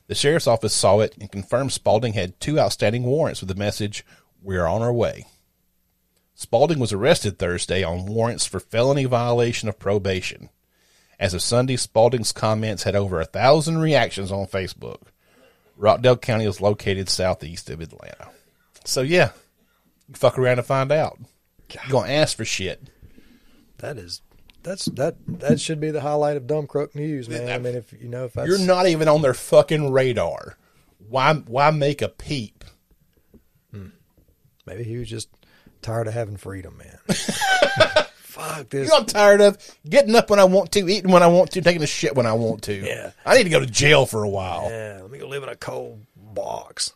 The 0.08 0.16
sheriff's 0.16 0.48
office 0.48 0.74
saw 0.74 1.02
it 1.02 1.16
and 1.20 1.32
confirmed 1.32 1.74
Spalding 1.74 2.14
had 2.14 2.40
two 2.40 2.60
outstanding 2.60 3.04
warrants 3.04 3.42
with 3.42 3.50
the 3.50 3.56
message, 3.56 4.06
We're 4.42 4.66
on 4.66 4.82
our 4.82 4.94
way. 4.94 5.26
Spalding 6.34 6.80
was 6.80 6.94
arrested 6.94 7.38
Thursday 7.38 7.84
on 7.84 8.06
warrants 8.06 8.46
for 8.46 8.62
felony 8.62 9.06
violation 9.06 9.68
of 9.68 9.78
probation. 9.78 10.50
As 11.20 11.34
of 11.34 11.42
Sunday, 11.42 11.76
Spalding's 11.76 12.32
comments 12.32 12.84
had 12.84 12.96
over 12.96 13.20
a 13.20 13.26
thousand 13.26 13.80
reactions 13.80 14.32
on 14.32 14.48
Facebook. 14.48 15.02
Rockdale 15.76 16.18
County 16.18 16.46
is 16.46 16.62
located 16.62 17.10
southeast 17.10 17.70
of 17.70 17.82
Atlanta. 17.82 18.30
So 18.86 19.02
yeah, 19.02 19.32
you 20.08 20.16
fuck 20.16 20.38
around 20.38 20.60
and 20.60 20.68
find 20.68 20.92
out. 20.92 21.20
You're 21.72 21.92
gonna 21.92 22.12
ask 22.12 22.36
for 22.38 22.46
shit. 22.46 22.90
That 23.78 23.98
is 23.98 24.22
that's 24.64 24.86
that 24.86 25.16
that 25.28 25.60
should 25.60 25.80
be 25.80 25.92
the 25.92 26.02
highlight 26.02 26.38
of 26.38 26.48
dumb 26.48 26.68
crook 26.68 26.96
news, 26.96 27.30
man. 27.30 27.50
I 27.50 27.58
mean, 27.58 27.76
if 27.76 27.94
you 27.94 28.10
know 28.10 28.26
if 28.26 28.34
that's 28.34 28.48
You're 28.48 28.60
not 28.60 28.88
even 28.88 29.08
on 29.08 29.22
their 29.22 29.34
fucking 29.34 29.92
radar. 29.92 30.58
Why 31.08 31.34
why 31.34 31.72
make 31.72 32.02
a 32.02 32.10
peep? 32.10 32.64
maybe 34.66 34.84
he 34.84 34.98
was 34.98 35.10
just 35.10 35.30
tired 35.82 36.08
of 36.08 36.14
having 36.14 36.38
freedom, 36.38 36.78
man. 36.78 37.00
Fuck 38.18 38.70
this. 38.70 38.88
You 38.88 38.94
know 38.94 39.00
I'm 39.00 39.06
tired 39.06 39.42
of 39.42 39.58
getting 39.90 40.16
up 40.16 40.30
when 40.30 40.40
I 40.40 40.44
want 40.44 40.72
to, 40.74 40.88
eating 40.88 41.12
when 41.12 41.24
I 41.24 41.28
want 41.28 41.52
to, 41.52 41.62
taking 41.62 41.82
a 41.82 41.88
shit 41.88 42.16
when 42.16 42.28
I 42.28 42.34
want 42.34 42.62
to. 42.64 42.74
Yeah. 42.76 43.12
I 43.26 43.36
need 43.36 43.46
to 43.46 43.50
go 43.50 43.60
to 43.60 43.66
jail 43.66 44.06
for 44.06 44.24
a 44.24 44.30
while. 44.30 44.70
Yeah, 44.70 45.00
let 45.02 45.10
me 45.10 45.18
go 45.18 45.28
live 45.28 45.42
in 45.42 45.50
a 45.50 45.56
cold 45.56 46.06
box. 46.16 46.94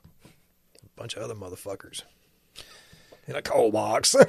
Bunch 0.96 1.16
of 1.16 1.24
other 1.24 1.36
motherfuckers 1.36 2.04
in 3.28 3.36
a 3.36 3.42
cold 3.42 3.74
box. 3.74 4.16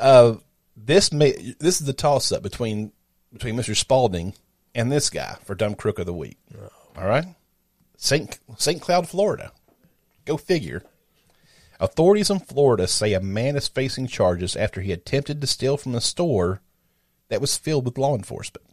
Uh, 0.00 0.36
this 0.74 1.12
may 1.12 1.32
this 1.60 1.78
is 1.78 1.86
the 1.86 1.92
toss 1.92 2.32
up 2.32 2.42
between 2.42 2.90
between 3.32 3.54
Mr. 3.54 3.76
Spalding 3.76 4.32
and 4.74 4.90
this 4.90 5.10
guy 5.10 5.36
for 5.44 5.54
dumb 5.54 5.74
crook 5.74 5.98
of 5.98 6.06
the 6.06 6.14
week. 6.14 6.38
Oh. 6.58 6.70
All 6.96 7.06
right, 7.06 7.26
Saint 7.98 8.38
Saint 8.56 8.80
Cloud, 8.80 9.08
Florida. 9.08 9.52
Go 10.24 10.38
figure. 10.38 10.82
Authorities 11.78 12.30
in 12.30 12.40
Florida 12.40 12.86
say 12.86 13.12
a 13.12 13.20
man 13.20 13.56
is 13.56 13.68
facing 13.68 14.06
charges 14.06 14.56
after 14.56 14.80
he 14.80 14.90
attempted 14.90 15.40
to 15.40 15.46
steal 15.46 15.76
from 15.76 15.94
a 15.94 16.00
store 16.00 16.62
that 17.28 17.42
was 17.42 17.58
filled 17.58 17.84
with 17.84 17.98
law 17.98 18.14
enforcement. 18.14 18.66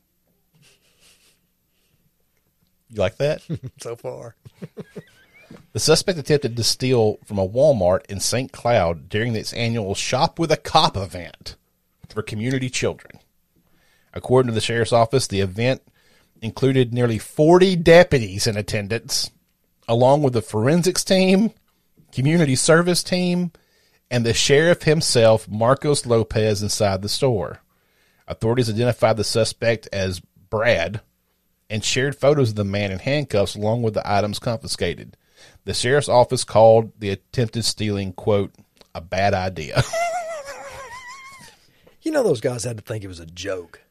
You 2.90 3.00
like 3.00 3.18
that? 3.18 3.42
so 3.82 3.96
far. 3.96 4.36
The 5.72 5.80
suspect 5.80 6.18
attempted 6.20 6.58
to 6.58 6.64
steal 6.64 7.20
from 7.24 7.38
a 7.38 7.48
Walmart 7.48 8.06
in 8.08 8.20
St. 8.20 8.52
Cloud 8.52 9.10
during 9.10 9.36
its 9.36 9.54
annual 9.54 9.96
Shop 9.96 10.40
with 10.40 10.52
a 10.52 10.58
Cop 10.58 10.98
event 10.98 11.56
for 12.10 12.22
community 12.22 12.70
children. 12.70 13.20
According 14.14 14.48
to 14.48 14.54
the 14.54 14.62
sheriff's 14.62 14.92
office, 14.92 15.28
the 15.28 15.42
event 15.42 15.82
included 16.42 16.94
nearly 16.94 17.20
40 17.20 17.76
deputies 17.78 18.48
in 18.48 18.58
attendance, 18.58 19.30
along 19.88 20.24
with 20.24 20.34
the 20.34 20.42
forensics 20.42 21.04
team, 21.04 21.52
community 22.12 22.56
service 22.56 23.04
team, 23.04 23.52
and 24.10 24.26
the 24.26 24.34
sheriff 24.34 24.84
himself, 24.84 25.48
Marcos 25.48 26.06
Lopez, 26.06 26.62
inside 26.64 27.02
the 27.02 27.10
store. 27.10 27.60
Authorities 28.28 28.70
identified 28.70 29.18
the 29.18 29.24
suspect 29.24 29.88
as 29.94 30.22
Brad 30.50 31.02
and 31.70 31.84
shared 31.84 32.16
photos 32.16 32.50
of 32.50 32.56
the 32.56 32.64
man 32.64 32.92
in 32.92 33.00
handcuffs 33.00 33.56
along 33.56 33.82
with 33.84 33.94
the 33.94 34.10
items 34.10 34.40
confiscated. 34.40 35.18
The 35.66 35.74
sheriff's 35.74 36.08
office 36.10 36.44
called 36.44 36.92
the 37.00 37.10
attempted 37.10 37.66
stealing, 37.66 38.14
quote, 38.14 38.54
a 38.96 39.02
bad 39.02 39.34
idea. 39.34 39.84
You 42.02 42.12
know 42.14 42.24
those 42.24 42.40
guys 42.40 42.64
had 42.64 42.78
to 42.78 42.84
think 42.84 43.04
it 43.04 43.08
was 43.10 43.20
a 43.20 43.26
joke. 43.26 43.82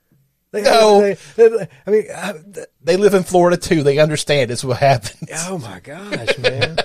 They, 0.50 0.62
No. 0.62 1.00
they- 1.02 1.16
they- 1.36 1.68
I 1.86 1.90
mean, 1.90 2.04
I, 2.16 2.32
th- 2.32 2.66
they 2.82 2.96
live 2.96 3.12
in 3.12 3.24
Florida 3.24 3.58
too. 3.58 3.82
They 3.82 3.98
understand 3.98 4.50
it's 4.50 4.64
what 4.64 4.78
happens. 4.78 5.28
oh 5.48 5.58
my 5.58 5.80
gosh, 5.80 6.38
man! 6.38 6.78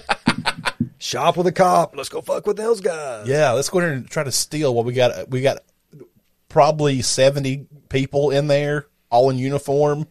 Shop 0.97 1.37
with 1.37 1.47
a 1.47 1.51
cop. 1.53 1.95
Let's 1.95 2.09
go 2.09 2.19
fuck 2.21 2.45
with 2.45 2.57
those 2.57 2.81
guys. 2.81 3.27
Yeah, 3.29 3.51
let's 3.51 3.69
go 3.69 3.79
in 3.79 3.85
and 3.85 4.09
try 4.09 4.23
to 4.25 4.31
steal 4.31 4.75
what 4.75 4.83
we 4.83 4.91
got. 4.93 5.29
We 5.29 5.41
got 5.41 5.59
probably 6.49 7.01
70 7.01 7.67
people 7.87 8.31
in 8.31 8.47
there, 8.47 8.87
all 9.09 9.29
in 9.29 9.37
uniform, 9.37 10.07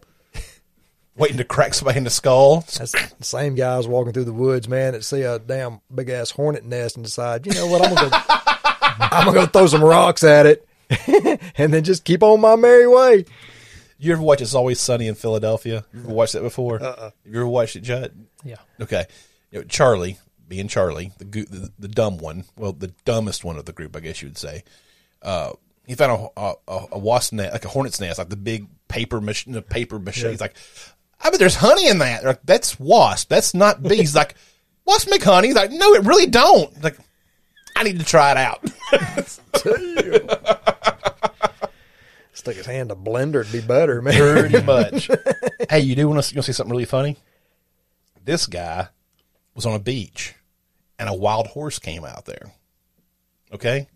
waiting 1.17 1.37
to 1.39 1.45
crack 1.45 1.75
somebody 1.75 1.99
in 1.99 2.05
the 2.05 2.11
skull. 2.11 2.65
That's 2.79 2.93
the 2.93 3.25
same 3.25 3.55
guys 3.55 3.87
walking 3.87 4.13
through 4.13 4.25
the 4.25 4.33
woods, 4.33 4.69
man, 4.69 4.93
that 4.93 5.05
see 5.05 5.23
a 5.23 5.39
damn 5.39 5.81
big 5.95 6.09
ass 6.09 6.31
hornet 6.31 6.65
nest 6.65 6.97
and 6.97 7.05
decide, 7.05 7.47
you 7.47 7.53
know 7.53 7.67
what, 7.67 7.85
I'm 7.87 7.95
gonna 7.95 8.11
go, 8.11 8.17
I'm 8.29 9.25
gonna 9.27 9.41
go 9.41 9.47
throw 9.47 9.67
some 9.67 9.85
rocks 9.85 10.25
at 10.25 10.47
it, 10.47 10.67
and 11.57 11.73
then 11.73 11.85
just 11.85 12.05
keep 12.05 12.23
on 12.23 12.41
my 12.41 12.57
merry 12.57 12.87
way. 12.87 13.25
You 13.99 14.13
ever 14.13 14.23
watch 14.23 14.41
It's 14.41 14.55
Always 14.55 14.81
Sunny 14.81 15.09
in 15.09 15.15
Philadelphia? 15.15 15.85
You 15.93 16.01
ever 16.01 16.13
watched 16.13 16.33
that 16.33 16.43
before? 16.43 16.83
Uh-uh. 16.83 17.11
You 17.27 17.35
ever 17.41 17.47
watched 17.47 17.77
it, 17.77 17.81
Jut? 17.83 18.13
yeah. 18.45 18.57
Okay. 18.81 19.05
You 19.51 19.59
know, 19.59 19.65
Charlie, 19.67 20.19
being 20.49 20.69
Charlie, 20.69 21.13
the, 21.19 21.25
the 21.25 21.71
the 21.79 21.89
dumb 21.89 22.17
one, 22.19 22.45
well, 22.57 22.73
the 22.73 22.95
dumbest 23.05 23.45
one 23.45 23.59
of 23.59 23.67
the 23.67 23.73
group, 23.73 23.95
I 23.97 24.01
guess 24.01 24.23
you 24.23 24.29
would 24.29 24.39
say. 24.39 24.65
Uh, 25.21 25.53
he 25.87 25.95
found 25.97 26.31
a, 26.37 26.53
a, 26.69 26.87
a 26.93 26.99
wasp 26.99 27.33
nest, 27.35 27.53
like 27.53 27.65
a 27.65 27.69
hornet's 27.69 28.01
nest, 28.01 28.19
like 28.19 28.29
the 28.31 28.37
big 28.37 28.69
paper 28.89 29.21
mach- 29.21 29.45
the 29.47 29.61
paper 29.61 29.99
machine. 29.99 30.31
He's 30.31 30.41
like, 30.41 30.55
I 31.23 31.31
bet 31.31 31.39
there's 31.39 31.57
honey 31.57 31.89
in 31.89 31.99
that. 31.99 32.25
Like, 32.25 32.41
that's 32.45 32.79
wasp. 32.81 33.29
That's 33.29 33.55
not 33.55 33.83
bees. 33.83 34.15
Like, 34.15 34.35
wasp 34.85 35.09
make 35.11 35.23
honey. 35.23 35.49
He's 35.49 35.57
like, 35.57 35.71
no, 35.71 35.95
it 35.95 36.05
really 36.05 36.27
don't. 36.27 36.83
Like, 36.83 36.97
I 37.77 37.83
need 37.83 37.99
to 37.99 38.05
try 38.05 38.33
it 38.33 38.37
out. 38.37 38.65
Stick 42.33 42.57
his 42.57 42.67
hand 42.67 42.91
in 42.91 42.97
a 42.97 43.01
blender, 43.01 43.41
it'd 43.43 43.53
be 43.53 43.61
better, 43.61 44.01
man. 44.01 44.15
Pretty 44.15 44.63
much. 44.65 45.11
hey, 45.69 45.81
you 45.81 45.95
do 45.95 46.09
want 46.09 46.23
to 46.23 46.33
you 46.33 46.39
wanna 46.39 46.43
see 46.43 46.53
something 46.53 46.71
really 46.73 46.87
funny? 46.87 47.17
This 48.25 48.47
guy 48.47 48.89
was 49.55 49.67
on 49.67 49.75
a 49.75 49.79
beach 49.79 50.35
and 50.99 51.09
a 51.09 51.15
wild 51.15 51.49
horse 51.49 51.79
came 51.79 52.05
out 52.05 52.25
there. 52.25 52.53
Okay? 53.53 53.89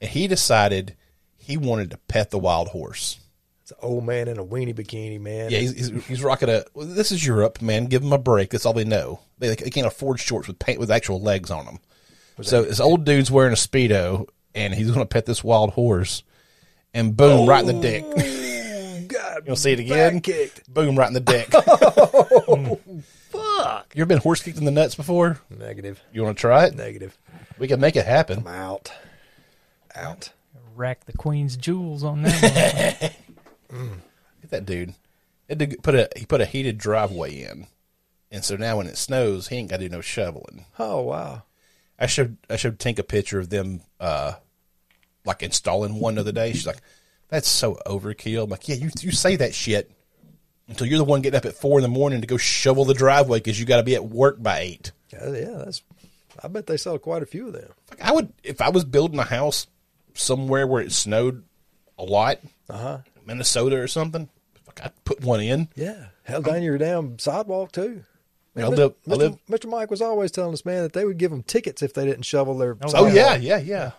And 0.00 0.10
he 0.10 0.26
decided 0.26 0.94
he 1.36 1.56
wanted 1.56 1.90
to 1.90 1.98
pet 1.98 2.30
the 2.30 2.38
wild 2.38 2.68
horse. 2.68 3.18
It's 3.66 3.72
an 3.72 3.78
old 3.82 4.04
man 4.04 4.28
in 4.28 4.38
a 4.38 4.44
weenie 4.44 4.72
bikini, 4.72 5.20
man. 5.20 5.50
Yeah, 5.50 5.58
he's, 5.58 5.72
he's, 5.72 6.06
he's 6.06 6.22
rocking 6.22 6.48
a. 6.48 6.62
Well, 6.72 6.86
this 6.86 7.10
is 7.10 7.26
Europe, 7.26 7.60
man. 7.60 7.86
Give 7.86 8.00
them 8.00 8.12
a 8.12 8.18
break. 8.18 8.50
That's 8.50 8.64
all 8.64 8.72
they 8.74 8.84
know. 8.84 9.18
They, 9.40 9.56
they 9.56 9.70
can't 9.70 9.88
afford 9.88 10.20
shorts 10.20 10.46
with 10.46 10.60
paint 10.60 10.78
with 10.78 10.88
actual 10.88 11.20
legs 11.20 11.50
on 11.50 11.64
them. 11.64 11.80
So 12.42 12.62
this 12.62 12.78
old 12.78 13.04
dude's 13.04 13.28
wearing 13.28 13.52
a 13.52 13.56
speedo, 13.56 14.28
and 14.54 14.72
he's 14.72 14.86
going 14.86 15.00
to 15.00 15.04
pet 15.04 15.26
this 15.26 15.42
wild 15.42 15.70
horse, 15.70 16.22
and 16.94 17.16
boom, 17.16 17.48
right 17.48 17.58
in 17.58 17.66
the 17.66 17.82
dick. 17.82 18.04
Oh, 18.06 19.04
God, 19.08 19.42
You'll 19.48 19.56
see 19.56 19.72
it 19.72 19.80
again. 19.80 20.14
back 20.14 20.22
kicked. 20.22 20.72
Boom, 20.72 20.96
right 20.96 21.08
in 21.08 21.14
the 21.14 21.18
dick. 21.18 21.52
Oh, 22.48 22.78
fuck. 23.30 23.92
You 23.96 24.02
ever 24.02 24.06
been 24.06 24.18
horse 24.18 24.44
kicked 24.44 24.58
in 24.58 24.64
the 24.64 24.70
nuts 24.70 24.94
before? 24.94 25.40
Negative. 25.50 26.00
You 26.12 26.22
want 26.22 26.36
to 26.36 26.40
try 26.40 26.66
it? 26.66 26.76
Negative. 26.76 27.18
We 27.58 27.66
can 27.66 27.80
make 27.80 27.96
it 27.96 28.06
happen. 28.06 28.38
I'm 28.38 28.46
out. 28.46 28.92
Out. 29.96 30.30
Rack 30.76 31.06
the 31.06 31.14
queen's 31.14 31.56
jewels 31.56 32.04
on 32.04 32.22
that. 32.22 33.16
Look 33.70 34.44
at 34.44 34.50
that 34.50 34.66
dude. 34.66 34.94
It 35.48 35.58
did 35.58 35.82
put 35.82 35.94
a 35.94 36.08
he 36.16 36.26
put 36.26 36.40
a 36.40 36.46
heated 36.46 36.78
driveway 36.78 37.42
in, 37.42 37.66
and 38.30 38.44
so 38.44 38.56
now 38.56 38.78
when 38.78 38.86
it 38.86 38.96
snows, 38.96 39.48
he 39.48 39.56
ain't 39.56 39.70
got 39.70 39.78
to 39.78 39.88
do 39.88 39.94
no 39.94 40.00
shoveling. 40.00 40.64
Oh 40.78 41.02
wow. 41.02 41.42
I 41.98 42.06
showed 42.06 42.36
I 42.50 42.56
showed 42.56 42.78
Tink 42.78 42.98
a 42.98 43.02
picture 43.04 43.38
of 43.38 43.48
them 43.50 43.80
uh 44.00 44.34
like 45.24 45.42
installing 45.42 45.98
one 46.00 46.16
the 46.16 46.20
other 46.22 46.32
day. 46.32 46.52
She's 46.52 46.66
like, 46.66 46.80
"That's 47.28 47.48
so 47.48 47.78
overkill." 47.86 48.44
I'm 48.44 48.50
like, 48.50 48.68
"Yeah, 48.68 48.76
you 48.76 48.90
you 49.00 49.12
say 49.12 49.36
that 49.36 49.54
shit 49.54 49.90
until 50.68 50.86
you're 50.86 50.98
the 50.98 51.04
one 51.04 51.22
getting 51.22 51.38
up 51.38 51.44
at 51.46 51.54
four 51.54 51.78
in 51.78 51.82
the 51.82 51.88
morning 51.88 52.20
to 52.20 52.26
go 52.26 52.36
shovel 52.36 52.84
the 52.84 52.94
driveway 52.94 53.38
because 53.38 53.58
you 53.58 53.66
got 53.66 53.76
to 53.78 53.82
be 53.82 53.94
at 53.94 54.04
work 54.04 54.42
by 54.42 54.58
eight. 54.60 54.92
Yeah, 55.12 55.30
yeah, 55.32 55.62
that's. 55.64 55.82
I 56.42 56.48
bet 56.48 56.66
they 56.66 56.76
sell 56.76 56.98
quite 56.98 57.22
a 57.22 57.26
few 57.26 57.46
of 57.46 57.54
them. 57.54 57.70
Like, 57.90 58.02
I 58.02 58.12
would 58.12 58.32
if 58.42 58.60
I 58.60 58.68
was 58.70 58.84
building 58.84 59.18
a 59.18 59.24
house 59.24 59.66
somewhere 60.14 60.66
where 60.66 60.82
it 60.82 60.92
snowed 60.92 61.44
a 61.98 62.04
lot, 62.04 62.38
Uh 62.68 62.76
huh. 62.76 62.98
Minnesota 63.26 63.76
or 63.76 63.88
something. 63.88 64.28
Fuck, 64.64 64.80
I'd 64.84 65.04
put 65.04 65.22
one 65.22 65.40
in. 65.40 65.68
Yeah, 65.74 66.06
hell 66.24 66.42
down 66.42 66.62
your 66.62 66.78
damn 66.78 67.18
sidewalk 67.18 67.72
too. 67.72 68.04
I 68.56 68.66
live, 68.68 68.94
I 69.06 69.10
Mr. 69.10 69.16
live. 69.18 69.36
Mr. 69.50 69.68
Mike 69.68 69.90
was 69.90 70.00
always 70.00 70.30
telling 70.30 70.54
us, 70.54 70.64
man, 70.64 70.82
that 70.82 70.94
they 70.94 71.04
would 71.04 71.18
give 71.18 71.30
them 71.30 71.42
tickets 71.42 71.82
if 71.82 71.92
they 71.92 72.06
didn't 72.06 72.22
shovel 72.22 72.56
their. 72.56 72.76
Oh 72.82 72.88
sidewalk. 72.88 73.14
yeah, 73.14 73.36
yeah, 73.36 73.58
yeah. 73.58 73.90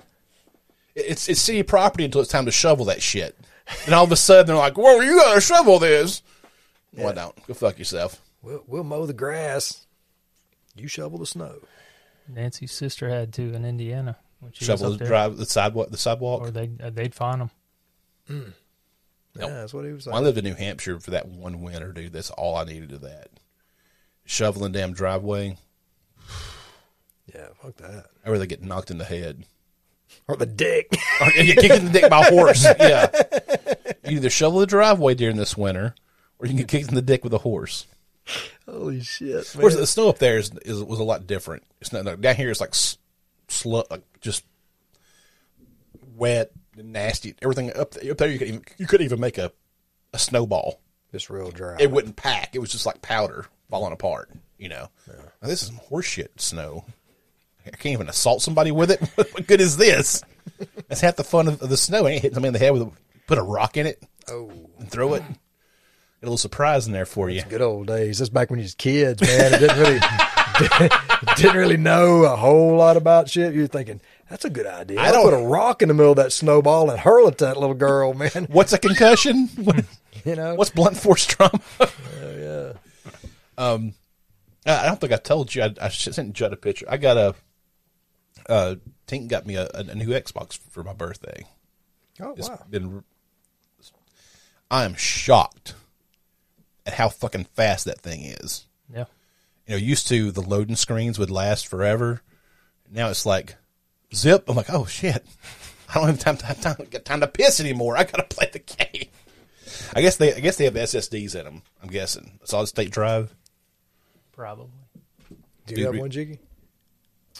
It's 0.96 1.30
it's 1.30 1.40
city 1.42 1.62
property 1.62 2.06
until 2.06 2.22
it's 2.22 2.32
time 2.32 2.46
to 2.48 2.52
shovel 2.52 2.86
that 2.86 3.04
shit. 3.04 3.38
And 3.86 3.94
all 3.94 4.04
of 4.06 4.12
a 4.12 4.16
sudden 4.16 4.48
they're 4.48 4.56
like, 4.56 4.78
"Well, 4.78 5.04
you 5.04 5.18
got 5.18 5.36
to 5.36 5.42
shovel 5.42 5.78
this." 5.78 6.24
Why 6.94 7.12
don't 7.12 7.36
go 7.48 7.54
fuck 7.54 7.78
yourself. 7.78 8.20
We'll, 8.42 8.64
we'll 8.66 8.84
mow 8.84 9.06
the 9.06 9.14
grass. 9.14 9.86
You 10.76 10.88
shovel 10.88 11.20
the 11.20 11.26
snow. 11.28 11.56
Nancy's 12.28 12.72
sister 12.72 13.10
had 13.10 13.32
to 13.34 13.54
in 13.54 13.64
Indiana 13.66 14.18
when 14.40 14.52
she 14.54 14.66
Shovel 14.66 14.90
was 14.90 14.92
the 14.92 14.96
up 14.96 15.00
there. 15.00 15.08
drive 15.08 15.38
the 15.38 15.46
sidewalk. 15.46 15.92
The 15.92 15.98
sidewalk. 15.98 16.42
or 16.42 16.50
they 16.52 16.70
uh, 16.82 16.90
they'd 16.90 17.14
find 17.14 17.42
them. 18.28 18.54
Nope. 19.38 19.50
Yeah, 19.50 19.56
that's 19.62 19.74
what 19.74 19.86
he 19.86 19.92
was 19.92 20.06
When 20.06 20.14
saying. 20.14 20.24
I 20.24 20.26
lived 20.26 20.38
in 20.38 20.44
New 20.46 20.56
Hampshire 20.56 21.00
for 21.00 21.12
that 21.12 21.28
one 21.28 21.62
winter, 21.62 21.92
dude. 21.94 22.14
That's 22.14 22.30
all 22.32 22.56
I 22.56 22.64
needed 22.66 22.92
of 22.92 23.02
that. 23.02 23.30
Shoveling 24.26 24.72
damn 24.74 24.94
driveway. 24.94 25.58
Yeah, 27.36 27.48
fuck 27.62 27.76
that. 27.78 28.06
I 28.26 28.30
rather 28.30 28.46
get 28.46 28.64
knocked 28.64 28.90
in 28.90 28.98
the 29.00 29.04
head. 29.06 29.46
Or 30.30 30.38
the 30.38 30.46
dick. 30.46 30.88
Or 31.22 31.28
you 31.32 31.54
get 31.56 31.58
kicked 31.60 31.76
in 31.76 31.86
the 31.86 31.92
dick 32.00 32.10
by 32.10 32.22
a 32.22 32.30
horse. 32.32 32.66
Yeah. 32.80 33.10
You 34.06 34.18
either 34.18 34.30
shovel 34.30 34.60
the 34.60 34.66
driveway 34.66 35.14
during 35.14 35.36
this 35.36 35.58
winter, 35.58 35.94
or 36.40 36.46
you 36.46 36.52
can 36.52 36.58
get 36.60 36.68
kicked 36.70 36.88
in 36.90 36.96
the 36.96 37.02
dick 37.02 37.24
with 37.26 37.34
a 37.34 37.40
horse. 37.40 37.86
Holy 38.66 39.02
shit, 39.02 39.54
Of 39.54 39.60
course, 39.60 39.76
the 39.76 39.86
snow 39.86 40.08
up 40.10 40.20
there 40.20 40.38
is, 40.38 40.52
is 40.64 40.82
was 40.84 41.00
a 41.00 41.04
lot 41.04 41.28
different. 41.28 41.64
It's 41.82 41.92
not 41.92 42.06
like, 42.06 42.22
down 42.22 42.36
here. 42.36 42.50
It's 42.50 42.62
like 42.62 42.70
s- 42.70 42.98
slu 43.50 43.84
like 43.92 44.04
just 44.22 44.46
wet 46.16 46.52
nasty. 46.84 47.36
Everything 47.42 47.76
up 47.76 47.92
there, 47.92 48.12
up 48.12 48.18
there 48.18 48.30
you 48.30 48.40
could 48.40 48.48
even 48.48 48.64
you 48.78 48.88
couldn't 48.88 49.06
even 49.06 49.20
make 49.20 49.38
a 49.38 49.52
a 50.14 50.20
snowball. 50.20 50.82
Just 51.12 51.30
real 51.30 51.52
dry. 51.52 51.78
It 51.80 51.92
wouldn't 51.92 52.16
pack. 52.16 52.56
It 52.56 52.60
was 52.60 52.72
just 52.72 52.86
like 52.86 53.02
powder 53.02 53.46
falling 53.70 53.94
apart. 53.94 54.30
You 54.58 54.70
know, 54.70 54.90
now, 55.08 55.48
this 55.48 55.62
is 55.62 55.68
some 55.68 55.80
horseshit 55.90 56.40
snow. 56.40 56.86
I 57.66 57.72
can't 57.72 57.94
even 57.94 58.10
assault 58.10 58.42
somebody 58.42 58.72
with 58.72 58.92
it. 58.92 59.02
what 59.16 59.46
good 59.48 59.62
is 59.62 59.78
this? 59.78 60.24
That's 60.88 61.02
half 61.02 61.16
the 61.16 61.24
fun 61.24 61.48
of, 61.48 61.62
of 61.62 61.70
the 61.70 61.78
snow. 61.78 62.08
Ain't 62.08 62.22
hitting 62.22 62.36
somebody 62.36 62.50
in 62.50 62.54
the 62.54 62.60
head 62.60 62.74
with 62.74 62.82
a, 62.84 62.92
put 63.28 63.38
a 63.38 63.44
rock 63.44 63.78
in 63.78 63.86
it 63.86 64.02
oh, 64.30 64.52
and 64.80 64.90
throw 64.90 65.14
it. 65.14 65.24
Get 66.20 66.24
a 66.24 66.26
little 66.26 66.38
surprise 66.38 66.88
in 66.88 66.94
there 66.94 67.06
for 67.06 67.30
you. 67.30 67.44
good 67.44 67.62
old 67.62 67.88
days. 67.88 68.18
That's 68.18 68.30
back 68.30 68.50
when 68.50 68.60
you 68.60 68.64
was 68.64 68.74
kids, 68.74 69.22
man. 69.22 69.54
It 69.54 69.60
didn't 69.60 69.78
really, 69.78 70.00
didn't 71.36 71.58
really 71.58 71.78
know 71.78 72.24
a 72.24 72.36
whole 72.36 72.76
lot 72.76 72.98
about 72.98 73.30
shit. 73.30 73.54
You're 73.54 73.68
thinking 73.68 74.02
that's 74.30 74.46
a 74.46 74.50
good 74.50 74.66
idea. 74.66 75.00
I 75.00 75.06
I 75.08 75.12
don't- 75.12 75.24
put 75.24 75.34
a 75.34 75.46
rock 75.46 75.82
in 75.82 75.88
the 75.88 75.94
middle 75.94 76.12
of 76.12 76.18
that 76.18 76.32
snowball 76.32 76.90
and 76.90 77.00
hurl 77.00 77.28
it 77.28 77.38
to 77.40 77.46
that 77.46 77.58
little 77.58 77.76
girl, 77.76 78.14
man. 78.14 78.48
What's 78.50 78.74
a 78.74 78.78
concussion? 78.80 79.48
What- 79.56 79.86
You 80.26 80.36
know, 80.36 80.56
What's 80.56 80.72
blunt 80.72 80.98
force 80.98 81.26
trauma? 81.26 81.62
yeah. 82.22 82.74
I 83.58 83.92
I 84.66 84.86
don't 84.86 85.00
think 85.00 85.14
I 85.14 85.18
told 85.18 85.54
you. 85.56 85.64
I, 85.64 85.74
I 85.82 85.88
sent 85.90 86.34
Jut 86.34 86.52
a 86.52 86.58
picture. 86.58 86.86
I 86.90 86.98
got 86.98 87.18
a. 87.18 87.36
Uh, 88.50 88.76
Tink 89.08 89.30
got 89.30 89.46
me 89.46 89.56
a, 89.56 89.68
a 89.74 89.96
new 89.96 90.08
Xbox 90.10 90.58
for 90.58 90.84
my 90.84 90.92
birthday. 90.94 91.46
Oh 92.20 92.34
It's 92.36 92.50
wow. 92.50 92.62
been. 92.70 93.04
I 94.70 94.84
am 94.84 94.96
shocked 94.96 95.76
at 96.86 96.94
how 96.96 97.08
fucking 97.08 97.46
fast 97.54 97.86
that 97.86 98.02
thing 98.02 98.24
is. 98.24 98.66
Yeah. 98.94 99.06
You 99.68 99.74
know, 99.74 99.78
used 99.78 100.08
to 100.08 100.32
the 100.32 100.42
loading 100.42 100.76
screens 100.76 101.20
would 101.20 101.30
last 101.30 101.68
forever. 101.68 102.22
Now 102.90 103.10
it's 103.10 103.26
like 103.26 103.56
zip. 104.14 104.46
I'm 104.48 104.56
like, 104.56 104.72
oh 104.72 104.86
shit, 104.86 105.26
I 105.90 105.96
don't 105.96 106.08
have 106.08 106.20
time 106.20 106.38
to 106.38 106.46
have 106.46 106.62
time, 106.62 106.76
get 106.90 107.06
time 107.06 107.20
to 107.20 107.28
piss 107.28 107.60
anymore. 107.60 107.98
I 107.98 108.04
gotta 108.04 108.24
play 108.24 108.50
the 108.52 108.60
game. 108.60 109.10
I 109.94 110.02
guess 110.02 110.18
they, 110.18 110.34
I 110.34 110.40
guess 110.40 110.58
they 110.58 110.66
have 110.66 110.74
SSDs 110.74 111.36
in 111.36 111.44
them. 111.46 111.62
I'm 111.84 111.90
guessing 111.90 112.40
solid 112.44 112.68
state 112.68 112.92
drive. 112.92 113.36
Probably. 114.32 114.68
Do 115.30 115.36
Dude, 115.76 115.78
you 115.80 115.86
have 115.86 115.98
one, 115.98 116.10
Jiggy? 116.10 116.40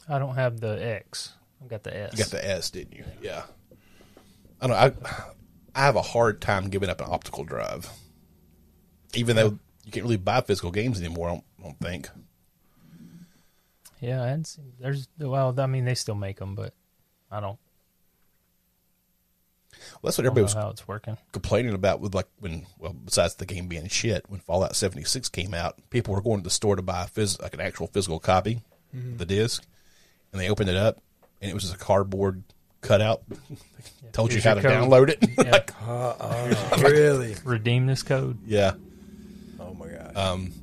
I 0.10 0.20
don't 0.20 0.36
have 0.36 0.60
the 0.60 0.84
X. 0.84 1.34
I've 1.62 1.70
got 1.70 1.84
the 1.84 1.96
S. 1.96 2.12
You 2.14 2.18
got 2.20 2.32
the 2.32 2.46
S, 2.46 2.70
didn't 2.70 2.94
you? 2.94 3.06
Yeah. 3.22 3.44
I 4.62 4.68
don't. 4.68 4.76
know. 5.02 5.12
I 5.14 5.24
I 5.78 5.82
have 5.82 5.96
a 5.96 6.02
hard 6.02 6.42
time 6.42 6.70
giving 6.70 6.90
up 6.90 7.02
an 7.02 7.08
optical 7.08 7.44
drive, 7.44 7.88
even 9.14 9.36
though 9.36 9.60
you 9.86 9.92
can't 9.92 10.04
really 10.04 10.18
buy 10.18 10.42
physical 10.42 10.72
games 10.72 11.00
anymore. 11.00 11.44
I 11.68 11.70
don't, 11.70 11.80
think. 11.80 12.10
Yeah, 14.00 14.22
and 14.24 14.28
hadn't 14.30 14.58
there's 14.80 15.08
well, 15.20 15.54
I 15.60 15.66
mean, 15.66 15.86
they 15.86 15.96
still 15.96 16.16
make 16.16 16.38
them, 16.38 16.54
but 16.56 16.74
I 17.32 17.40
don't, 17.40 17.58
Well, 19.74 20.00
that's 20.04 20.18
what 20.18 20.26
everybody 20.26 20.44
was 20.44 20.54
how 20.54 20.70
it's 20.70 20.88
working. 20.88 21.18
complaining 21.32 21.74
about 21.74 22.00
with 22.00 22.14
like 22.16 22.28
when 22.40 22.66
well 22.80 22.94
besides 22.94 23.36
the 23.36 23.46
game 23.46 23.68
being 23.68 23.88
shit 23.88 24.26
when 24.30 24.40
Fallout 24.40 24.76
76 24.76 25.30
came 25.30 25.54
out 25.54 25.78
people 25.90 26.14
were 26.14 26.22
going 26.22 26.38
to 26.40 26.44
the 26.44 26.50
store 26.50 26.76
to 26.76 26.82
buy 26.82 27.04
a 27.04 27.08
phys- 27.08 27.42
like 27.42 27.54
an 27.54 27.62
actual 27.62 27.88
physical 27.88 28.20
copy 28.20 28.62
of 28.94 29.18
the 29.18 29.26
disc 29.26 29.64
and 30.32 30.42
they 30.42 30.50
opened 30.50 30.70
it 30.70 30.76
up 30.78 31.02
and 31.42 31.50
it 31.52 31.54
was 31.54 31.64
just 31.64 31.76
a 31.76 31.78
cardboard 31.78 32.44
cutout 32.82 33.24
told 34.14 34.32
you 34.34 34.42
how 34.42 34.54
to 34.54 34.62
code. 34.62 34.72
download 34.72 35.10
it 35.10 35.24
Yeah. 35.38 35.52
like 35.52 35.72
Uh, 35.88 36.54
really? 36.82 37.36
Redeem 37.44 37.86
this 37.88 38.04
code. 38.04 38.38
yeah 38.46 38.74
Oh 39.60 39.74
my 39.74 39.88
god. 39.88 40.16
Um, 40.16 40.54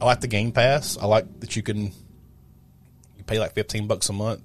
I 0.00 0.04
like 0.04 0.20
the 0.20 0.28
Game 0.28 0.52
Pass 0.52 0.96
I 0.96 1.06
like 1.06 1.40
that 1.40 1.56
you 1.56 1.62
can 1.62 1.92
you 3.16 3.24
pay 3.26 3.38
like 3.38 3.54
15 3.54 3.86
bucks 3.86 4.08
a 4.08 4.12
month 4.12 4.42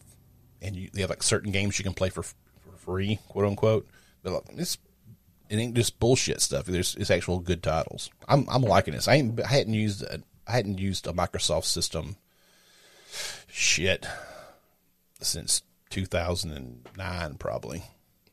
and 0.62 0.76
you 0.76 0.89
they 0.93 1.01
have 1.01 1.10
like 1.10 1.24
certain 1.24 1.51
games 1.51 1.78
you 1.78 1.84
can 1.84 1.93
play 1.93 2.10
for, 2.10 2.24
for 2.24 2.36
free 2.78 3.20
quote 3.28 3.45
unquote 3.45 3.88
but 4.24 4.34
like, 4.34 4.43
it's 4.58 4.78
it 5.54 5.58
ain't 5.58 5.76
just 5.76 5.99
bullshit 5.99 6.41
stuff. 6.41 6.66
There's 6.66 6.95
it's 6.95 7.12
actual 7.12 7.39
good 7.39 7.62
titles. 7.62 8.10
I'm 8.28 8.47
I'm 8.49 8.64
liking 8.64 8.95
this. 8.95 9.08
I 9.08 9.16
ain't 9.16 9.39
I 9.39 9.47
hadn't 9.47 9.76
used 9.76 10.01
a, 10.01 10.22
I 10.47 10.51
hadn't 10.51 10.80
used 10.80 11.06
a 11.06 11.14
Microsoft 11.14 11.66
system. 11.66 12.16
Shit, 13.47 14.08
since 15.22 15.62
2009 15.91 17.36
probably. 17.36 17.84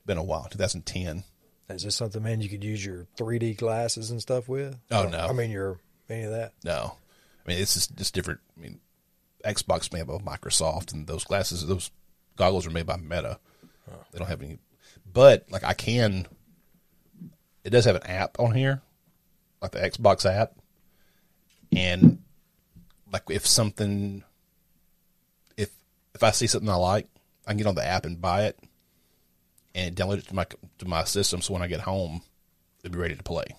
Been 0.03 0.17
a 0.17 0.23
while. 0.23 0.47
2010. 0.49 1.23
Is 1.69 1.83
this 1.83 1.95
something, 1.95 2.23
man, 2.23 2.41
you 2.41 2.49
could 2.49 2.63
use 2.63 2.83
your 2.83 3.05
3D 3.17 3.55
glasses 3.55 4.09
and 4.09 4.19
stuff 4.19 4.49
with? 4.49 4.75
Oh, 4.89 5.07
no. 5.07 5.19
I 5.19 5.31
mean, 5.31 5.51
your 5.51 5.79
any 6.09 6.23
of 6.23 6.31
that. 6.31 6.53
No, 6.65 6.95
I 7.45 7.49
mean 7.49 7.61
it's 7.61 7.73
just, 7.73 7.95
just 7.95 8.13
different. 8.13 8.39
I 8.57 8.61
mean, 8.61 8.79
Xbox 9.43 9.91
made 9.91 10.07
by 10.07 10.17
Microsoft, 10.17 10.93
and 10.93 11.07
those 11.07 11.23
glasses, 11.23 11.65
those 11.65 11.91
goggles 12.35 12.67
are 12.67 12.71
made 12.71 12.85
by 12.85 12.97
Meta. 12.97 13.39
They 14.11 14.19
don't 14.19 14.27
have 14.27 14.41
any, 14.41 14.59
but 15.11 15.45
like 15.49 15.63
I 15.63 15.73
can. 15.73 16.27
It 17.63 17.71
does 17.71 17.85
have 17.85 17.95
an 17.95 18.07
app 18.07 18.39
on 18.39 18.53
here, 18.53 18.81
like 19.61 19.71
the 19.71 19.79
Xbox 19.79 20.25
app, 20.25 20.53
and 21.75 22.19
like 23.11 23.23
if 23.29 23.45
something, 23.45 24.23
if 25.57 25.71
if 26.15 26.23
I 26.23 26.31
see 26.31 26.47
something 26.47 26.69
I 26.69 26.75
like, 26.75 27.07
I 27.45 27.51
can 27.51 27.57
get 27.57 27.67
on 27.67 27.75
the 27.75 27.85
app 27.85 28.05
and 28.05 28.21
buy 28.21 28.43
it, 28.45 28.57
and 29.75 29.95
download 29.95 30.19
it 30.19 30.27
to 30.27 30.35
my 30.35 30.45
to 30.77 30.87
my 30.87 31.03
system. 31.03 31.41
So 31.41 31.53
when 31.53 31.61
I 31.61 31.67
get 31.67 31.81
home, 31.81 32.21
it'll 32.83 32.93
be 32.93 32.99
ready 32.99 33.15
to 33.15 33.23
play. 33.23 33.55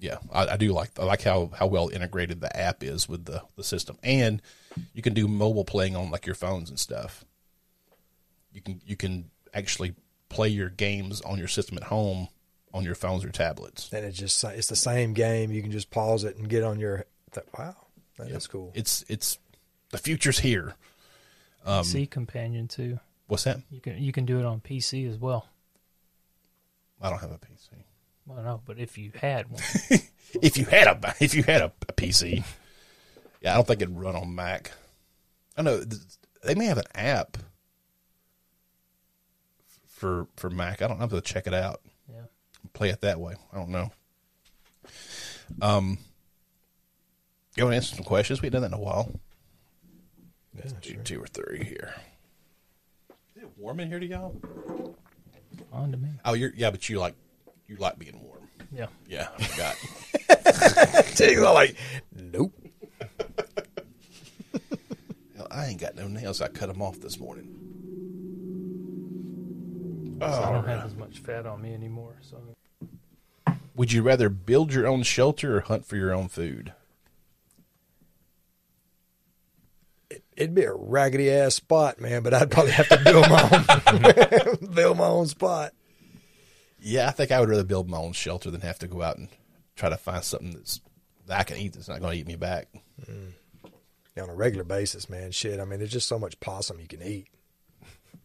I 0.00 0.04
got 0.04 0.08
you. 0.08 0.08
Yeah, 0.08 0.18
I, 0.32 0.54
I 0.54 0.56
do 0.56 0.72
like 0.72 0.90
I 0.98 1.04
like 1.04 1.22
how, 1.22 1.50
how 1.54 1.66
well 1.66 1.88
integrated 1.88 2.40
the 2.40 2.54
app 2.56 2.82
is 2.82 3.08
with 3.08 3.24
the, 3.24 3.42
the 3.56 3.64
system, 3.64 3.98
and 4.02 4.42
you 4.92 5.02
can 5.02 5.14
do 5.14 5.26
mobile 5.28 5.64
playing 5.64 5.96
on 5.96 6.10
like 6.10 6.26
your 6.26 6.34
phones 6.34 6.70
and 6.70 6.78
stuff. 6.78 7.24
You 8.52 8.60
can 8.60 8.80
you 8.84 8.96
can 8.96 9.30
actually 9.54 9.94
play 10.28 10.48
your 10.48 10.68
games 10.68 11.20
on 11.22 11.38
your 11.38 11.48
system 11.48 11.76
at 11.76 11.84
home 11.84 12.28
on 12.72 12.84
your 12.84 12.94
phones 12.94 13.24
or 13.24 13.30
tablets. 13.30 13.90
And 13.92 14.04
it's 14.04 14.18
just 14.18 14.42
it's 14.44 14.68
the 14.68 14.76
same 14.76 15.14
game. 15.14 15.50
You 15.50 15.62
can 15.62 15.70
just 15.70 15.90
pause 15.90 16.24
it 16.24 16.36
and 16.36 16.48
get 16.48 16.62
on 16.62 16.78
your. 16.78 17.06
Th- 17.32 17.46
wow, 17.58 17.76
that 18.18 18.28
is 18.28 18.46
cool. 18.46 18.72
It's 18.74 19.04
it's 19.08 19.38
the 19.90 19.98
future's 19.98 20.38
here. 20.38 20.74
Um, 21.64 21.84
PC 21.84 22.08
companion 22.10 22.68
too. 22.68 23.00
What's 23.26 23.44
that? 23.44 23.60
You 23.70 23.80
can 23.80 23.98
you 23.98 24.12
can 24.12 24.26
do 24.26 24.38
it 24.38 24.44
on 24.44 24.60
PC 24.60 25.08
as 25.10 25.16
well. 25.16 25.48
I 27.00 27.10
don't 27.10 27.20
have 27.20 27.32
a 27.32 27.38
PC. 27.38 27.70
Well, 28.26 28.42
no, 28.42 28.60
but 28.64 28.78
if 28.78 28.98
you 28.98 29.12
had 29.14 29.48
one, 29.50 29.62
If 30.42 30.58
you 30.58 30.64
had 30.66 30.86
a 30.88 31.14
if 31.20 31.34
you 31.34 31.42
had 31.44 31.62
a, 31.62 31.72
a 31.88 31.92
PC, 31.92 32.44
yeah, 33.40 33.52
I 33.52 33.54
don't 33.56 33.66
think 33.66 33.80
it'd 33.80 33.96
run 33.96 34.16
on 34.16 34.34
Mac. 34.34 34.72
I 35.56 35.62
know 35.62 35.82
they 36.42 36.54
may 36.54 36.66
have 36.66 36.78
an 36.78 36.84
app 36.94 37.36
for 39.86 40.26
for 40.36 40.50
Mac. 40.50 40.82
I 40.82 40.88
don't 40.88 40.98
have 40.98 41.10
to 41.10 41.20
check 41.20 41.46
it 41.46 41.54
out. 41.54 41.80
yeah. 42.10 42.22
Play 42.74 42.90
it 42.90 43.00
that 43.02 43.20
way. 43.20 43.34
I 43.52 43.56
don't 43.56 43.70
know. 43.70 43.90
Um, 45.62 45.98
you 47.56 47.62
want 47.64 47.72
to 47.72 47.76
answer 47.76 47.94
some 47.96 48.04
questions? 48.04 48.42
We 48.42 48.46
haven't 48.46 48.62
done 48.62 48.70
that 48.70 48.76
in 48.76 48.82
a 48.82 48.84
while. 48.84 49.18
Yeah, 50.54 50.70
Do 50.82 50.92
sure. 50.94 51.02
two 51.02 51.22
or 51.22 51.26
three 51.26 51.64
here. 51.64 51.94
Is 53.36 53.42
it 53.44 53.48
warm 53.56 53.80
in 53.80 53.88
here 53.88 54.00
to 54.00 54.06
y'all? 54.06 54.34
On 55.72 55.90
to 55.92 55.96
me. 55.96 56.08
Oh, 56.24 56.34
you're 56.34 56.52
yeah, 56.56 56.70
but 56.70 56.88
you 56.88 56.98
like 56.98 57.14
you 57.68 57.76
like 57.76 57.98
being 57.98 58.20
warm. 58.22 58.48
Yeah. 58.72 58.86
Yeah, 59.08 59.28
I 59.38 59.42
forgot. 59.44 61.06
Tig's 61.16 61.40
all 61.40 61.54
like, 61.54 61.76
nope. 62.14 62.52
Hell, 65.36 65.46
I 65.50 65.66
ain't 65.66 65.80
got 65.80 65.94
no 65.94 66.08
nails. 66.08 66.40
I 66.40 66.48
cut 66.48 66.68
them 66.68 66.82
off 66.82 67.00
this 67.00 67.18
morning. 67.18 67.52
So 70.20 70.26
I 70.26 70.52
don't 70.52 70.66
have 70.66 70.84
as 70.86 70.94
much 70.96 71.18
fat 71.18 71.44
on 71.46 71.60
me 71.60 71.74
anymore. 71.74 72.16
So 72.22 72.38
Would 73.74 73.92
you 73.92 74.02
rather 74.02 74.28
build 74.30 74.72
your 74.72 74.86
own 74.86 75.02
shelter 75.02 75.58
or 75.58 75.60
hunt 75.60 75.84
for 75.84 75.96
your 75.96 76.12
own 76.14 76.28
food? 76.28 76.72
It'd 80.36 80.54
be 80.54 80.64
a 80.64 80.72
raggedy 80.72 81.30
ass 81.30 81.54
spot, 81.54 82.00
man. 82.00 82.22
But 82.22 82.34
I'd 82.34 82.50
probably 82.50 82.72
have 82.72 82.88
to 82.88 82.98
build 83.04 83.28
my 83.28 84.56
own, 84.62 84.70
build 84.74 84.98
my 84.98 85.06
own 85.06 85.26
spot. 85.26 85.72
Yeah, 86.88 87.08
I 87.08 87.10
think 87.10 87.32
I 87.32 87.40
would 87.40 87.48
rather 87.48 87.64
build 87.64 87.90
my 87.90 87.98
own 87.98 88.12
shelter 88.12 88.48
than 88.50 88.60
have 88.60 88.78
to 88.78 88.86
go 88.86 89.02
out 89.02 89.16
and 89.18 89.28
try 89.74 89.88
to 89.88 89.96
find 89.96 90.22
something 90.22 90.52
that's 90.52 90.80
that 91.26 91.40
I 91.40 91.42
can 91.42 91.56
eat 91.56 91.72
that's 91.72 91.88
not 91.88 92.00
going 92.00 92.12
to 92.12 92.18
eat 92.18 92.28
me 92.28 92.36
back. 92.36 92.68
on 93.08 94.30
a 94.30 94.34
regular 94.34 94.62
basis, 94.64 95.10
man. 95.10 95.32
Shit, 95.32 95.58
I 95.58 95.64
mean, 95.64 95.80
there's 95.80 95.90
just 95.90 96.06
so 96.06 96.16
much 96.18 96.38
possum 96.38 96.78
you 96.78 96.86
can 96.86 97.02
eat. 97.02 97.26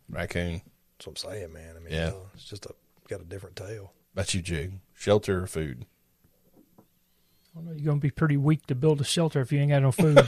Raccoon. 0.10 0.62
That's 1.00 1.08
what 1.08 1.24
I'm 1.24 1.32
saying, 1.32 1.54
man. 1.54 1.76
I 1.76 1.80
mean, 1.80 1.92
Yeah. 1.92 2.06
you 2.06 2.12
know, 2.12 2.30
it's 2.36 2.46
just 2.46 2.68
a 2.68 2.76
got 3.10 3.22
a 3.22 3.26
different 3.26 3.56
tail. 3.56 3.94
About 4.14 4.34
you, 4.36 4.42
Jig. 4.44 4.74
Shelter 4.94 5.42
or 5.44 5.48
food? 5.48 5.86
I 6.78 6.82
don't 7.56 7.66
know, 7.66 7.72
you're 7.72 7.86
gonna 7.88 8.00
be 8.00 8.12
pretty 8.12 8.38
weak 8.38 8.68
to 8.68 8.76
build 8.76 9.02
a 9.02 9.04
shelter 9.04 9.42
if 9.42 9.52
you 9.52 9.60
ain't 9.60 9.72
got 9.72 9.82
no 9.82 9.92
food. 9.92 10.26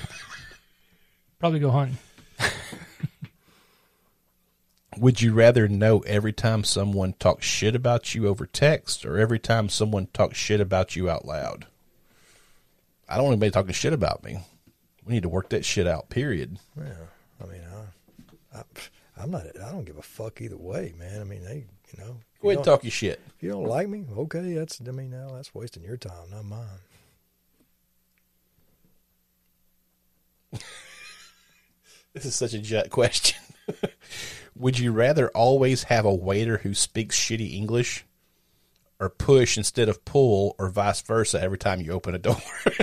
Probably 1.40 1.60
go 1.60 1.70
hunting. 1.70 1.98
Would 4.98 5.22
you 5.22 5.34
rather 5.34 5.68
know 5.68 6.00
every 6.00 6.34
time 6.34 6.64
someone 6.64 7.14
talks 7.14 7.46
shit 7.46 7.76
about 7.76 8.14
you 8.14 8.28
over 8.28 8.46
text 8.46 9.06
or 9.06 9.18
every 9.18 9.39
time 9.39 9.70
someone 9.70 10.08
talks 10.14 10.38
shit 10.38 10.62
about 10.62 10.96
you 10.96 11.10
out 11.10 11.26
loud? 11.26 11.68
I 13.08 13.16
don't 13.16 13.26
want 13.26 13.34
anybody 13.34 13.52
talking 13.52 13.74
shit 13.74 13.94
about 13.94 14.24
me. 14.24 14.39
We 15.06 15.14
need 15.14 15.24
to 15.24 15.30
work 15.30 15.50
that 15.50 15.66
shit 15.66 15.88
out, 15.88 16.10
period. 16.10 16.58
Yeah, 16.78 16.94
I 17.41 17.46
mean, 17.46 17.62
I, 18.54 18.60
I, 18.60 18.64
I'm 19.18 19.32
not. 19.32 19.46
I 19.62 19.72
don't 19.72 19.86
give 19.86 19.98
a 19.98 20.02
fuck 20.02 20.41
either 20.41 20.58
way, 20.58 20.94
man. 20.98 21.22
I 21.22 21.24
mean, 21.26 21.44
they, 21.44 21.66
you 21.91 22.04
know, 22.04 22.18
Go 22.41 22.50
ahead 22.50 22.58
and 22.58 22.66
talk 22.66 22.84
your 22.84 22.91
shit. 22.91 23.20
If 23.36 23.44
you 23.44 23.50
don't 23.52 23.66
like 23.66 23.89
me, 23.89 24.06
okay, 24.18 24.54
that's. 24.54 24.80
I 24.86 24.91
mean, 24.91 25.10
now 25.12 25.32
that's 25.34 25.54
wasting 25.54 25.84
your 25.84 25.98
time, 25.98 26.30
not 26.32 26.46
mine. 26.46 26.68
This 32.14 32.26
is 32.26 32.36
such 32.36 32.54
a 32.54 32.60
Jut 32.60 32.91
question. 32.91 33.41
Would 34.56 34.80
you 34.80 34.91
rather 34.91 35.30
always 35.30 35.84
have 35.84 36.06
a 36.06 36.14
waiter 36.14 36.58
who 36.60 36.74
speaks 36.74 37.20
shitty 37.20 37.54
English 37.56 38.06
or 38.99 39.10
push 39.10 39.58
instead 39.58 39.89
of 39.89 40.06
pull 40.06 40.56
or 40.60 40.70
vice 40.70 41.01
versa 41.01 41.41
every 41.41 41.58
time 41.58 41.82
you 41.82 41.91
open 41.91 42.16
a 42.16 42.20
door? 42.20 42.38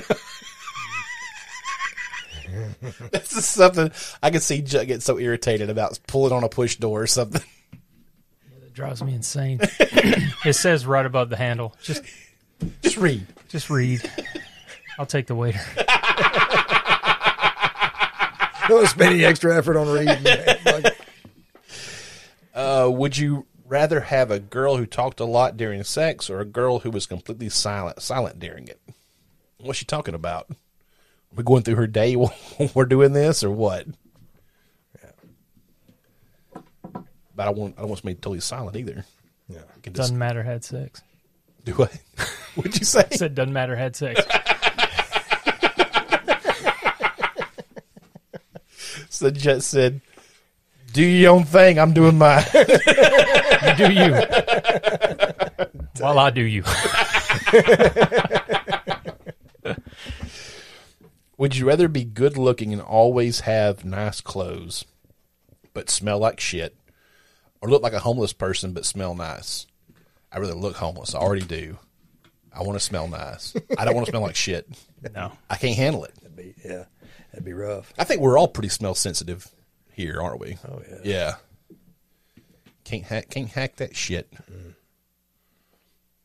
This 3.12 3.33
is 3.37 3.45
something 3.47 3.93
I 4.23 4.31
can 4.31 4.41
see 4.41 4.61
Jut 4.62 4.87
get 4.89 5.03
so 5.03 5.18
irritated 5.18 5.71
about 5.71 5.99
pulling 6.09 6.33
on 6.33 6.43
a 6.43 6.49
push 6.49 6.77
door 6.77 7.03
or 7.03 7.07
something. 7.07 7.43
That 8.61 8.73
drives 8.75 9.03
me 9.05 9.14
insane. 9.14 9.61
it 10.45 10.55
says 10.57 10.85
right 10.85 11.07
above 11.07 11.31
the 11.31 11.37
handle. 11.37 11.77
Just 11.83 12.03
Just 12.83 12.97
read. 12.97 13.25
just 13.49 13.71
read. 13.71 14.01
I'll 14.99 15.07
take 15.07 15.27
the 15.29 15.35
waiter. 15.37 15.61
Don't 18.68 18.87
spend 18.89 19.14
any 19.14 19.25
extra 19.25 19.57
effort 19.57 19.77
on 19.77 19.89
reading. 19.89 20.16
Like, 20.64 21.00
Uh, 22.55 22.89
would 22.93 23.17
you 23.17 23.47
rather 23.67 24.01
have 24.01 24.31
a 24.31 24.41
girl 24.41 24.77
who 24.77 24.87
talked 24.87 25.21
a 25.21 25.25
lot 25.25 25.57
during 25.57 25.83
sex 25.85 26.29
or 26.29 26.41
a 26.41 26.45
girl 26.45 26.81
who 26.81 26.91
was 26.91 27.07
completely 27.07 27.49
silent 27.49 28.03
silent 28.03 28.39
during 28.41 28.67
it? 28.69 28.81
What's 29.59 29.79
she 29.79 29.85
talking 29.85 30.15
about? 30.15 30.49
we 31.35 31.45
going 31.45 31.63
through 31.63 31.77
her 31.77 31.87
day 31.87 32.17
while 32.17 32.35
we're 32.75 32.85
doing 32.87 33.13
this 33.13 33.45
or 33.45 33.51
what? 33.51 33.87
Yeah. 35.03 35.11
But 37.37 37.43
I 37.43 37.45
don't 37.45 37.57
want 37.59 37.75
I 37.79 37.83
don't 37.83 37.89
want 37.91 38.01
somebody 38.01 38.17
totally 38.17 38.41
silent 38.41 38.77
either. 38.77 39.05
yeah. 39.49 39.59
I 39.59 39.81
can 39.81 39.93
just 39.93 39.97
Doesn't 39.97 40.19
matter. 40.19 40.43
Had 40.43 40.65
sex. 40.65 41.03
do 41.65 41.73
what? 41.75 41.97
What'd 42.57 42.79
you 42.79 42.85
say? 42.85 43.05
I 43.11 43.15
said 43.17 43.35
doesn't 43.37 43.53
matter. 43.53 43.77
Had 43.77 43.95
sex. 43.97 44.21
So 49.13 49.31
Jut 49.31 49.63
said, 49.63 50.01
"Do 50.93 51.03
your 51.03 51.32
own 51.32 51.45
thing. 51.45 51.78
I'm 51.78 51.93
doing 51.93 52.18
mine." 52.18 52.45
You 53.62 53.76
do 53.76 53.93
you. 53.93 54.12
While 55.99 56.18
I 56.18 56.30
do 56.30 56.41
you. 56.41 56.64
Would 61.36 61.57
you 61.57 61.66
rather 61.66 61.88
be 61.88 62.05
good 62.05 62.36
looking 62.36 62.72
and 62.72 62.82
always 62.82 63.41
have 63.41 63.84
nice 63.84 64.20
clothes, 64.20 64.84
but 65.74 65.91
smell 65.91 66.18
like 66.18 66.41
shit, 66.41 66.76
or 67.61 67.68
look 67.68 67.82
like 67.82 67.93
a 67.93 67.99
homeless 68.01 68.32
person 68.32 68.72
but 68.72 68.84
smell 68.86 69.14
nice? 69.14 69.66
I 70.32 70.38
really 70.38 70.55
look 70.55 70.76
homeless. 70.76 71.14
I 71.14 71.18
already 71.18 71.45
do. 71.47 71.78
I 72.53 72.62
want 72.62 72.74
to 72.78 72.84
smell 72.84 73.07
nice. 73.09 73.55
I 73.78 73.84
don't 73.84 73.95
want 73.95 74.07
to 74.07 74.11
smell 74.11 74.22
like 74.22 74.36
shit. 74.36 74.68
No. 75.14 75.32
I 75.49 75.57
can't 75.57 75.76
handle 75.76 76.05
it. 76.05 76.14
That'd 76.16 76.36
be 76.36 76.55
yeah. 76.64 76.84
That'd 77.32 77.45
be 77.45 77.53
rough. 77.53 77.93
I 77.99 78.05
think 78.05 78.20
we're 78.20 78.38
all 78.38 78.49
pretty 78.49 78.68
smell 78.68 78.95
sensitive 78.95 79.49
here, 79.95 80.20
aren't 80.20 80.41
we? 80.41 80.57
Oh 80.68 80.82
yeah. 80.88 80.99
Yeah. 81.05 81.34
Can't 82.84 83.05
hack 83.05 83.30
can't 83.30 83.49
hack 83.49 83.76
that 83.76 83.95
shit. 83.97 84.32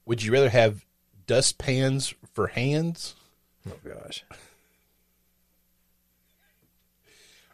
Would 0.06 0.24
you 0.24 0.32
rather 0.32 0.50
have 0.50 0.86
dustpans 1.28 2.14
for 2.34 2.48
hands 2.48 3.16
Oh 3.68 3.74
gosh. 3.84 4.24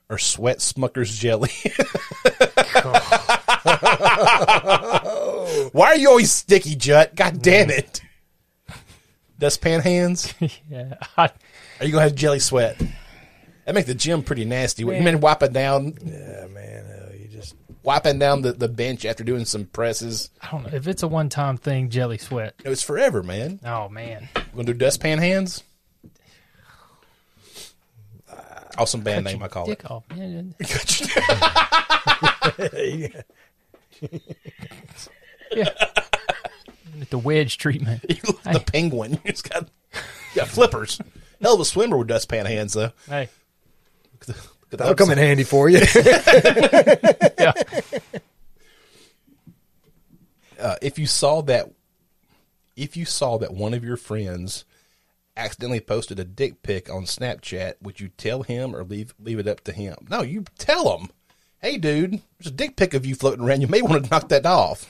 or 0.09 0.18
sweat 0.18 0.57
Smucker's 0.57 1.18
jelly? 1.18 1.51
Oh. 5.14 5.70
Why 5.74 5.88
are 5.88 5.95
you 5.95 6.09
always 6.09 6.32
sticky, 6.32 6.76
Jut? 6.76 7.16
God 7.16 7.41
damn 7.41 7.68
mm. 7.70 7.78
it. 7.78 8.01
Dustpan 9.39 9.82
hands? 9.82 10.34
Yeah. 10.70 10.95
I, 11.18 11.30
Are 11.80 11.86
you 11.86 11.91
gonna 11.91 12.03
have 12.03 12.16
jelly 12.16 12.39
sweat? 12.39 12.82
That 13.66 13.76
make 13.76 13.86
the 13.86 13.95
gym 13.95 14.24
pretty 14.24 14.45
nasty. 14.45 14.84
You 14.84 14.91
mean 14.91 15.20
wiping 15.20 15.53
down 15.53 15.93
Yeah, 16.03 16.47
man. 16.47 16.86
Hell, 16.86 17.16
you 17.16 17.28
just 17.28 17.55
wiping 17.84 18.20
down 18.20 18.41
the, 18.41 18.53
the 18.53 18.68
bench 18.68 19.05
after 19.05 19.24
doing 19.24 19.45
some 19.45 19.66
presses? 19.66 20.30
I 20.41 20.51
don't 20.51 20.64
know. 20.64 20.70
If 20.74 20.88
it's 20.88 21.03
a 21.03 21.07
one 21.07 21.30
time 21.30 21.57
thing, 21.57 21.89
jelly 21.89 22.18
sweat. 22.18 22.55
No, 22.66 22.72
it's 22.72 22.84
forever, 22.84 23.22
man. 23.24 23.59
Oh 23.64 23.88
man. 23.89 24.30
We're 24.36 24.64
gonna 24.64 24.66
do 24.66 24.74
dustpan 24.74 25.20
hands? 25.20 25.64
Awesome 28.78 29.01
band 29.01 29.26
name, 29.26 29.43
I 29.43 29.47
call 29.47 29.70
it. 29.70 29.80
Dick 29.80 29.91
off. 29.91 30.03
Yeah, 30.16 30.43
yeah. 35.51 35.70
The 37.09 37.18
wedge 37.18 37.57
treatment. 37.57 38.05
You 38.09 38.16
look 38.26 38.45
like 38.45 38.66
the 38.66 38.72
penguin. 38.72 39.20
You 39.26 39.32
just 39.32 39.49
got, 39.49 39.68
you 39.93 39.99
got 40.36 40.47
flippers. 40.47 41.01
Hell 41.41 41.55
of 41.55 41.59
a 41.59 41.66
swimmer 41.66 41.97
with 41.97 42.07
dustpan 42.07 42.45
hands, 42.45 42.74
though. 42.74 42.91
Hey, 43.07 43.30
That'll 44.70 44.96
come 44.96 45.12
in 45.12 45.18
handy 45.18 45.44
for 45.44 45.70
you. 45.70 45.82
yeah. 45.96 47.54
Uh, 50.60 50.76
if 50.80 51.00
you 51.00 51.08
saw 51.08 51.42
that, 51.42 51.72
if 52.76 52.96
you 52.96 53.04
saw 53.04 53.40
that 53.40 53.52
one 53.52 53.74
of 53.74 53.84
your 53.84 53.98
friends 53.98 54.64
accidentally 55.36 55.80
posted 55.80 56.20
a 56.20 56.24
dick 56.24 56.62
pic 56.62 56.88
on 56.88 57.06
Snapchat, 57.06 57.74
would 57.82 58.00
you 58.00 58.10
tell 58.10 58.44
him 58.44 58.76
or 58.76 58.84
leave 58.84 59.16
leave 59.20 59.40
it 59.40 59.48
up 59.48 59.62
to 59.62 59.72
him? 59.72 59.96
No, 60.08 60.22
you 60.22 60.46
tell 60.60 60.96
him. 60.98 61.10
Hey, 61.60 61.78
dude, 61.78 62.22
there's 62.38 62.52
a 62.52 62.52
dick 62.52 62.76
pic 62.76 62.94
of 62.94 63.08
you 63.08 63.16
floating 63.16 63.44
around. 63.44 63.62
You 63.62 63.68
may 63.68 63.82
want 63.82 64.04
to 64.04 64.10
knock 64.12 64.30
that 64.30 64.46
off. 64.46 64.86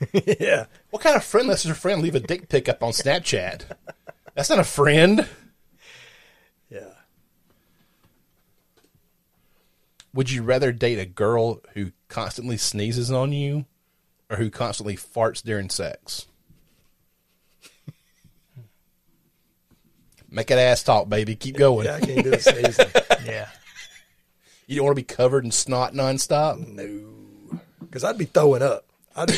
yeah. 0.40 0.66
What 0.90 1.02
kind 1.02 1.16
of 1.16 1.24
friend 1.24 1.48
lets 1.48 1.62
their 1.62 1.74
friend 1.74 2.02
leave 2.02 2.14
a 2.14 2.20
dick 2.20 2.48
pic 2.48 2.68
up 2.68 2.82
on 2.82 2.92
Snapchat? 2.92 3.62
That's 4.34 4.50
not 4.50 4.58
a 4.58 4.64
friend. 4.64 5.28
Yeah. 6.70 6.90
Would 10.14 10.30
you 10.30 10.42
rather 10.42 10.72
date 10.72 10.98
a 10.98 11.06
girl 11.06 11.60
who 11.74 11.92
constantly 12.08 12.56
sneezes 12.56 13.10
on 13.12 13.32
you 13.32 13.66
or 14.30 14.36
who 14.36 14.50
constantly 14.50 14.96
farts 14.96 15.42
during 15.42 15.68
sex? 15.70 16.26
Make 20.30 20.48
that 20.48 20.58
ass 20.58 20.82
talk, 20.82 21.08
baby. 21.08 21.36
Keep 21.36 21.56
going. 21.56 21.86
Yeah, 21.86 21.96
I 21.96 22.00
can't 22.00 22.22
do 22.24 22.30
the 22.30 22.38
sneezing. 22.38 22.86
Yeah. 23.26 23.48
You 24.66 24.76
don't 24.76 24.86
want 24.86 24.96
to 24.96 25.02
be 25.02 25.14
covered 25.14 25.44
in 25.44 25.50
snot 25.50 25.92
nonstop. 25.92 26.66
no. 26.66 27.60
Because 27.80 28.04
I'd 28.04 28.16
be 28.18 28.24
throwing 28.26 28.62
up. 28.62 28.84
I'd 29.16 29.30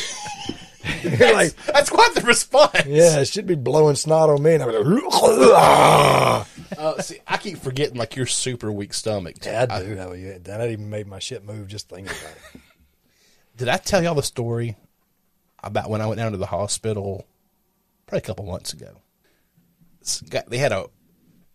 You're 1.02 1.32
like, 1.34 1.54
That's 1.66 1.90
quite 1.90 2.14
the 2.14 2.22
response. 2.22 2.86
yeah, 2.86 3.20
it 3.20 3.28
should 3.28 3.46
be 3.46 3.54
blowing 3.54 3.96
snot 3.96 4.30
on 4.30 4.42
me. 4.42 4.54
And 4.54 4.64
be 4.64 4.78
like. 4.78 6.46
Uh, 6.78 7.02
see, 7.02 7.18
I 7.26 7.36
keep 7.36 7.58
forgetting 7.58 7.96
like 7.96 8.16
you're 8.16 8.26
super 8.26 8.70
weak 8.72 8.94
stomached. 8.94 9.44
yeah, 9.44 9.66
I 9.68 9.82
do. 9.82 9.94
Hell 9.96 10.16
yeah. 10.16 10.38
That 10.40 10.70
even 10.70 10.88
made 10.88 11.06
my 11.06 11.18
shit 11.18 11.44
move 11.44 11.66
just 11.66 11.88
thinking 11.88 12.06
about 12.06 12.32
it. 12.54 12.60
Did 13.56 13.68
I 13.68 13.76
tell 13.76 14.02
y'all 14.02 14.14
the 14.14 14.22
story 14.22 14.76
about 15.62 15.90
when 15.90 16.00
I 16.00 16.06
went 16.06 16.18
down 16.18 16.32
to 16.32 16.38
the 16.38 16.46
hospital 16.46 17.26
probably 18.06 18.20
a 18.20 18.22
couple 18.22 18.46
months 18.46 18.72
ago? 18.72 19.02
They 20.48 20.58
had 20.58 20.72
a, 20.72 20.86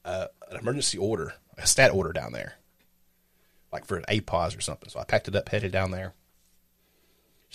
a 0.03 0.27
an 0.51 0.57
emergency 0.59 0.97
order, 0.99 1.33
a 1.57 1.65
stat 1.65 1.91
order 1.91 2.11
down 2.13 2.31
there, 2.33 2.55
like 3.71 3.85
for 3.85 3.97
an 3.97 4.05
APOS 4.09 4.55
or 4.55 4.61
something. 4.61 4.89
So 4.89 4.99
I 4.99 5.05
packed 5.05 5.27
it 5.27 5.35
up, 5.35 5.49
headed 5.49 5.71
down 5.71 5.89
there. 5.91 6.13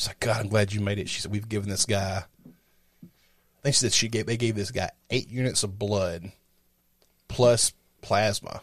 She's 0.01 0.09
like, 0.09 0.20
God, 0.20 0.40
I'm 0.40 0.48
glad 0.48 0.72
you 0.72 0.80
made 0.80 0.98
it. 0.98 1.11
She 1.11 1.20
said, 1.20 1.30
We've 1.30 1.46
given 1.46 1.68
this 1.68 1.84
guy. 1.84 2.24
I 2.24 3.62
think 3.62 3.74
she 3.74 3.80
said 3.80 3.92
she 3.92 4.09
gave 4.09 4.24
they 4.24 4.38
gave 4.38 4.55
this 4.55 4.70
guy 4.70 4.88
eight 5.11 5.28
units 5.28 5.62
of 5.62 5.78
blood 5.78 6.32
plus 7.28 7.74
plasma 8.01 8.62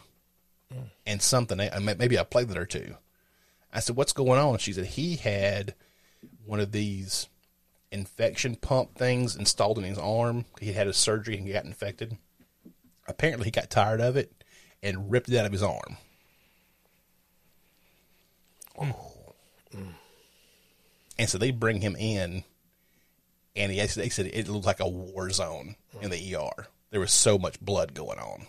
and 1.06 1.22
something, 1.22 1.58
maybe 1.80 2.16
a 2.16 2.24
platelet 2.24 2.56
or 2.56 2.66
two. 2.66 2.96
I 3.72 3.78
said, 3.78 3.94
"What's 3.94 4.12
going 4.12 4.40
on?" 4.40 4.58
She 4.58 4.72
said 4.72 4.86
he 4.86 5.14
had 5.14 5.76
one 6.44 6.58
of 6.58 6.72
these 6.72 7.28
infection 7.92 8.56
pump 8.56 8.96
things 8.96 9.36
installed 9.36 9.78
in 9.78 9.84
his 9.84 9.96
arm. 9.96 10.44
He 10.60 10.72
had 10.72 10.88
a 10.88 10.92
surgery 10.92 11.36
and 11.36 11.46
he 11.46 11.52
got 11.52 11.64
infected. 11.64 12.18
Apparently, 13.06 13.44
he 13.44 13.52
got 13.52 13.70
tired 13.70 14.00
of 14.00 14.16
it 14.16 14.32
and 14.82 15.08
ripped 15.08 15.28
it 15.28 15.38
out 15.38 15.46
of 15.46 15.52
his 15.52 15.62
arm. 15.62 15.98
And 21.18 21.28
so 21.28 21.38
they 21.38 21.50
bring 21.50 21.80
him 21.80 21.96
in, 21.96 22.44
and 23.56 23.72
he 23.72 23.80
they 23.80 24.08
said 24.08 24.26
it 24.26 24.48
looked 24.48 24.66
like 24.66 24.80
a 24.80 24.88
war 24.88 25.30
zone 25.30 25.76
in 26.00 26.10
the 26.10 26.36
ER. 26.36 26.66
There 26.90 27.00
was 27.00 27.12
so 27.12 27.38
much 27.38 27.60
blood 27.60 27.94
going 27.94 28.18
on. 28.18 28.46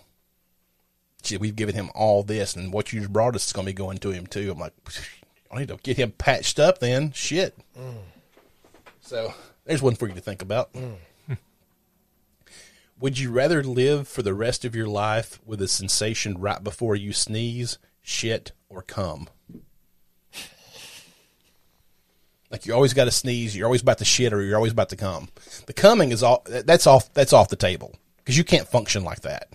She 1.24 1.38
we've 1.38 1.56
given 1.56 1.76
him 1.76 1.90
all 1.96 2.24
this, 2.24 2.56
and 2.56 2.72
what 2.72 2.94
you 2.94 3.08
brought 3.10 3.36
us 3.36 3.48
is 3.48 3.54
going 3.54 3.66
to 3.66 3.72
be 3.72 3.76
going 3.76 3.98
to 4.00 4.12
him 4.12 4.28
too. 4.28 4.52
I'm 4.52 4.60
like, 4.60 4.74
I 5.52 5.60
need 5.60 5.68
to 5.70 5.78
get 5.78 5.98
him 5.98 6.12
patched 6.12 6.60
up 6.60 6.80
then. 6.80 7.12
Shit. 7.12 7.58
So 9.02 9.34
there's 9.66 9.82
one 9.82 9.96
for 9.96 10.08
you 10.08 10.14
to 10.14 10.22
think 10.22 10.42
about. 10.42 10.70
Would 13.00 13.18
you 13.18 13.32
rather 13.32 13.64
live 13.64 14.08
for 14.08 14.22
the 14.22 14.34
rest 14.34 14.66
of 14.66 14.76
your 14.76 14.88
life 14.88 15.40
with 15.46 15.62
a 15.62 15.68
sensation 15.68 16.38
right 16.38 16.64
before 16.64 16.96
you 16.96 17.14
sneeze, 17.14 17.78
shit, 18.02 18.52
or 18.68 18.82
cum? 18.82 19.30
Like 22.52 22.66
you 22.66 22.74
always 22.74 22.94
got 22.94 23.06
to 23.06 23.12
sneeze, 23.12 23.56
you're 23.56 23.66
always 23.68 23.82
about 23.82 24.00
to 24.00 24.06
shit, 24.06 24.34
or 24.34 24.42
you're 24.42 24.56
always 24.56 24.72
about 24.72 24.90
to 24.90 24.96
cum. 24.96 25.30
The 25.68 25.74
coming 25.74 26.12
is 26.12 26.24
all 26.24 26.44
that's 26.48 26.88
off 26.88 27.14
that's 27.14 27.34
off 27.34 27.50
the 27.50 27.56
table 27.56 27.96
because 28.18 28.38
you 28.38 28.44
can't 28.44 28.68
function 28.68 29.04
like 29.04 29.22
that, 29.22 29.50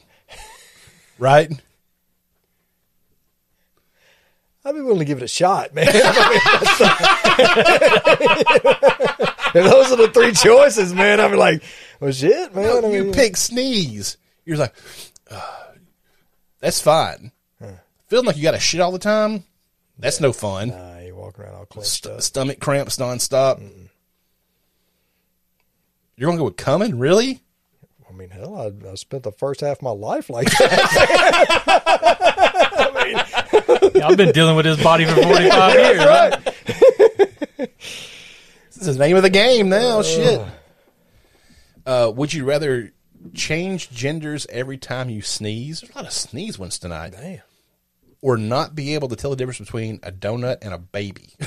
right? 1.18 1.50
I'd 4.64 4.74
be 4.74 4.80
willing 4.80 5.00
to 5.00 5.04
give 5.04 5.18
it 5.18 5.24
a 5.24 5.28
shot, 5.28 5.74
man. 5.74 5.86
those 9.52 9.92
are 9.92 9.96
the 9.96 10.10
three 10.12 10.32
choices, 10.32 10.94
man, 10.94 11.20
I'd 11.20 11.30
be 11.30 11.36
like, 11.36 11.62
well, 12.00 12.12
shit, 12.12 12.54
man. 12.54 12.64
No, 12.64 12.88
I 12.88 12.92
you 12.92 13.04
mean, 13.04 13.12
pick 13.12 13.36
sneeze. 13.36 14.16
You're 14.46 14.56
like, 14.56 14.74
"Ugh, 15.30 15.78
that's 16.60 16.80
fine. 16.80 17.32
Feeling 18.06 18.26
like 18.26 18.36
you 18.36 18.42
got 18.42 18.52
to 18.52 18.60
shit 18.60 18.80
all 18.80 18.92
the 18.92 18.98
time, 18.98 19.44
that's 19.98 20.20
no 20.20 20.32
fun. 20.32 20.68
Nah, 20.68 20.98
you 21.00 21.14
walk 21.14 21.38
around 21.38 21.54
all 21.54 21.66
clenched 21.66 22.04
St- 22.04 22.14
up. 22.14 22.22
stomach 22.22 22.60
cramps 22.60 22.96
nonstop. 22.96 23.60
You're 26.16 26.28
gonna 26.28 26.38
go 26.38 26.44
with 26.44 26.56
coming, 26.56 26.98
really? 26.98 27.40
I 28.08 28.12
mean, 28.12 28.30
hell, 28.30 28.56
I, 28.56 28.70
I 28.90 28.94
spent 28.94 29.24
the 29.24 29.32
first 29.32 29.60
half 29.60 29.78
of 29.78 29.82
my 29.82 29.90
life 29.90 30.30
like 30.30 30.48
that. 30.50 31.80
Yeah, 33.94 34.08
I've 34.08 34.16
been 34.16 34.32
dealing 34.32 34.56
with 34.56 34.64
this 34.64 34.82
body 34.82 35.04
for 35.04 35.14
45 35.22 35.74
years. 35.74 35.98
Right? 36.04 36.44
This 37.58 38.88
is 38.88 38.96
the 38.96 39.06
name 39.06 39.16
of 39.16 39.22
the 39.22 39.30
game 39.30 39.68
now. 39.68 40.02
Shit. 40.02 40.40
Uh, 41.86 42.10
would 42.14 42.32
you 42.32 42.44
rather 42.44 42.92
change 43.34 43.90
genders 43.90 44.46
every 44.50 44.78
time 44.78 45.10
you 45.10 45.22
sneeze? 45.22 45.80
There's 45.82 45.92
a 45.94 45.98
lot 45.98 46.06
of 46.06 46.12
sneeze 46.12 46.58
ones 46.58 46.78
tonight. 46.78 47.12
Damn. 47.12 47.40
Or 48.24 48.38
not 48.38 48.74
be 48.74 48.94
able 48.94 49.08
to 49.08 49.16
tell 49.16 49.28
the 49.28 49.36
difference 49.36 49.58
between 49.58 50.00
a 50.02 50.10
donut 50.10 50.56
and 50.62 50.72
a 50.72 50.78
baby. 50.78 51.28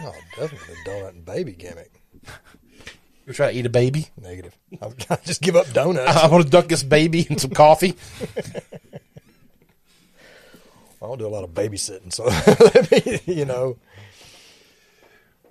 Oh, 0.00 0.14
definitely 0.36 0.76
the 0.84 0.90
donut 0.90 1.08
and 1.08 1.24
baby 1.24 1.54
gimmick. 1.54 2.00
You 3.26 3.32
try 3.32 3.50
to 3.50 3.58
eat 3.58 3.66
a 3.66 3.68
baby? 3.68 4.06
Negative. 4.16 4.56
I, 4.80 4.92
I 5.10 5.16
just 5.24 5.42
give 5.42 5.56
up 5.56 5.68
donuts. 5.72 6.16
I 6.16 6.28
want 6.28 6.44
to 6.44 6.50
duck 6.50 6.68
this 6.68 6.84
baby 6.84 7.26
in 7.28 7.36
some 7.36 7.50
coffee. 7.50 7.96
I 11.02 11.06
don't 11.06 11.18
do 11.18 11.26
a 11.26 11.28
lot 11.28 11.42
of 11.42 11.50
babysitting, 11.50 12.12
so 12.12 12.30
you 13.26 13.44
know. 13.44 13.76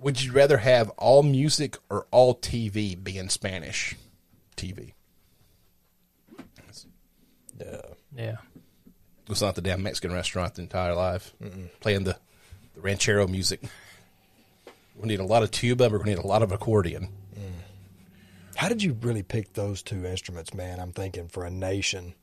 Would 0.00 0.22
you 0.22 0.32
rather 0.32 0.56
have 0.56 0.88
all 0.96 1.22
music 1.22 1.76
or 1.90 2.06
all 2.10 2.34
TV 2.34 2.96
be 3.04 3.18
in 3.18 3.28
Spanish? 3.28 3.96
TV. 4.56 4.94
Yeah. 7.60 7.80
Yeah. 8.16 8.36
It's 9.28 9.42
not 9.42 9.54
the 9.54 9.60
damn 9.60 9.82
Mexican 9.82 10.12
restaurant 10.12 10.54
the 10.54 10.62
entire 10.62 10.94
life. 10.94 11.32
Playing 11.80 12.04
the, 12.04 12.16
the 12.74 12.80
ranchero 12.80 13.26
music. 13.26 13.62
We 14.96 15.06
need 15.08 15.20
a 15.20 15.24
lot 15.24 15.42
of 15.42 15.50
tuba. 15.50 15.84
We're 15.84 15.98
going 15.98 16.04
to 16.10 16.16
need 16.16 16.24
a 16.24 16.26
lot 16.26 16.42
of 16.42 16.50
accordion. 16.52 17.08
How 18.56 18.68
did 18.68 18.82
you 18.82 18.96
really 19.02 19.22
pick 19.22 19.52
those 19.52 19.82
two 19.82 20.04
instruments, 20.04 20.52
man? 20.52 20.80
I'm 20.80 20.90
thinking 20.90 21.28
for 21.28 21.44
a 21.44 21.50
nation. 21.50 22.14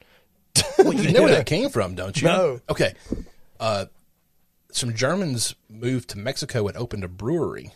Well, 0.77 0.93
you 0.93 1.13
know 1.13 1.21
where 1.23 1.31
that 1.35 1.45
came 1.55 1.69
from, 1.69 1.95
don't 1.95 2.21
you? 2.21 2.27
No. 2.27 2.59
Okay. 2.69 2.93
Uh, 3.57 3.85
some 4.71 4.93
Germans 4.93 5.55
moved 5.69 6.09
to 6.09 6.17
Mexico 6.17 6.67
and 6.67 6.75
opened 6.75 7.05
a 7.05 7.07
brewery, 7.07 7.71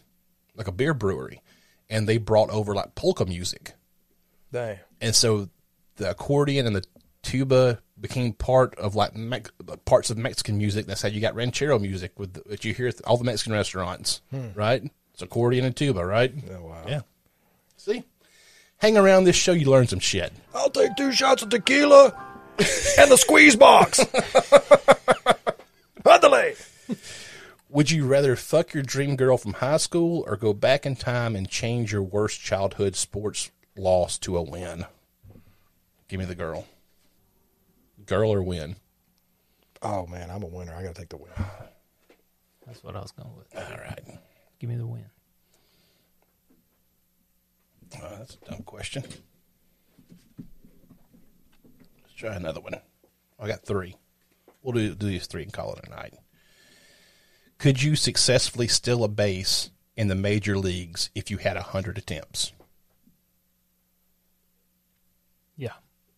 like 0.55 0.67
a 0.67 0.73
beer 0.73 0.93
brewery, 0.93 1.41
and 1.89 2.05
they 2.07 2.17
brought 2.17 2.49
over 2.49 2.75
like 2.75 2.95
polka 2.95 3.25
music. 3.25 3.73
Dang. 4.51 4.79
and 4.99 5.15
so 5.15 5.47
the 5.95 6.09
accordion 6.09 6.65
and 6.67 6.75
the 6.75 6.83
tuba 7.21 7.79
became 8.01 8.33
part 8.33 8.75
of 8.75 8.95
like 8.95 9.15
Mex- 9.15 9.51
parts 9.85 10.09
of 10.09 10.17
Mexican 10.17 10.57
music. 10.57 10.85
That's 10.85 11.01
how 11.01 11.09
you 11.09 11.21
got 11.21 11.35
ranchero 11.35 11.79
music 11.79 12.17
with 12.17 12.33
the, 12.33 12.43
that 12.47 12.65
you 12.65 12.73
hear 12.73 12.87
at 12.87 13.01
all 13.01 13.17
the 13.17 13.23
Mexican 13.23 13.53
restaurants, 13.53 14.21
hmm. 14.31 14.47
right? 14.55 14.83
It's 15.13 15.21
accordion 15.21 15.65
and 15.65 15.75
tuba, 15.75 16.05
right? 16.05 16.33
Oh, 16.51 16.67
wow. 16.67 16.83
Yeah. 16.87 17.01
See, 17.77 18.03
hang 18.77 18.97
around 18.97 19.23
this 19.23 19.35
show, 19.35 19.51
you 19.51 19.69
learn 19.69 19.87
some 19.87 19.99
shit. 19.99 20.33
I'll 20.53 20.69
take 20.69 20.95
two 20.95 21.11
shots 21.11 21.43
of 21.43 21.49
tequila 21.49 22.13
and 22.97 23.11
the 23.11 23.17
squeeze 23.17 23.55
box. 23.55 23.99
Adelaide. 26.05 26.57
Would 27.69 27.91
you 27.91 28.05
rather 28.07 28.35
fuck 28.35 28.73
your 28.73 28.81
dream 28.83 29.15
girl 29.15 29.37
from 29.37 29.53
high 29.53 29.77
school 29.77 30.23
or 30.25 30.35
go 30.35 30.53
back 30.53 30.85
in 30.85 30.95
time 30.95 31.35
and 31.35 31.47
change 31.47 31.91
your 31.91 32.01
worst 32.01 32.41
childhood 32.41 32.95
sports 32.95 33.51
loss 33.77 34.17
to 34.19 34.37
a 34.37 34.41
win? 34.41 34.85
Give 36.07 36.19
me 36.19 36.25
the 36.25 36.35
girl. 36.35 36.65
Girl 38.09 38.33
or 38.33 38.41
win? 38.43 38.75
Oh 39.81 40.05
man, 40.07 40.29
I'm 40.29 40.43
a 40.43 40.47
winner. 40.47 40.73
I 40.73 40.81
gotta 40.83 40.95
take 40.95 41.09
the 41.09 41.17
win. 41.17 41.31
That's 42.65 42.83
what 42.83 42.95
I 42.95 42.99
was 43.01 43.11
going 43.11 43.35
with. 43.37 43.55
All 43.55 43.77
right. 43.77 44.01
Give 44.59 44.69
me 44.69 44.75
the 44.75 44.85
win. 44.87 45.05
Uh, 47.95 48.17
that's 48.19 48.35
a 48.45 48.49
dumb 48.51 48.63
question. 48.63 49.03
Let's 52.01 52.13
try 52.17 52.35
another 52.35 52.59
one. 52.59 52.75
I 53.39 53.47
got 53.47 53.61
three. 53.63 53.95
We'll 54.61 54.73
do, 54.73 54.93
do 54.95 55.07
these 55.07 55.25
three 55.27 55.43
and 55.43 55.53
call 55.53 55.73
it 55.75 55.85
a 55.87 55.89
night. 55.89 56.13
Could 57.57 57.81
you 57.81 57.95
successfully 57.95 58.67
steal 58.67 59.03
a 59.03 59.07
base 59.07 59.69
in 59.95 60.07
the 60.07 60.15
major 60.15 60.57
leagues 60.57 61.09
if 61.15 61.31
you 61.31 61.37
had 61.37 61.57
a 61.57 61.61
hundred 61.63 61.97
attempts? 61.97 62.51
Yeah. 65.57 65.73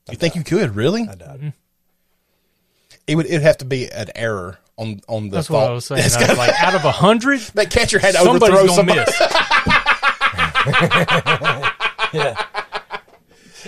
You 0.09 0.17
think 0.17 0.35
you 0.35 0.43
could 0.43 0.75
really? 0.75 1.03
I 1.03 1.15
doubt 1.15 1.37
Mm-hmm. 1.37 1.47
it. 1.47 1.53
It 3.07 3.15
would. 3.15 3.25
It'd 3.25 3.41
have 3.41 3.57
to 3.59 3.65
be 3.65 3.89
an 3.91 4.07
error 4.15 4.59
on 4.77 5.01
on 5.07 5.29
the. 5.29 5.37
That's 5.37 5.47
thought. 5.47 5.61
what 5.63 5.71
I 5.71 5.73
was 5.73 5.85
saying. 5.85 6.01
It's 6.05 6.15
I 6.15 6.19
was 6.19 6.27
gotta- 6.27 6.39
like, 6.39 6.63
out 6.63 6.75
of 6.75 6.85
a 6.85 6.91
hundred, 6.91 7.39
that 7.55 7.71
catcher 7.71 7.97
had 7.99 8.13
to 8.15 8.21
somebody's 8.21 8.49
overthrow 8.49 8.67
gonna 8.67 8.75
somebody. 8.75 8.99
miss. 8.99 9.21
Yeah. 12.13 12.35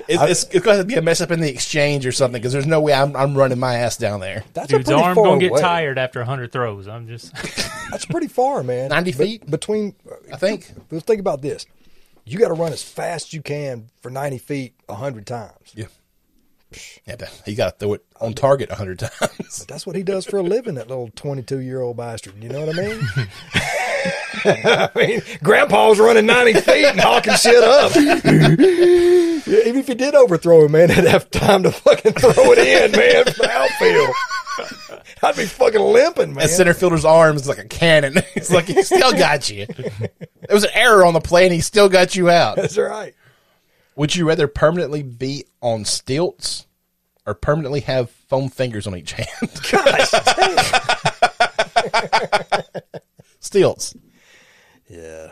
It's, 0.07 0.21
it's, 0.23 0.43
it's 0.55 0.65
going 0.65 0.79
to 0.79 0.83
be 0.83 0.95
a 0.95 1.01
mess 1.01 1.21
up 1.21 1.31
in 1.31 1.39
the 1.39 1.49
exchange 1.49 2.05
or 2.05 2.11
something 2.11 2.41
because 2.41 2.51
there's 2.51 2.65
no 2.65 2.81
way 2.81 2.93
I'm, 2.93 3.15
I'm 3.15 3.35
running 3.37 3.57
my 3.59 3.75
ass 3.75 3.95
down 3.95 4.19
there. 4.19 4.43
That's 4.53 4.67
Dude's 4.67 4.89
a 4.89 4.91
pretty 4.91 5.01
arm 5.03 5.15
far 5.15 5.23
gonna 5.25 5.39
get 5.39 5.51
away. 5.51 5.61
tired 5.61 5.97
after 5.97 6.19
a 6.19 6.25
hundred 6.25 6.51
throws. 6.51 6.87
I'm 6.89 7.07
just 7.07 7.31
That's 7.89 8.05
pretty 8.05 8.27
far, 8.27 8.63
man. 8.63 8.89
90 8.89 9.11
Be- 9.11 9.17
feet? 9.17 9.49
between. 9.49 9.95
I 10.31 10.35
think. 10.37 10.69
Let's 10.91 11.05
think 11.05 11.19
about 11.21 11.41
this. 11.41 11.65
You 12.25 12.37
got 12.39 12.47
to 12.49 12.53
run 12.53 12.73
as 12.73 12.81
fast 12.83 13.27
as 13.27 13.33
you 13.33 13.41
can 13.41 13.89
for 14.01 14.09
ninety 14.09 14.37
feet 14.39 14.73
hundred 14.89 15.25
times. 15.27 15.71
Yeah. 15.75 15.85
Yeah, 17.05 17.15
you 17.45 17.55
got 17.55 17.79
to 17.79 17.85
throw 17.85 17.93
it 17.93 18.05
on 18.19 18.33
target 18.33 18.69
a 18.69 18.75
hundred 18.75 18.99
times. 18.99 19.11
But 19.59 19.67
that's 19.67 19.85
what 19.85 19.95
he 19.95 20.03
does 20.03 20.25
for 20.25 20.37
a 20.37 20.43
living. 20.43 20.75
That 20.75 20.87
little 20.87 21.09
twenty-two 21.15 21.59
year 21.59 21.81
old 21.81 21.97
bastard. 21.97 22.41
You 22.41 22.49
know 22.49 22.65
what 22.65 22.77
I 22.77 22.81
mean? 22.81 23.01
I 24.45 24.89
mean, 24.95 25.21
Grandpa's 25.43 25.99
running 25.99 26.25
ninety 26.25 26.53
feet 26.53 26.85
and 26.85 26.99
hawking 26.99 27.35
shit 27.35 27.63
up. 27.63 27.95
Even 27.95 29.79
if 29.79 29.87
he 29.87 29.95
did 29.95 30.15
overthrow 30.15 30.65
him, 30.65 30.71
man, 30.71 30.89
he'd 30.89 31.05
have 31.05 31.29
time 31.31 31.63
to 31.63 31.71
fucking 31.71 32.13
throw 32.13 32.31
it 32.51 32.57
in, 32.59 32.91
man, 32.91 33.25
from 33.25 33.45
the 33.45 33.51
outfield. 33.51 34.15
I'd 35.21 35.35
be 35.35 35.45
fucking 35.45 35.81
limping, 35.81 36.33
man. 36.33 36.43
That 36.43 36.49
center 36.49 36.73
fielder's 36.73 37.05
arm 37.05 37.35
is 37.35 37.47
like 37.47 37.57
a 37.57 37.65
cannon. 37.65 38.15
It's 38.35 38.51
like 38.51 38.65
he 38.65 38.81
still 38.83 39.13
got 39.13 39.49
you. 39.49 39.65
There 39.67 40.09
was 40.51 40.63
an 40.65 40.71
error 40.73 41.05
on 41.05 41.13
the 41.13 41.21
play, 41.21 41.45
and 41.45 41.53
he 41.53 41.61
still 41.61 41.87
got 41.87 42.15
you 42.15 42.29
out. 42.29 42.57
That's 42.57 42.77
right. 42.77 43.13
Would 43.95 44.15
you 44.15 44.27
rather 44.27 44.47
permanently 44.47 45.03
be 45.03 45.45
on 45.61 45.85
stilts 45.85 46.65
or 47.25 47.33
permanently 47.33 47.81
have 47.81 48.09
foam 48.09 48.49
fingers 48.49 48.87
on 48.87 48.97
each 48.97 49.13
hand? 49.13 49.27
Gosh, 49.71 50.09
stilts. 53.39 53.95
Yeah. 54.89 55.31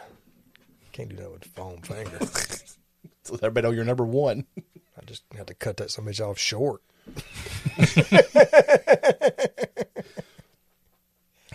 Can't 0.92 1.10
do 1.10 1.16
that 1.18 1.32
with 1.32 1.46
foam 1.46 1.82
fingers. 1.82 2.78
So 3.24 3.36
everybody 3.36 3.68
know 3.68 3.72
you're 3.72 3.86
number 3.86 4.04
one. 4.04 4.48
I 4.58 5.06
just 5.06 5.22
had 5.38 5.46
to 5.46 5.54
cut 5.54 5.78
that 5.78 5.92
some 5.92 6.06
bitch 6.06 6.20
off 6.20 6.40
short. 6.40 6.82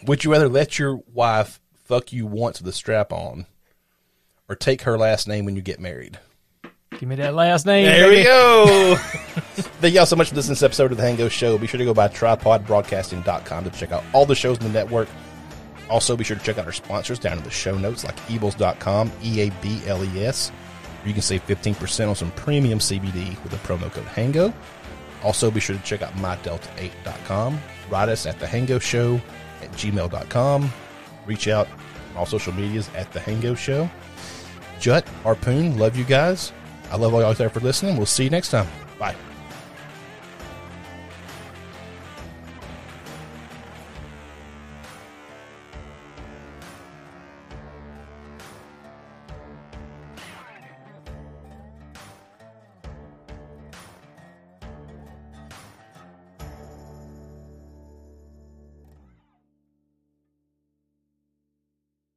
Would 0.06 0.22
you 0.22 0.30
rather 0.30 0.48
let 0.48 0.78
your 0.78 1.00
wife 1.12 1.60
fuck 1.74 2.12
you 2.12 2.24
once 2.24 2.60
with 2.60 2.68
a 2.68 2.72
strap 2.72 3.12
on 3.12 3.46
or 4.48 4.54
take 4.54 4.82
her 4.82 4.96
last 4.96 5.26
name 5.26 5.44
when 5.44 5.56
you 5.56 5.60
get 5.60 5.80
married? 5.80 6.20
Give 6.98 7.08
me 7.08 7.16
that 7.16 7.34
last 7.34 7.66
name. 7.66 7.84
There 7.84 8.08
we 8.08 8.22
go. 8.22 8.96
Thank 9.80 9.94
y'all 9.94 10.06
so 10.06 10.16
much 10.16 10.30
for 10.30 10.34
listening 10.36 10.56
to 10.56 10.60
this 10.60 10.62
episode 10.62 10.92
of 10.92 10.98
the 10.98 11.04
Hango 11.04 11.30
Show. 11.30 11.56
Be 11.58 11.66
sure 11.66 11.78
to 11.78 11.84
go 11.84 11.94
by 11.94 12.08
tripodbroadcasting.com 12.08 13.64
to 13.64 13.70
check 13.70 13.92
out 13.92 14.04
all 14.12 14.26
the 14.26 14.34
shows 14.34 14.58
in 14.58 14.64
the 14.64 14.72
network. 14.72 15.08
Also, 15.88 16.16
be 16.16 16.24
sure 16.24 16.36
to 16.36 16.42
check 16.42 16.58
out 16.58 16.66
our 16.66 16.72
sponsors 16.72 17.18
down 17.18 17.38
in 17.38 17.44
the 17.44 17.50
show 17.50 17.78
notes 17.78 18.04
like 18.04 18.16
eables.com, 18.30 19.12
E 19.22 19.40
A 19.42 19.50
B 19.62 19.80
L 19.86 20.04
E 20.04 20.24
S, 20.24 20.50
you 21.06 21.12
can 21.12 21.22
save 21.22 21.46
15% 21.46 22.08
on 22.08 22.16
some 22.16 22.32
premium 22.32 22.80
CBD 22.80 23.40
with 23.42 23.52
the 23.52 23.58
promo 23.58 23.90
code 23.92 24.04
HANGO. 24.06 24.52
Also, 25.22 25.50
be 25.50 25.60
sure 25.60 25.76
to 25.76 25.82
check 25.82 26.02
out 26.02 26.12
mydelta8.com. 26.14 27.60
Write 27.88 28.08
us 28.08 28.26
at 28.26 28.38
the 28.40 28.46
Hango 28.46 28.80
Show 28.80 29.20
at 29.62 29.70
gmail.com. 29.72 30.72
Reach 31.24 31.48
out 31.48 31.68
on 32.10 32.16
all 32.16 32.26
social 32.26 32.52
medias 32.52 32.90
at 32.96 33.10
the 33.12 33.20
Hango 33.20 33.56
Show. 33.56 33.88
Jut, 34.80 35.08
Harpoon, 35.22 35.78
love 35.78 35.96
you 35.96 36.04
guys. 36.04 36.52
I 36.90 36.96
love 36.96 37.14
all 37.14 37.20
y'all 37.20 37.30
out 37.30 37.38
there 37.38 37.50
for 37.50 37.60
listening. 37.60 37.96
We'll 37.96 38.06
see 38.06 38.24
you 38.24 38.30
next 38.30 38.50
time. 38.50 38.68